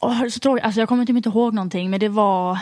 Åh, 0.00 0.28
så 0.28 0.40
tråkigt. 0.40 0.64
Alltså, 0.64 0.80
jag 0.80 0.88
kommer 0.88 1.04
typ 1.06 1.16
inte 1.16 1.28
ihåg 1.28 1.54
någonting, 1.54 1.90
men 1.90 2.00
det 2.00 2.08
var 2.08 2.58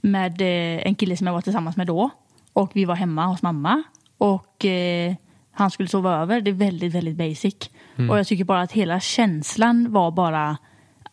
med 0.00 0.40
eh, 0.40 0.86
en 0.86 0.94
kille 0.94 1.16
som 1.16 1.26
jag 1.26 1.34
var 1.34 1.40
tillsammans 1.40 1.76
med 1.76 1.86
då. 1.86 2.10
Och 2.52 2.70
vi 2.74 2.84
var 2.84 2.94
hemma 2.94 3.26
hos 3.26 3.42
mamma. 3.42 3.82
Och 4.18 4.64
eh, 4.64 5.14
han 5.52 5.70
skulle 5.70 5.88
sova 5.88 6.16
över. 6.16 6.40
Det 6.40 6.50
är 6.50 6.54
väldigt, 6.54 6.94
väldigt 6.94 7.16
basic. 7.16 7.54
Mm. 7.96 8.10
Och 8.10 8.18
jag 8.18 8.26
tycker 8.26 8.44
bara 8.44 8.60
att 8.62 8.72
hela 8.72 9.00
känslan 9.00 9.92
var 9.92 10.10
bara... 10.10 10.56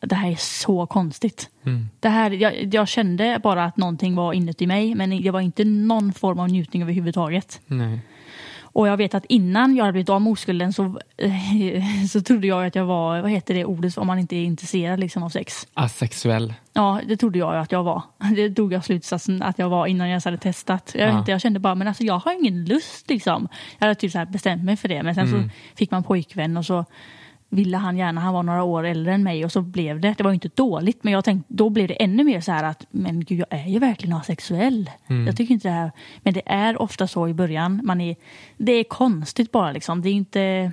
Det 0.02 0.16
här 0.16 0.32
är 0.32 0.36
så 0.36 0.86
konstigt. 0.86 1.50
Mm. 1.66 1.90
Det 2.00 2.10
här, 2.10 2.32
jag, 2.32 2.74
jag 2.74 2.88
kände 2.88 3.40
bara 3.44 3.66
att 3.66 3.78
någonting 3.78 4.16
var 4.16 4.34
inuti 4.34 4.68
mig, 4.68 4.96
men 4.96 5.22
det 5.24 5.32
var 5.32 5.42
inte 5.42 5.64
någon 5.66 6.14
form 6.14 6.40
av 6.40 6.50
njutning 6.50 6.82
överhuvudtaget. 6.82 7.62
Nej. 7.66 8.00
Och 8.72 8.88
jag 8.88 8.98
vet 8.98 9.14
att 9.14 9.26
innan 9.30 9.76
jag 9.76 9.84
hade 9.84 9.92
blivit 9.94 10.10
av 10.10 10.22
med 10.22 10.32
oskulden 10.32 10.74
så, 10.74 11.00
så 12.12 12.22
trodde 12.22 12.48
jag 12.48 12.66
att 12.66 12.76
jag 12.76 12.86
var, 12.86 13.22
vad 13.22 13.32
heter 13.32 13.54
det 13.54 13.66
ordet 13.66 13.98
om 13.98 14.08
man 14.08 14.20
inte 14.20 14.36
är 14.36 14.44
intresserad 14.44 15.00
liksom 15.00 15.24
av 15.24 15.30
sex? 15.30 15.68
Asexuell. 15.74 16.54
Ja, 16.74 17.02
det 17.08 17.18
trodde 17.18 17.40
jag 17.40 17.56
att 17.58 17.72
jag 17.72 17.84
var. 17.84 18.02
Det 18.36 18.50
drog 18.50 18.74
jag 18.74 18.86
slutsatsen 18.86 19.42
att 19.44 19.60
jag 19.60 19.70
var 19.70 19.88
innan 19.88 20.08
jag 20.08 20.12
ens 20.12 20.26
hade 20.26 20.38
testat. 20.38 20.92
Jag, 20.96 21.10
Ja. 21.10 21.20
inte, 21.20 21.32
jag 21.32 21.42
kände 21.42 21.60
bara, 21.60 21.76
men 21.76 21.88
alltså 21.88 22.04
jag 22.04 22.20
har 22.20 22.34
ingen 22.34 22.66
lust 22.66 23.10
liksom. 23.10 23.48
Jag 23.80 23.88
hade 23.88 23.96
typ 24.00 24.12
så 24.12 24.26
bestämt 24.30 24.64
mig 24.64 24.78
för 24.78 24.88
det, 24.88 25.04
men 25.04 25.16
sen 25.16 25.28
Mm. 25.28 25.44
så 25.44 25.76
fick 25.78 25.92
man 25.92 26.04
pojkvän 26.04 26.58
och 26.58 26.66
så 26.66 26.86
ville 27.50 27.78
han 27.78 27.98
gärna, 27.98 28.22
han 28.22 28.34
var 28.34 28.44
några 28.44 28.64
år 28.64 28.84
äldre 28.84 29.14
än 29.14 29.24
mig 29.24 29.46
och 29.46 29.52
så 29.52 29.62
blev 29.62 30.00
det, 30.00 30.16
det 30.18 30.24
var 30.24 30.32
ju 30.32 30.34
inte 30.34 30.50
dåligt 30.56 31.04
men 31.04 31.14
jag 31.14 31.26
tänkte, 31.26 31.54
då 31.54 31.70
blev 31.70 31.88
det 31.88 31.94
ännu 31.94 32.24
mer 32.24 32.42
så 32.42 32.52
här 32.52 32.64
att 32.64 32.86
men 32.92 33.24
gud 33.24 33.40
jag 33.40 33.60
är 33.60 33.68
ju 33.68 33.80
verkligen 33.80 34.16
asexuell. 34.16 34.90
Mm. 35.08 35.28
Jag 35.28 35.38
tycker 35.38 35.54
inte 35.54 35.68
det 35.68 35.74
här, 35.74 35.92
men 36.24 36.34
det 36.34 36.42
är 36.46 36.82
ofta 36.82 37.08
så 37.08 37.28
i 37.28 37.34
början, 37.34 37.82
man 37.84 38.02
är, 38.02 38.16
det 38.58 38.72
är 38.72 38.84
konstigt 38.84 39.52
bara 39.52 39.72
liksom, 39.72 40.02
det 40.02 40.10
är 40.10 40.14
inte, 40.14 40.72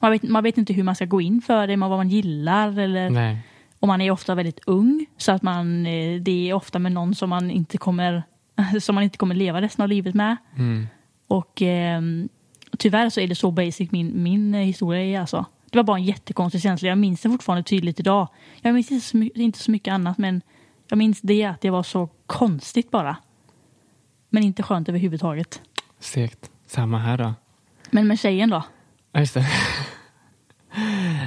man 0.00 0.10
vet, 0.10 0.22
man 0.22 0.42
vet 0.42 0.58
inte 0.58 0.72
hur 0.72 0.82
man 0.82 0.94
ska 0.94 1.04
gå 1.04 1.20
in 1.20 1.42
för 1.42 1.66
det, 1.66 1.76
man, 1.76 1.90
vad 1.90 1.98
man 1.98 2.08
gillar 2.08 2.78
eller 2.78 3.10
Nej. 3.10 3.38
och 3.80 3.88
man 3.88 4.00
är 4.00 4.10
ofta 4.10 4.34
väldigt 4.34 4.60
ung 4.66 5.06
så 5.16 5.32
att 5.32 5.42
man, 5.42 5.86
eh, 5.86 6.20
det 6.20 6.50
är 6.50 6.54
ofta 6.54 6.78
med 6.78 6.92
någon 6.92 7.14
som 7.14 7.30
man 7.30 7.50
inte 7.50 7.78
kommer, 7.78 8.22
som 8.80 8.94
man 8.94 9.04
inte 9.04 9.18
kommer 9.18 9.34
leva 9.34 9.60
resten 9.60 9.82
av 9.82 9.88
livet 9.88 10.14
med. 10.14 10.36
Mm. 10.56 10.86
Och 11.26 11.62
eh, 11.62 12.02
tyvärr 12.78 13.10
så 13.10 13.20
är 13.20 13.28
det 13.28 13.34
så 13.34 13.50
basic 13.50 13.90
min, 13.90 14.22
min 14.22 14.54
eh, 14.54 14.60
historia 14.60 15.02
är 15.02 15.20
alltså. 15.20 15.46
Det 15.70 15.78
var 15.78 15.82
bara 15.84 15.96
en 15.98 16.04
jättekonstig 16.04 16.62
känsla. 16.62 16.88
Jag 16.88 16.98
minns 16.98 17.20
det 17.20 17.28
fortfarande 17.30 17.62
tydligt 17.62 18.00
idag. 18.00 18.28
Jag 18.62 18.74
minns 18.74 18.90
inte 18.90 19.06
så, 19.06 19.16
my- 19.16 19.30
inte 19.34 19.58
så 19.58 19.70
mycket 19.70 19.92
annat 19.92 20.18
men 20.18 20.42
jag 20.88 20.96
minns 20.98 21.20
det 21.20 21.44
att 21.44 21.60
det 21.60 21.70
var 21.70 21.82
så 21.82 22.08
konstigt 22.26 22.90
bara. 22.90 23.16
Men 24.30 24.42
inte 24.42 24.62
skönt 24.62 24.88
överhuvudtaget. 24.88 25.60
Segt. 25.98 26.50
Samma 26.66 26.98
här 26.98 27.18
då. 27.18 27.34
Men 27.90 28.06
med 28.08 28.18
tjejen 28.18 28.50
då? 28.50 28.62
Ja, 29.12 29.20
just 29.20 29.34
det. 29.34 29.46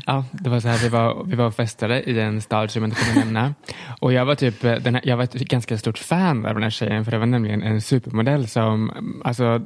Ja, 0.05 0.25
det 0.31 0.49
var 0.49 0.59
så 0.59 0.67
här, 0.67 0.77
vi 0.77 0.89
var, 0.89 1.23
vi 1.23 1.35
var 1.35 1.45
och 1.45 1.55
festade 1.55 2.03
i 2.03 2.19
en 2.19 2.41
stad 2.41 2.71
som 2.71 2.81
jag 2.83 2.89
inte 2.91 3.01
kommer 3.05 3.25
nämna. 3.25 3.53
Och 4.01 4.13
jag 4.13 4.25
var 4.25 4.35
typ, 4.35 4.61
den 4.61 4.95
här, 4.95 5.01
jag 5.05 5.17
var 5.17 5.23
ett 5.23 5.33
ganska 5.33 5.77
stort 5.77 5.97
fan 5.97 6.45
av 6.45 6.53
den 6.53 6.63
här 6.63 6.69
tjejen 6.69 7.05
för 7.05 7.11
det 7.11 7.17
var 7.17 7.25
nämligen 7.25 7.63
en 7.63 7.81
supermodell 7.81 8.47
som, 8.47 8.91
alltså 9.25 9.61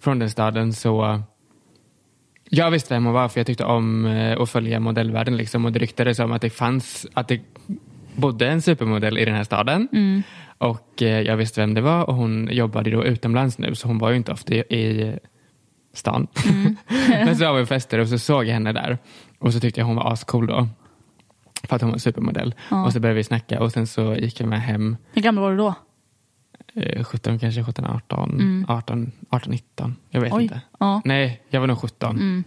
från 0.00 0.18
den 0.18 0.30
staden 0.30 0.72
så 0.72 1.22
jag 2.52 2.70
visste 2.70 2.94
vem 2.94 3.04
hon 3.04 3.14
var 3.14 3.28
för 3.28 3.40
jag 3.40 3.46
tyckte 3.46 3.64
om 3.64 4.06
eh, 4.06 4.40
att 4.40 4.50
följa 4.50 4.80
modellvärlden 4.80 5.36
liksom 5.36 5.64
och 5.64 5.72
det 5.72 5.78
ryktades 5.78 6.18
om 6.18 6.32
att 6.32 6.42
det 6.42 6.50
fanns, 6.50 7.06
att 7.14 7.28
det 7.28 7.40
bodde 8.16 8.48
en 8.48 8.62
supermodell 8.62 9.18
i 9.18 9.24
den 9.24 9.34
här 9.34 9.44
staden. 9.44 9.88
Och 10.58 11.02
eh, 11.02 11.20
jag 11.20 11.36
visste 11.36 11.60
vem 11.60 11.74
det 11.74 11.80
var 11.80 12.04
och 12.04 12.14
hon 12.14 12.48
jobbade 12.52 12.90
då 12.90 13.04
utomlands 13.04 13.58
nu 13.58 13.74
så 13.74 13.88
hon 13.88 13.98
var 13.98 14.10
ju 14.10 14.16
inte 14.16 14.32
ofta 14.32 14.54
i, 14.54 15.16
stan. 15.92 16.26
Men 17.08 17.36
så 17.36 17.44
var 17.44 17.60
vi 17.60 17.66
fester 17.66 17.98
och 17.98 18.08
så 18.08 18.18
såg 18.18 18.44
jag 18.44 18.52
henne 18.52 18.72
där 18.72 18.98
och 19.38 19.52
så 19.52 19.60
tyckte 19.60 19.80
jag 19.80 19.86
hon 19.86 19.96
var 19.96 20.12
ascool 20.12 20.46
då. 20.46 20.68
För 21.68 21.76
att 21.76 21.82
hon 21.82 21.90
var 21.90 21.98
supermodell. 21.98 22.54
Ja. 22.70 22.84
Och 22.84 22.92
så 22.92 23.00
började 23.00 23.16
vi 23.16 23.24
snacka 23.24 23.62
och 23.62 23.72
sen 23.72 23.86
så 23.86 24.14
gick 24.14 24.40
jag 24.40 24.48
med 24.48 24.62
hem 24.62 24.96
Hur 25.12 25.22
gammal 25.22 25.42
var 25.42 25.50
du 25.50 25.56
då? 25.56 25.74
Eh, 26.74 27.04
17, 27.04 27.38
kanske 27.38 27.64
17, 27.64 27.84
18, 27.86 28.64
18, 28.68 29.12
18, 29.30 29.50
19. 29.50 29.96
Jag 30.10 30.20
vet 30.20 30.32
Oj. 30.32 30.42
inte. 30.42 30.60
Ja. 30.80 31.02
Nej, 31.04 31.42
jag 31.48 31.60
var 31.60 31.66
nog 31.66 31.78
17. 31.78 32.16
Mm. 32.16 32.44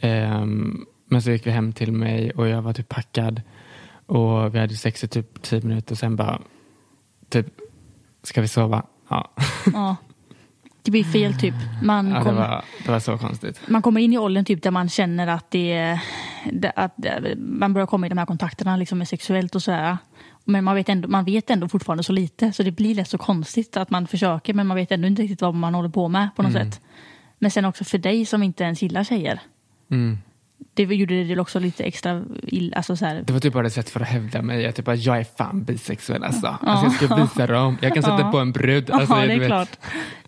Ehm, 0.00 0.84
men 1.06 1.22
så 1.22 1.30
gick 1.30 1.46
vi 1.46 1.50
hem 1.50 1.72
till 1.72 1.92
mig 1.92 2.30
och 2.30 2.48
jag 2.48 2.62
var 2.62 2.72
typ 2.72 2.88
packad. 2.88 3.42
Och 4.06 4.54
vi 4.54 4.58
hade 4.58 4.74
sex 4.76 5.04
i 5.04 5.08
typ 5.08 5.42
10 5.42 5.60
minuter 5.62 5.92
och 5.94 5.98
sen 5.98 6.16
bara, 6.16 6.40
typ, 7.28 7.46
ska 8.22 8.40
vi 8.40 8.48
sova? 8.48 8.86
Ja, 9.08 9.30
ja. 9.72 9.96
Det 10.82 10.90
blir 10.90 11.04
fel 11.04 11.34
typ. 11.34 11.54
Man, 11.82 12.08
ja 12.10 12.18
det, 12.18 12.24
kom, 12.24 12.34
var, 12.36 12.64
det 12.84 12.90
var 12.92 13.00
så 13.00 13.18
konstigt. 13.18 13.60
man 13.68 13.82
kommer 13.82 14.00
in 14.00 14.12
i 14.12 14.18
åldern 14.18 14.44
typ 14.44 14.62
där 14.62 14.70
man 14.70 14.88
känner 14.88 15.26
att 15.26 15.50
det, 15.50 16.00
det 16.52 16.70
att 16.76 16.94
det- 16.96 17.34
man 17.38 17.72
börjar 17.74 17.86
komma 17.86 18.06
i 18.06 18.08
de 18.08 18.18
här 18.18 18.26
kontakterna 18.26 18.76
liksom 18.76 18.98
med 18.98 19.08
sexuellt 19.08 19.54
och 19.54 19.62
sådär. 19.62 19.96
Men 20.50 20.64
man 20.64 20.74
vet, 20.74 20.88
ändå, 20.88 21.08
man 21.08 21.24
vet 21.24 21.50
ändå 21.50 21.68
fortfarande 21.68 22.02
så 22.02 22.12
lite 22.12 22.52
så 22.52 22.62
det 22.62 22.70
blir 22.70 22.94
lätt 22.94 23.08
så 23.08 23.18
konstigt 23.18 23.76
att 23.76 23.90
man 23.90 24.06
försöker 24.06 24.54
men 24.54 24.66
man 24.66 24.76
vet 24.76 24.92
ändå 24.92 25.06
inte 25.08 25.22
riktigt 25.22 25.42
vad 25.42 25.54
man 25.54 25.74
håller 25.74 25.88
på 25.88 26.08
med 26.08 26.28
på 26.36 26.42
något 26.42 26.52
sätt. 26.52 26.80
Men 27.38 27.50
sen 27.50 27.64
också 27.64 27.84
för 27.84 27.98
dig 27.98 28.26
som 28.26 28.42
inte 28.42 28.64
ens 28.64 28.82
gillar 28.82 29.04
tjejer. 29.04 29.40
Mm. 29.90 30.18
Det 30.74 30.82
gjorde 30.82 31.24
det 31.24 31.40
också 31.40 31.58
lite 31.58 31.84
extra 31.84 32.22
illa. 32.42 32.76
Alltså 32.76 32.96
så 32.96 33.04
här, 33.04 33.22
Det 33.26 33.32
var 33.32 33.40
typ 33.40 33.52
bara 33.52 33.66
ett 33.66 33.72
sätt 33.72 33.90
för 33.90 34.00
att 34.00 34.08
hävda 34.08 34.42
mig. 34.42 34.60
Jag, 34.62 34.74
typ 34.74 34.84
bara, 34.84 34.96
jag 34.96 35.18
är 35.18 35.24
fan 35.24 35.64
bisexuell 35.64 36.24
alltså. 36.24 36.58
alltså 36.60 36.86
jag 36.86 36.92
ska 36.94 37.16
visa 37.16 37.46
dem. 37.46 37.78
Jag 37.82 37.94
kan 37.94 38.02
sätta 38.02 38.20
Ja. 38.20 38.30
på 38.30 38.38
en 38.38 38.52
brud. 38.52 38.90
Alltså, 38.90 39.14
ja, 39.16 39.26
det 39.26 39.32
är 39.32 39.38
vet. 39.38 39.48
klart. 39.48 39.78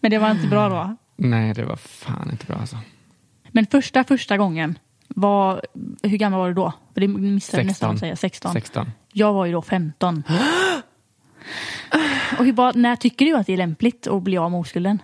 Men 0.00 0.10
det 0.10 0.18
var 0.18 0.30
inte 0.30 0.46
bra 0.48 0.68
då. 0.68 0.96
Nej, 1.16 1.54
det 1.54 1.64
var 1.64 1.76
fan 1.76 2.28
inte 2.32 2.46
bra 2.46 2.56
alltså. 2.56 2.76
Men 3.48 3.66
första, 3.66 4.04
första 4.04 4.36
gången, 4.36 4.78
var, 5.08 5.62
hur 6.02 6.16
gammal 6.16 6.40
var 6.40 6.48
du 6.48 6.54
då? 6.54 6.72
För 6.94 7.00
det 7.00 7.08
missade 7.08 7.62
jag 7.62 7.66
nästan 7.66 7.88
16. 7.88 7.94
att 7.94 8.00
säga. 8.00 8.16
16. 8.16 8.52
16. 8.52 8.90
Jag 9.12 9.32
var 9.32 9.46
ju 9.46 9.52
då 9.52 9.62
15. 9.62 10.22
Och 12.38 12.44
hur, 12.44 12.52
bara, 12.52 12.72
när 12.72 12.96
tycker 12.96 13.26
du 13.26 13.36
att 13.36 13.46
det 13.46 13.52
är 13.52 13.56
lämpligt 13.56 14.06
att 14.06 14.22
bli 14.22 14.38
av 14.38 14.50
med 14.50 14.60
oskulden? 14.60 15.02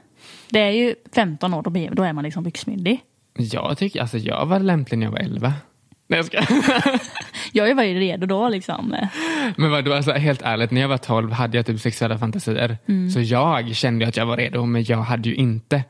Det 0.51 0.61
är 0.61 0.71
ju 0.71 0.95
15 1.15 1.55
år, 1.55 1.63
då, 1.63 1.71
blir, 1.71 1.91
då 1.91 2.03
är 2.03 2.13
man 2.13 2.25
liksom 2.25 2.43
byxmyndig. 2.43 3.01
Jag 3.35 3.79
tycker, 3.79 4.01
alltså 4.01 4.19
jag 4.19 4.47
var 4.47 4.61
lämplig 4.61 4.99
när 4.99 5.07
jag 5.07 5.13
var 5.13 5.19
11. 5.19 5.53
Nej, 6.09 6.19
jag 6.19 6.27
ska. 6.27 6.43
Jag 7.53 7.75
var 7.75 7.83
ju 7.83 8.01
redo 8.01 8.27
då 8.27 8.49
liksom. 8.49 8.97
Men 9.57 9.71
vadå, 9.71 9.93
alltså, 9.93 10.13
helt 10.13 10.43
ärligt, 10.43 10.71
när 10.71 10.81
jag 10.81 10.89
var 10.89 10.99
12 10.99 11.33
hade 11.33 11.57
jag 11.57 11.67
typ 11.67 11.81
sexuella 11.81 12.19
fantasier. 12.19 12.79
Mm. 12.89 13.11
Så 13.11 13.21
jag 13.21 13.75
kände 13.77 14.09
att 14.09 14.17
jag 14.17 14.27
var 14.27 14.37
redo, 14.37 14.67
men 14.67 14.85
jag 14.85 14.99
hade 14.99 15.29
ju 15.29 15.35
inte 15.35 15.85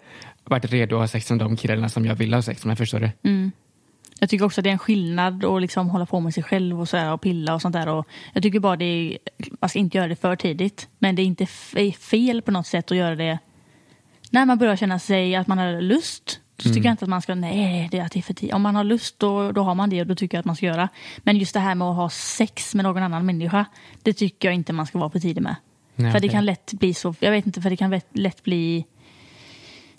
varit 0.44 0.72
redo 0.72 0.96
att 0.96 1.00
ha 1.00 1.08
sex 1.08 1.30
med 1.30 1.38
de 1.38 1.56
killarna 1.56 1.88
som 1.88 2.06
jag 2.06 2.14
ville 2.14 2.36
ha 2.36 2.42
sex 2.42 2.64
med. 2.64 2.78
Förstår 2.78 3.00
du? 3.00 3.10
Mm. 3.30 3.52
Jag 4.20 4.30
tycker 4.30 4.44
också 4.44 4.60
att 4.60 4.64
det 4.64 4.70
är 4.70 4.72
en 4.72 4.78
skillnad 4.78 5.44
att 5.44 5.60
liksom 5.60 5.90
hålla 5.90 6.06
på 6.06 6.20
med 6.20 6.34
sig 6.34 6.42
själv 6.42 6.80
och, 6.80 6.88
så 6.88 7.12
och 7.12 7.20
pilla 7.20 7.54
och 7.54 7.62
sånt 7.62 7.72
där. 7.72 7.88
Och 7.88 8.06
jag 8.32 8.42
tycker 8.42 8.60
bara 8.60 8.76
det 8.76 8.84
är, 8.84 9.18
man 9.60 9.68
ska 9.68 9.78
inte 9.78 9.98
göra 9.98 10.08
det 10.08 10.16
för 10.16 10.36
tidigt. 10.36 10.88
Men 10.98 11.16
det 11.16 11.22
är 11.22 11.26
inte 11.26 11.46
fel 11.92 12.42
på 12.42 12.50
något 12.50 12.66
sätt 12.66 12.90
att 12.90 12.96
göra 12.96 13.16
det 13.16 13.38
när 14.30 14.46
man 14.46 14.58
börjar 14.58 14.76
känna 14.76 14.98
sig 14.98 15.36
att 15.36 15.46
man 15.46 15.58
har 15.58 15.80
lust. 15.80 16.40
Så 16.58 16.68
tycker 16.68 16.84
jag 16.84 16.92
inte 16.92 17.04
att 17.04 17.08
man 17.08 17.22
ska, 17.22 17.34
nej 17.34 17.88
det 17.90 17.98
är 17.98 18.10
det 18.12 18.22
för 18.22 18.34
tidigt. 18.34 18.54
Om 18.54 18.62
man 18.62 18.76
har 18.76 18.84
lust 18.84 19.18
då, 19.18 19.52
då 19.52 19.62
har 19.62 19.74
man 19.74 19.90
det 19.90 20.00
och 20.00 20.06
då 20.06 20.14
tycker 20.14 20.36
jag 20.36 20.40
att 20.40 20.46
man 20.46 20.56
ska 20.56 20.66
göra. 20.66 20.88
Men 21.18 21.36
just 21.36 21.54
det 21.54 21.60
här 21.60 21.74
med 21.74 21.88
att 21.88 21.96
ha 21.96 22.10
sex 22.10 22.74
med 22.74 22.84
någon 22.84 23.02
annan 23.02 23.26
människa. 23.26 23.64
Det 24.02 24.12
tycker 24.12 24.48
jag 24.48 24.54
inte 24.54 24.72
man 24.72 24.86
ska 24.86 24.98
vara 24.98 25.10
för 25.10 25.20
tidig 25.20 25.42
med. 25.42 25.56
Nej, 25.94 26.12
för 26.12 26.20
det 26.20 26.26
okej. 26.26 26.36
kan 26.36 26.44
lätt 26.44 26.72
bli 26.72 26.94
så, 26.94 27.14
jag 27.20 27.30
vet 27.30 27.46
inte, 27.46 27.62
för 27.62 27.70
det 27.70 27.76
kan 27.76 28.00
lätt 28.12 28.42
bli 28.42 28.84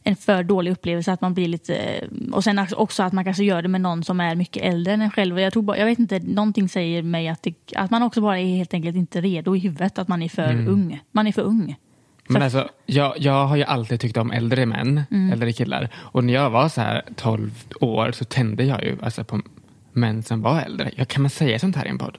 en 0.07 0.15
för 0.15 0.43
dålig 0.43 0.71
upplevelse 0.71 1.11
att 1.11 1.21
man 1.21 1.33
blir 1.33 1.47
lite 1.47 2.03
och 2.31 2.43
sen 2.43 2.67
också 2.77 3.03
att 3.03 3.13
man 3.13 3.23
kanske 3.23 3.43
gör 3.43 3.61
det 3.61 3.67
med 3.67 3.81
någon 3.81 4.03
som 4.03 4.19
är 4.19 4.35
mycket 4.35 4.63
äldre 4.63 4.93
än 4.93 5.01
en 5.01 5.11
själv. 5.11 5.39
Jag, 5.39 5.53
tror 5.53 5.63
bara, 5.63 5.77
jag 5.77 5.85
vet 5.85 5.99
inte, 5.99 6.19
någonting 6.19 6.69
säger 6.69 7.03
mig 7.03 7.27
att, 7.27 7.43
det, 7.43 7.55
att 7.75 7.91
man 7.91 8.03
också 8.03 8.21
bara 8.21 8.39
är 8.39 8.45
helt 8.57 8.73
enkelt 8.73 8.95
inte 8.95 9.21
redo 9.21 9.55
i 9.55 9.59
huvudet, 9.59 9.99
att 9.99 10.07
man 10.07 10.21
är 10.23 10.29
för 10.29 10.67
ung. 10.67 10.99
Man 11.11 11.27
är 11.27 11.31
för 11.31 11.41
ung. 11.41 11.75
Men 12.29 12.39
Så- 12.41 12.43
alltså, 12.43 12.69
jag, 12.85 13.13
jag 13.17 13.47
har 13.47 13.55
ju 13.55 13.63
alltid 13.63 13.99
tyckt 13.99 14.17
om 14.17 14.31
äldre 14.31 14.65
män, 14.65 15.01
Mm. 15.11 15.31
äldre 15.33 15.53
killar. 15.53 15.89
Och 15.95 16.23
när 16.23 16.33
jag 16.33 16.49
var 16.49 16.69
så 16.69 16.81
här 16.81 17.01
12 17.15 17.51
år 17.81 18.11
så 18.11 18.25
tände 18.25 18.63
jag 18.63 18.83
ju 18.83 18.97
alltså, 19.01 19.23
på 19.23 19.41
män 19.93 20.23
som 20.23 20.41
var 20.41 20.61
äldre. 20.61 20.91
Ja, 20.95 21.05
kan 21.05 21.21
man 21.21 21.29
säga 21.29 21.59
sånt 21.59 21.75
här 21.75 21.85
i 21.85 21.89
en 21.89 21.97
podd? 21.97 22.17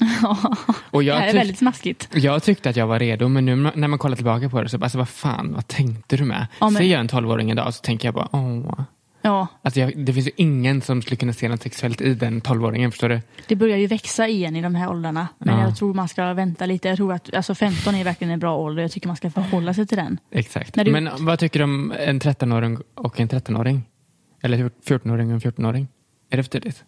Och 0.90 1.00
det 1.00 1.06
jag, 1.06 1.14
här 1.16 1.26
är 1.28 1.32
tyck- 1.32 1.36
väldigt 1.38 1.58
smaskigt. 1.58 2.08
jag 2.14 2.42
tyckte 2.42 2.70
att 2.70 2.76
jag 2.76 2.86
var 2.86 2.98
redo, 2.98 3.28
men 3.28 3.44
nu 3.46 3.56
när 3.74 3.88
man 3.88 3.98
kollar 3.98 4.16
tillbaka 4.16 4.48
på 4.48 4.62
det 4.62 4.68
så 4.68 4.78
bara, 4.78 4.84
alltså, 4.84 4.98
vad 4.98 5.08
fan, 5.08 5.52
vad 5.54 5.68
tänkte 5.68 6.16
du 6.16 6.24
med? 6.24 6.46
Ja, 6.60 6.70
men- 6.70 6.82
Ser 6.82 6.84
jag 6.88 7.00
en 7.00 7.08
12-åring 7.08 7.50
idag 7.50 7.74
så 7.74 7.82
tänker 7.82 8.08
jag 8.08 8.14
bara, 8.14 8.28
åh. 8.32 8.80
Ja, 9.22 9.46
Alltså 9.62 9.80
jag, 9.80 10.04
det 10.06 10.12
finns 10.12 10.26
ju 10.26 10.30
ingen 10.36 10.82
som 10.82 11.02
skulle 11.02 11.16
kunna 11.16 11.32
se 11.32 11.48
något 11.48 11.62
sexuellt 11.62 12.00
i 12.00 12.14
den 12.14 12.42
12-åringen, 12.42 12.90
förstår 12.90 13.08
du? 13.08 13.20
det 13.48 13.56
börjar 13.56 13.76
ju 13.76 13.86
växa 13.86 14.28
igen 14.28 14.56
i 14.56 14.62
de 14.62 14.74
här 14.74 14.90
åldrarna. 14.90 15.28
Men 15.38 15.54
Ja. 15.58 15.62
jag 15.64 15.76
tror 15.76 15.94
man 15.94 16.08
ska 16.08 16.32
vänta 16.32 16.66
lite. 16.66 16.88
Jag 16.88 16.96
tror 16.96 17.12
att 17.12 17.34
alltså 17.34 17.54
15 17.54 17.94
är 17.94 18.04
verkligen 18.04 18.32
en 18.32 18.38
bra 18.40 18.56
ålder. 18.56 18.82
Jag 18.82 18.92
tycker 18.92 19.06
man 19.06 19.16
ska 19.16 19.30
förhålla 19.30 19.74
sig 19.74 19.86
till 19.86 19.96
den. 19.98 20.18
Exakt. 20.32 20.74
Du- 20.74 20.90
Men 20.92 21.08
vad 21.18 21.38
tycker 21.38 21.58
du 21.60 21.64
om 21.64 21.92
en 21.98 22.20
13-åring 22.20 22.78
och 22.94 23.20
en 23.20 23.28
13-åring? 23.28 23.82
Eller 24.42 24.70
14-åring 24.86 25.28
och 25.28 25.34
en 25.34 25.40
14-åring? 25.40 25.88
Är 26.30 26.36
det 26.36 26.42
för 26.42 26.50
tidigt? 26.50 26.84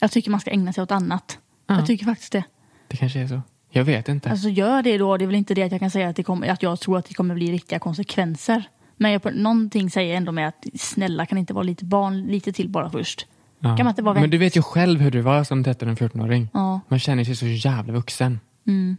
Jag 0.00 0.10
tycker 0.10 0.30
man 0.30 0.40
ska 0.40 0.50
ägna 0.50 0.72
sig 0.72 0.82
åt 0.82 0.90
annat. 0.90 1.38
Ja. 1.66 1.74
Jag 1.74 1.86
tycker 1.86 2.04
faktiskt 2.04 2.32
det. 2.32 2.44
Det 2.88 2.96
kanske 2.96 3.20
är 3.20 3.26
så. 3.26 3.40
Jag 3.70 3.84
vet 3.84 4.08
inte. 4.08 4.30
Alltså 4.30 4.48
gör 4.48 4.82
det 4.82 4.98
då. 4.98 5.16
Det 5.16 5.24
är 5.24 5.26
väl 5.26 5.34
inte 5.36 5.54
det 5.54 5.62
att 5.62 5.72
jag 5.72 5.80
kan 5.80 5.90
säga 5.90 6.08
att, 6.08 6.16
det 6.16 6.22
kommer, 6.22 6.48
att 6.48 6.62
jag 6.62 6.80
tror 6.80 6.98
att 6.98 7.04
det 7.04 7.14
kommer 7.14 7.34
bli 7.34 7.52
riktiga 7.52 7.78
konsekvenser. 7.78 8.68
Men 8.96 9.12
jag, 9.12 9.34
någonting 9.36 9.90
säger 9.90 10.16
ändå 10.16 10.32
med 10.32 10.48
att 10.48 10.66
snälla 10.74 11.26
kan 11.26 11.38
inte 11.38 11.54
vara 11.54 11.62
lite 11.62 11.84
barn 11.84 12.22
lite 12.22 12.52
till 12.52 12.68
bara 12.68 12.90
först. 12.90 13.26
Ja. 13.58 13.76
Kan 13.76 13.84
man 13.84 13.92
inte 13.92 14.02
vara 14.02 14.14
Men 14.14 14.22
vän? 14.22 14.30
du 14.30 14.38
vet 14.38 14.56
ju 14.56 14.62
själv 14.62 15.00
hur 15.00 15.10
du 15.10 15.20
var 15.20 15.44
som 15.44 15.64
13 15.64 15.88
och 15.88 15.98
14-åring. 15.98 16.48
Ja. 16.52 16.80
Man 16.88 16.98
känner 16.98 17.24
sig 17.24 17.36
så 17.36 17.46
jävla 17.46 17.92
vuxen. 17.92 18.40
Mm. 18.66 18.96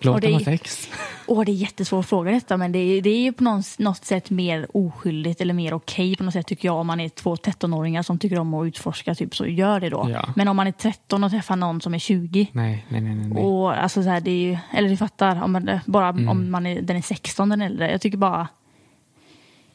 Låt 0.00 0.14
Och 0.14 0.20
det 0.20 0.26
dem 0.26 0.34
ha 0.34 0.40
är- 0.40 0.44
sex. 0.44 0.88
Åh, 1.26 1.44
det 1.44 1.52
är 1.52 1.54
jättesvår 1.54 2.02
fråga 2.02 2.30
detta, 2.30 2.56
men 2.56 2.72
det 2.72 2.78
är, 2.78 3.02
det 3.02 3.10
är 3.10 3.18
ju 3.22 3.32
på 3.32 3.44
något, 3.44 3.78
något 3.78 4.04
sätt 4.04 4.30
mer 4.30 4.66
oskyldigt 4.76 5.40
eller 5.40 5.54
mer 5.54 5.74
okej 5.74 6.16
på 6.16 6.24
något 6.24 6.32
sätt 6.32 6.46
tycker 6.46 6.68
jag. 6.68 6.76
Om 6.76 6.86
man 6.86 7.00
är 7.00 7.08
två 7.08 7.34
13-åringar 7.36 8.02
som 8.02 8.18
tycker 8.18 8.38
om 8.38 8.54
att 8.54 8.66
utforska, 8.66 9.14
typ, 9.14 9.36
så 9.36 9.46
gör 9.46 9.80
det 9.80 9.88
då. 9.90 10.08
Ja. 10.12 10.28
Men 10.36 10.48
om 10.48 10.56
man 10.56 10.66
är 10.66 10.72
13 10.72 11.24
och 11.24 11.30
träffar 11.30 11.56
någon 11.56 11.80
som 11.80 11.94
är 11.94 11.98
20, 11.98 12.46
Nej, 12.52 12.86
nej, 12.88 13.00
nej. 13.00 13.14
nej, 13.14 13.42
och 13.44 13.82
alltså 13.82 14.02
så 14.02 14.08
här, 14.08 14.20
det 14.20 14.30
är 14.30 14.42
ju, 14.42 14.58
eller 14.72 14.88
du 14.88 14.96
fattar, 14.96 15.42
om 15.42 15.52
man, 15.52 15.70
bara 15.86 16.08
Mm. 16.08 16.28
om 16.28 16.50
man 16.50 16.66
är, 16.66 16.82
den 16.82 16.96
är 16.96 17.02
16 17.02 17.48
den 17.48 17.62
äldre. 17.62 17.90
Jag 17.90 18.00
tycker 18.00 18.18
bara, 18.18 18.48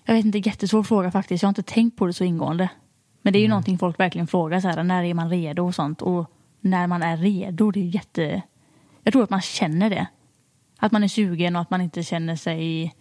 jag 0.06 0.14
vet 0.14 0.26
inte, 0.26 0.38
jättesvår 0.38 0.84
fråga 0.84 1.12
faktiskt. 1.12 1.44
Jag 1.44 1.48
har 1.48 1.52
inte 1.52 1.64
tänkt 1.64 1.98
på 1.98 2.06
det 2.06 2.14
så 2.14 2.24
ingående. 2.24 2.70
Men 3.22 3.34
det 3.34 3.40
är 3.40 3.42
ju 3.42 3.48
någonting 3.48 3.78
folk 3.78 4.00
verkligen 4.00 4.28
frågar, 4.28 4.60
så 4.60 4.68
här, 4.68 4.84
när 4.84 5.04
är 5.04 5.14
man 5.14 5.30
redo 5.30 5.66
och 5.68 5.76
sånt. 5.76 6.02
Och 6.02 6.32
när 6.62 6.88
man 6.88 7.04
är 7.04 7.18
redo, 7.18 7.72
det 7.72 7.80
är 7.80 7.84
ju 7.84 7.90
jätte... 7.90 8.42
Jag 9.04 9.14
tror 9.14 9.24
att 9.24 9.30
man 9.30 9.42
känner 9.42 9.90
det. 9.90 10.06
Att 10.80 10.92
man 10.92 11.04
är 11.04 11.08
sugen 11.08 11.56
och 11.56 11.62
att 11.62 11.70
man 11.70 11.82
inte 11.82 12.04
känner 12.04 12.36
sig... 12.36 12.94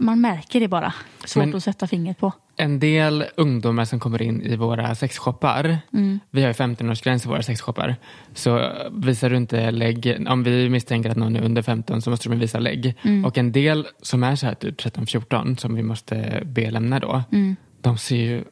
man 0.00 0.20
märker 0.20 0.60
det 0.60 0.68
bara. 0.68 0.94
Svårt 1.24 1.44
Men- 1.46 1.54
att 1.56 1.62
sätta 1.64 1.86
fingret 1.86 2.18
på. 2.18 2.32
En 2.56 2.80
del 2.80 3.24
ungdomar 3.36 3.84
som 3.84 4.00
kommer 4.00 4.22
in 4.22 4.42
i 4.42 4.56
våra 4.56 4.94
sexshoppar, 4.94 5.78
Mm. 5.92 6.20
vi 6.30 6.40
har 6.42 6.48
ju 6.48 6.52
15-årsgräns 6.54 7.24
i 7.26 7.28
våra 7.28 7.42
sexshoppar, 7.42 7.96
så 8.34 8.72
visar 8.92 9.30
du 9.30 9.36
inte 9.36 9.70
lägg, 9.70 10.24
om 10.28 10.42
vi 10.42 10.68
misstänker 10.68 11.10
att 11.10 11.16
någon 11.16 11.36
är 11.36 11.42
under 11.42 11.62
15 11.62 12.02
så 12.02 12.10
måste 12.10 12.28
de 12.28 12.38
visa 12.38 12.58
lägg. 12.58 12.94
Mm. 13.02 13.24
Och 13.24 13.38
en 13.38 13.52
del 13.52 13.86
som 14.02 14.22
är 14.24 14.36
så 14.36 14.46
här 14.46 14.54
typ 14.54 14.80
13-14 14.80 15.56
som 15.56 15.74
vi 15.74 15.82
måste 15.82 16.42
be 16.46 16.70
lämna 16.70 17.00
då, 17.00 17.22
Mm. 17.32 17.56
de 17.80 17.98
ser 17.98 18.16
ju 18.16 18.44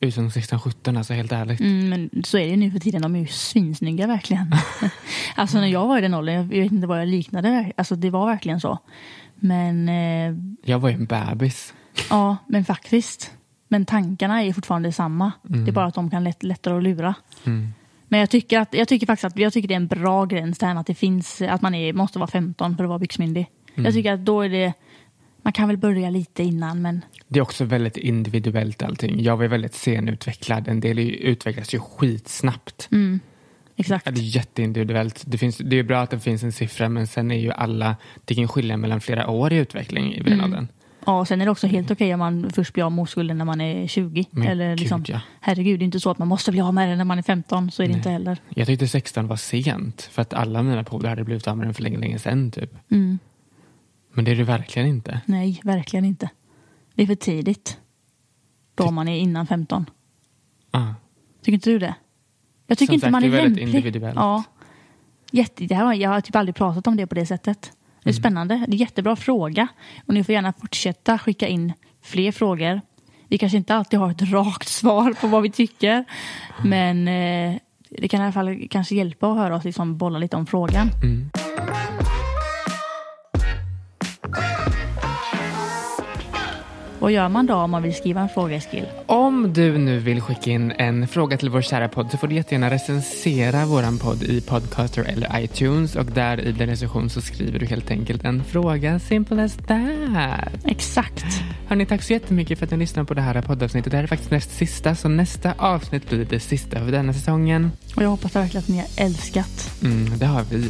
ut 0.00 0.14
som 0.14 0.28
16-17 0.28 0.98
alltså 0.98 1.12
helt 1.12 1.32
ärligt. 1.32 1.60
Mm, 1.60 1.88
men 1.88 2.22
så 2.24 2.38
är 2.38 2.42
det 2.42 2.50
ju 2.50 2.56
nu 2.56 2.70
för 2.70 2.78
tiden. 2.78 3.02
De 3.02 3.14
är 3.16 3.20
ju 3.20 3.26
svinsnygga 3.26 4.06
verkligen. 4.06 4.52
alltså 5.34 5.58
när 5.58 5.66
jag 5.66 5.86
var 5.86 5.98
i 5.98 6.00
den 6.00 6.14
åldern, 6.14 6.34
jag 6.34 6.44
vet 6.44 6.72
inte 6.72 6.86
vad 6.86 7.00
jag 7.00 7.08
liknade. 7.08 7.72
Alltså 7.76 7.96
det 7.96 8.10
var 8.10 8.26
verkligen 8.26 8.60
så. 8.60 8.78
Men 9.34 9.88
eh, 9.88 10.36
Jag 10.64 10.78
var 10.78 10.88
ju 10.88 10.94
en 10.94 11.06
bebis. 11.06 11.74
ja, 12.10 12.36
men 12.46 12.64
faktiskt. 12.64 13.32
Men 13.68 13.86
tankarna 13.86 14.42
är 14.42 14.52
fortfarande 14.52 14.92
samma. 14.92 15.32
Det 15.42 15.70
är 15.70 15.72
bara 15.72 15.86
att 15.86 15.94
de 15.94 16.10
kan 16.10 16.24
lätt, 16.24 16.42
lättare 16.42 16.76
att 16.76 16.82
lura. 16.82 17.14
Mm. 17.44 17.68
Men 18.08 18.20
jag 18.20 18.30
tycker, 18.30 18.60
att, 18.60 18.74
jag 18.74 18.88
tycker 18.88 19.06
faktiskt 19.06 19.24
att 19.24 19.38
jag 19.38 19.52
tycker 19.52 19.68
det 19.68 19.74
är 19.74 19.76
en 19.76 19.86
bra 19.86 20.24
gräns 20.24 20.60
med 20.60 20.78
att 20.80 20.86
det 20.86 20.94
finns, 20.94 21.42
att 21.42 21.62
man 21.62 21.74
är, 21.74 21.92
måste 21.92 22.18
vara 22.18 22.30
15 22.30 22.76
för 22.76 22.84
att 22.84 22.88
vara 22.88 22.98
byxmyndig. 22.98 23.46
Jag 23.74 23.94
tycker 23.94 24.12
att 24.12 24.24
då 24.24 24.40
är 24.42 24.48
det, 24.48 24.72
man 25.46 25.52
kan 25.52 25.68
väl 25.68 25.76
börja 25.76 26.10
lite 26.10 26.42
innan 26.42 26.82
men 26.82 27.04
Det 27.28 27.38
är 27.38 27.42
också 27.42 27.64
väldigt 27.64 27.96
individuellt 27.96 28.82
allting. 28.82 29.22
Jag 29.22 29.36
var 29.36 29.46
väldigt 29.46 29.74
senutvecklad. 29.74 30.68
En 30.68 30.80
del 30.80 30.98
utvecklas 30.98 31.74
ju 31.74 31.80
skitsnabbt. 31.80 32.88
exakt. 33.76 34.06
Ja, 34.06 34.12
det 34.12 34.20
är 34.20 34.36
jätteindividuellt. 34.36 35.22
Det, 35.26 35.38
finns, 35.38 35.58
det 35.58 35.78
är 35.78 35.82
bra 35.82 36.00
att 36.00 36.10
det 36.10 36.20
finns 36.20 36.42
en 36.42 36.52
siffra 36.52 36.88
men 36.88 37.06
sen 37.06 37.30
är 37.30 37.38
ju 37.38 37.52
alla, 37.52 37.96
det 38.24 38.34
kan 38.34 38.48
skilja 38.48 38.76
mellan 38.76 39.00
flera 39.00 39.28
år 39.28 39.52
i 39.52 39.56
utveckling 39.56 40.14
i 40.14 40.20
den 40.20 40.40
åldern. 40.40 40.68
Ja, 41.04 41.20
och 41.20 41.28
sen 41.28 41.40
är 41.40 41.44
det 41.44 41.50
också 41.50 41.66
helt 41.66 41.90
okej 41.90 42.14
om 42.14 42.18
man 42.18 42.50
först 42.50 42.74
blir 42.74 42.84
av 42.84 42.92
med 42.92 43.02
oskulden 43.02 43.38
när 43.38 43.44
man 43.44 43.60
är 43.60 43.86
20. 43.86 44.24
Men 44.30 44.46
Eller 44.46 44.70
gud, 44.70 44.80
liksom, 44.80 45.04
ja. 45.08 45.20
Herregud, 45.40 45.78
det 45.78 45.82
är 45.82 45.86
inte 45.86 46.00
så 46.00 46.10
att 46.10 46.18
man 46.18 46.28
måste 46.28 46.50
bli 46.50 46.60
av 46.60 46.74
med 46.74 46.88
den 46.88 46.98
när 46.98 47.04
man 47.04 47.18
är 47.18 47.22
15. 47.22 47.70
Så 47.70 47.82
är 47.82 47.86
det 47.86 47.94
inte 47.94 48.10
heller. 48.10 48.38
Jag 48.48 48.66
tyckte 48.66 48.88
16 48.88 49.26
var 49.26 49.36
sent 49.36 50.02
för 50.12 50.22
att 50.22 50.34
alla 50.34 50.62
mina 50.62 50.84
polare 50.84 51.10
hade 51.10 51.24
blivit 51.24 51.48
av 51.48 51.56
med 51.56 51.66
den 51.66 51.74
för 51.74 51.82
länge, 51.82 51.98
länge 51.98 52.18
sedan 52.18 52.50
typ. 52.50 52.70
Mm. 52.90 53.18
Men 54.16 54.24
det 54.24 54.30
är 54.30 54.36
det 54.36 54.44
verkligen 54.44 54.88
inte. 54.88 55.20
Nej, 55.26 55.60
verkligen 55.64 56.04
inte. 56.04 56.30
Det 56.94 57.02
är 57.02 57.06
för 57.06 57.14
tidigt. 57.14 57.78
Då 58.74 58.90
man 58.90 59.08
är 59.08 59.18
innan 59.18 59.46
15. 59.46 59.90
Ah. 60.70 60.86
Tycker 61.42 61.52
inte 61.52 61.70
du 61.70 61.78
det? 61.78 61.94
Jag 62.66 62.78
tycker 62.78 62.86
Som 62.86 62.94
inte 62.94 63.04
sagt, 63.04 63.12
man 63.12 63.24
är, 63.24 63.28
det 63.30 63.36
är 63.38 63.42
väldigt 63.42 63.62
lämplig. 63.62 63.78
individuellt. 63.78 64.16
Ja. 64.16 64.42
Jätte, 65.30 65.64
det 65.66 65.74
här, 65.74 65.94
jag 65.94 66.10
har 66.10 66.20
typ 66.20 66.36
aldrig 66.36 66.54
pratat 66.54 66.86
om 66.86 66.96
det 66.96 67.06
på 67.06 67.14
det 67.14 67.26
sättet. 67.26 67.72
Det 68.02 68.10
är 68.10 68.12
Mm. 68.12 68.22
spännande. 68.22 68.64
Det 68.68 68.76
är 68.76 68.78
jättebra 68.78 69.16
fråga. 69.16 69.68
Och 70.06 70.14
ni 70.14 70.24
får 70.24 70.32
gärna 70.32 70.52
fortsätta 70.52 71.18
skicka 71.18 71.48
in 71.48 71.72
fler 72.02 72.32
frågor. 72.32 72.80
Vi 73.28 73.38
kanske 73.38 73.58
inte 73.58 73.74
alltid 73.74 73.98
har 73.98 74.10
ett 74.10 74.22
rakt 74.22 74.68
svar 74.68 75.12
på 75.20 75.26
vad 75.26 75.42
vi 75.42 75.50
tycker. 75.50 76.04
Men 76.64 77.08
eh, 77.08 77.58
det 77.90 78.08
kan 78.08 78.20
i 78.20 78.24
alla 78.24 78.32
fall 78.32 78.66
kanske 78.70 78.94
hjälpa 78.94 79.30
att 79.32 79.36
höra 79.38 79.56
oss 79.56 79.64
liksom 79.64 79.98
bolla 79.98 80.18
lite 80.18 80.36
om 80.36 80.46
frågan. 80.46 80.88
Mm. 81.02 81.30
Vad 87.00 87.12
gör 87.12 87.28
man 87.28 87.46
då 87.46 87.54
om 87.54 87.70
man 87.70 87.82
vill 87.82 87.94
skriva 87.94 88.20
en 88.20 88.28
fråga, 88.28 88.56
Eskil? 88.56 88.84
Om 89.06 89.52
du 89.52 89.78
nu 89.78 89.98
vill 89.98 90.20
skicka 90.20 90.50
in 90.50 90.72
en 90.78 91.08
fråga 91.08 91.36
till 91.36 91.50
vår 91.50 91.62
kära 91.62 91.88
podd 91.88 92.10
så 92.10 92.16
får 92.16 92.28
du 92.28 92.34
jättegärna 92.34 92.70
recensera 92.70 93.66
våran 93.66 93.98
podd 93.98 94.22
i 94.22 94.40
Podcaster 94.40 95.02
eller 95.04 95.40
iTunes 95.40 95.96
och 95.96 96.04
där 96.06 96.40
i 96.40 96.52
den 96.52 96.68
recension 96.68 97.10
så 97.10 97.20
skriver 97.20 97.58
du 97.58 97.66
helt 97.66 97.90
enkelt 97.90 98.24
en 98.24 98.44
fråga. 98.44 98.98
Simple 98.98 99.44
as 99.44 99.56
that. 99.56 100.64
Exakt. 100.64 101.24
Hörni, 101.68 101.86
tack 101.86 102.02
så 102.02 102.12
jättemycket 102.12 102.58
för 102.58 102.66
att 102.66 102.70
ni 102.72 102.76
lyssnar 102.78 103.04
på 103.04 103.14
det 103.14 103.22
här 103.22 103.42
poddavsnittet. 103.42 103.90
Det 103.90 103.96
här 103.96 104.04
är 104.04 104.08
faktiskt 104.08 104.30
näst 104.30 104.50
sista, 104.56 104.94
så 104.94 105.08
nästa 105.08 105.52
avsnitt 105.58 106.08
blir 106.10 106.24
det 106.30 106.40
sista 106.40 106.78
för 106.78 106.92
denna 106.92 107.12
säsongen. 107.12 107.72
Och 107.96 108.02
jag 108.02 108.08
hoppas 108.08 108.36
verkligen 108.36 108.62
att 108.62 108.68
ni 108.68 108.78
har 108.78 109.06
älskat. 109.06 109.70
Mm, 109.84 110.18
det 110.18 110.26
har 110.26 110.42
vi. 110.50 110.68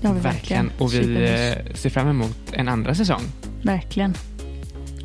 Det 0.00 0.06
har 0.08 0.14
vi 0.14 0.20
verkligen. 0.20 0.70
Och 0.78 0.94
vi 0.94 0.96
Supermys. 1.02 1.30
eh, 1.30 1.74
ser 1.74 1.90
fram 1.90 2.08
emot 2.08 2.36
en 2.52 2.68
andra 2.68 2.94
säsong. 2.94 3.22
Verkligen. 3.62 4.14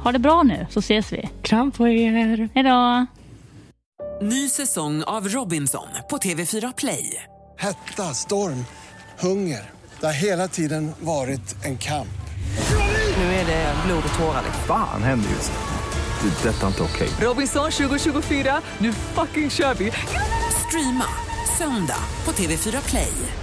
Ha 0.03 0.11
det 0.11 0.19
bra 0.19 0.43
nu 0.43 0.65
så 0.69 0.79
ses 0.79 1.13
vi. 1.13 1.29
Kram 1.41 1.71
på 1.71 1.87
er! 1.87 2.49
Hej 2.53 2.63
då! 2.63 3.05
Ny 4.21 4.49
säsong 4.49 5.03
av 5.03 5.27
Robinson 5.27 5.87
på 6.09 6.17
TV4 6.17 6.73
Play. 6.77 7.23
Hetta, 7.59 8.03
storm, 8.03 8.65
hunger. 9.19 9.71
Det 9.99 10.05
har 10.05 10.13
hela 10.13 10.47
tiden 10.47 10.91
varit 10.99 11.65
en 11.65 11.77
kamp. 11.77 12.07
Nu 13.17 13.23
är 13.23 13.45
det 13.45 13.73
blod 13.85 14.03
och 14.13 14.19
tårar. 14.19 14.43
Fan 14.67 15.03
händer 15.03 15.29
just 15.29 15.51
nu. 15.51 16.29
Det. 16.29 16.49
är 16.49 16.53
Detta 16.53 16.63
är 16.63 16.67
inte 16.67 16.83
okej. 16.83 17.09
Robinson 17.27 17.71
2024, 17.71 18.61
nu 18.77 18.93
fucking 18.93 19.49
kör 19.49 19.73
vi! 19.73 19.91
Streama 20.67 21.07
söndag 21.57 21.99
på 22.25 22.31
TV4 22.31 22.89
Play. 22.89 23.42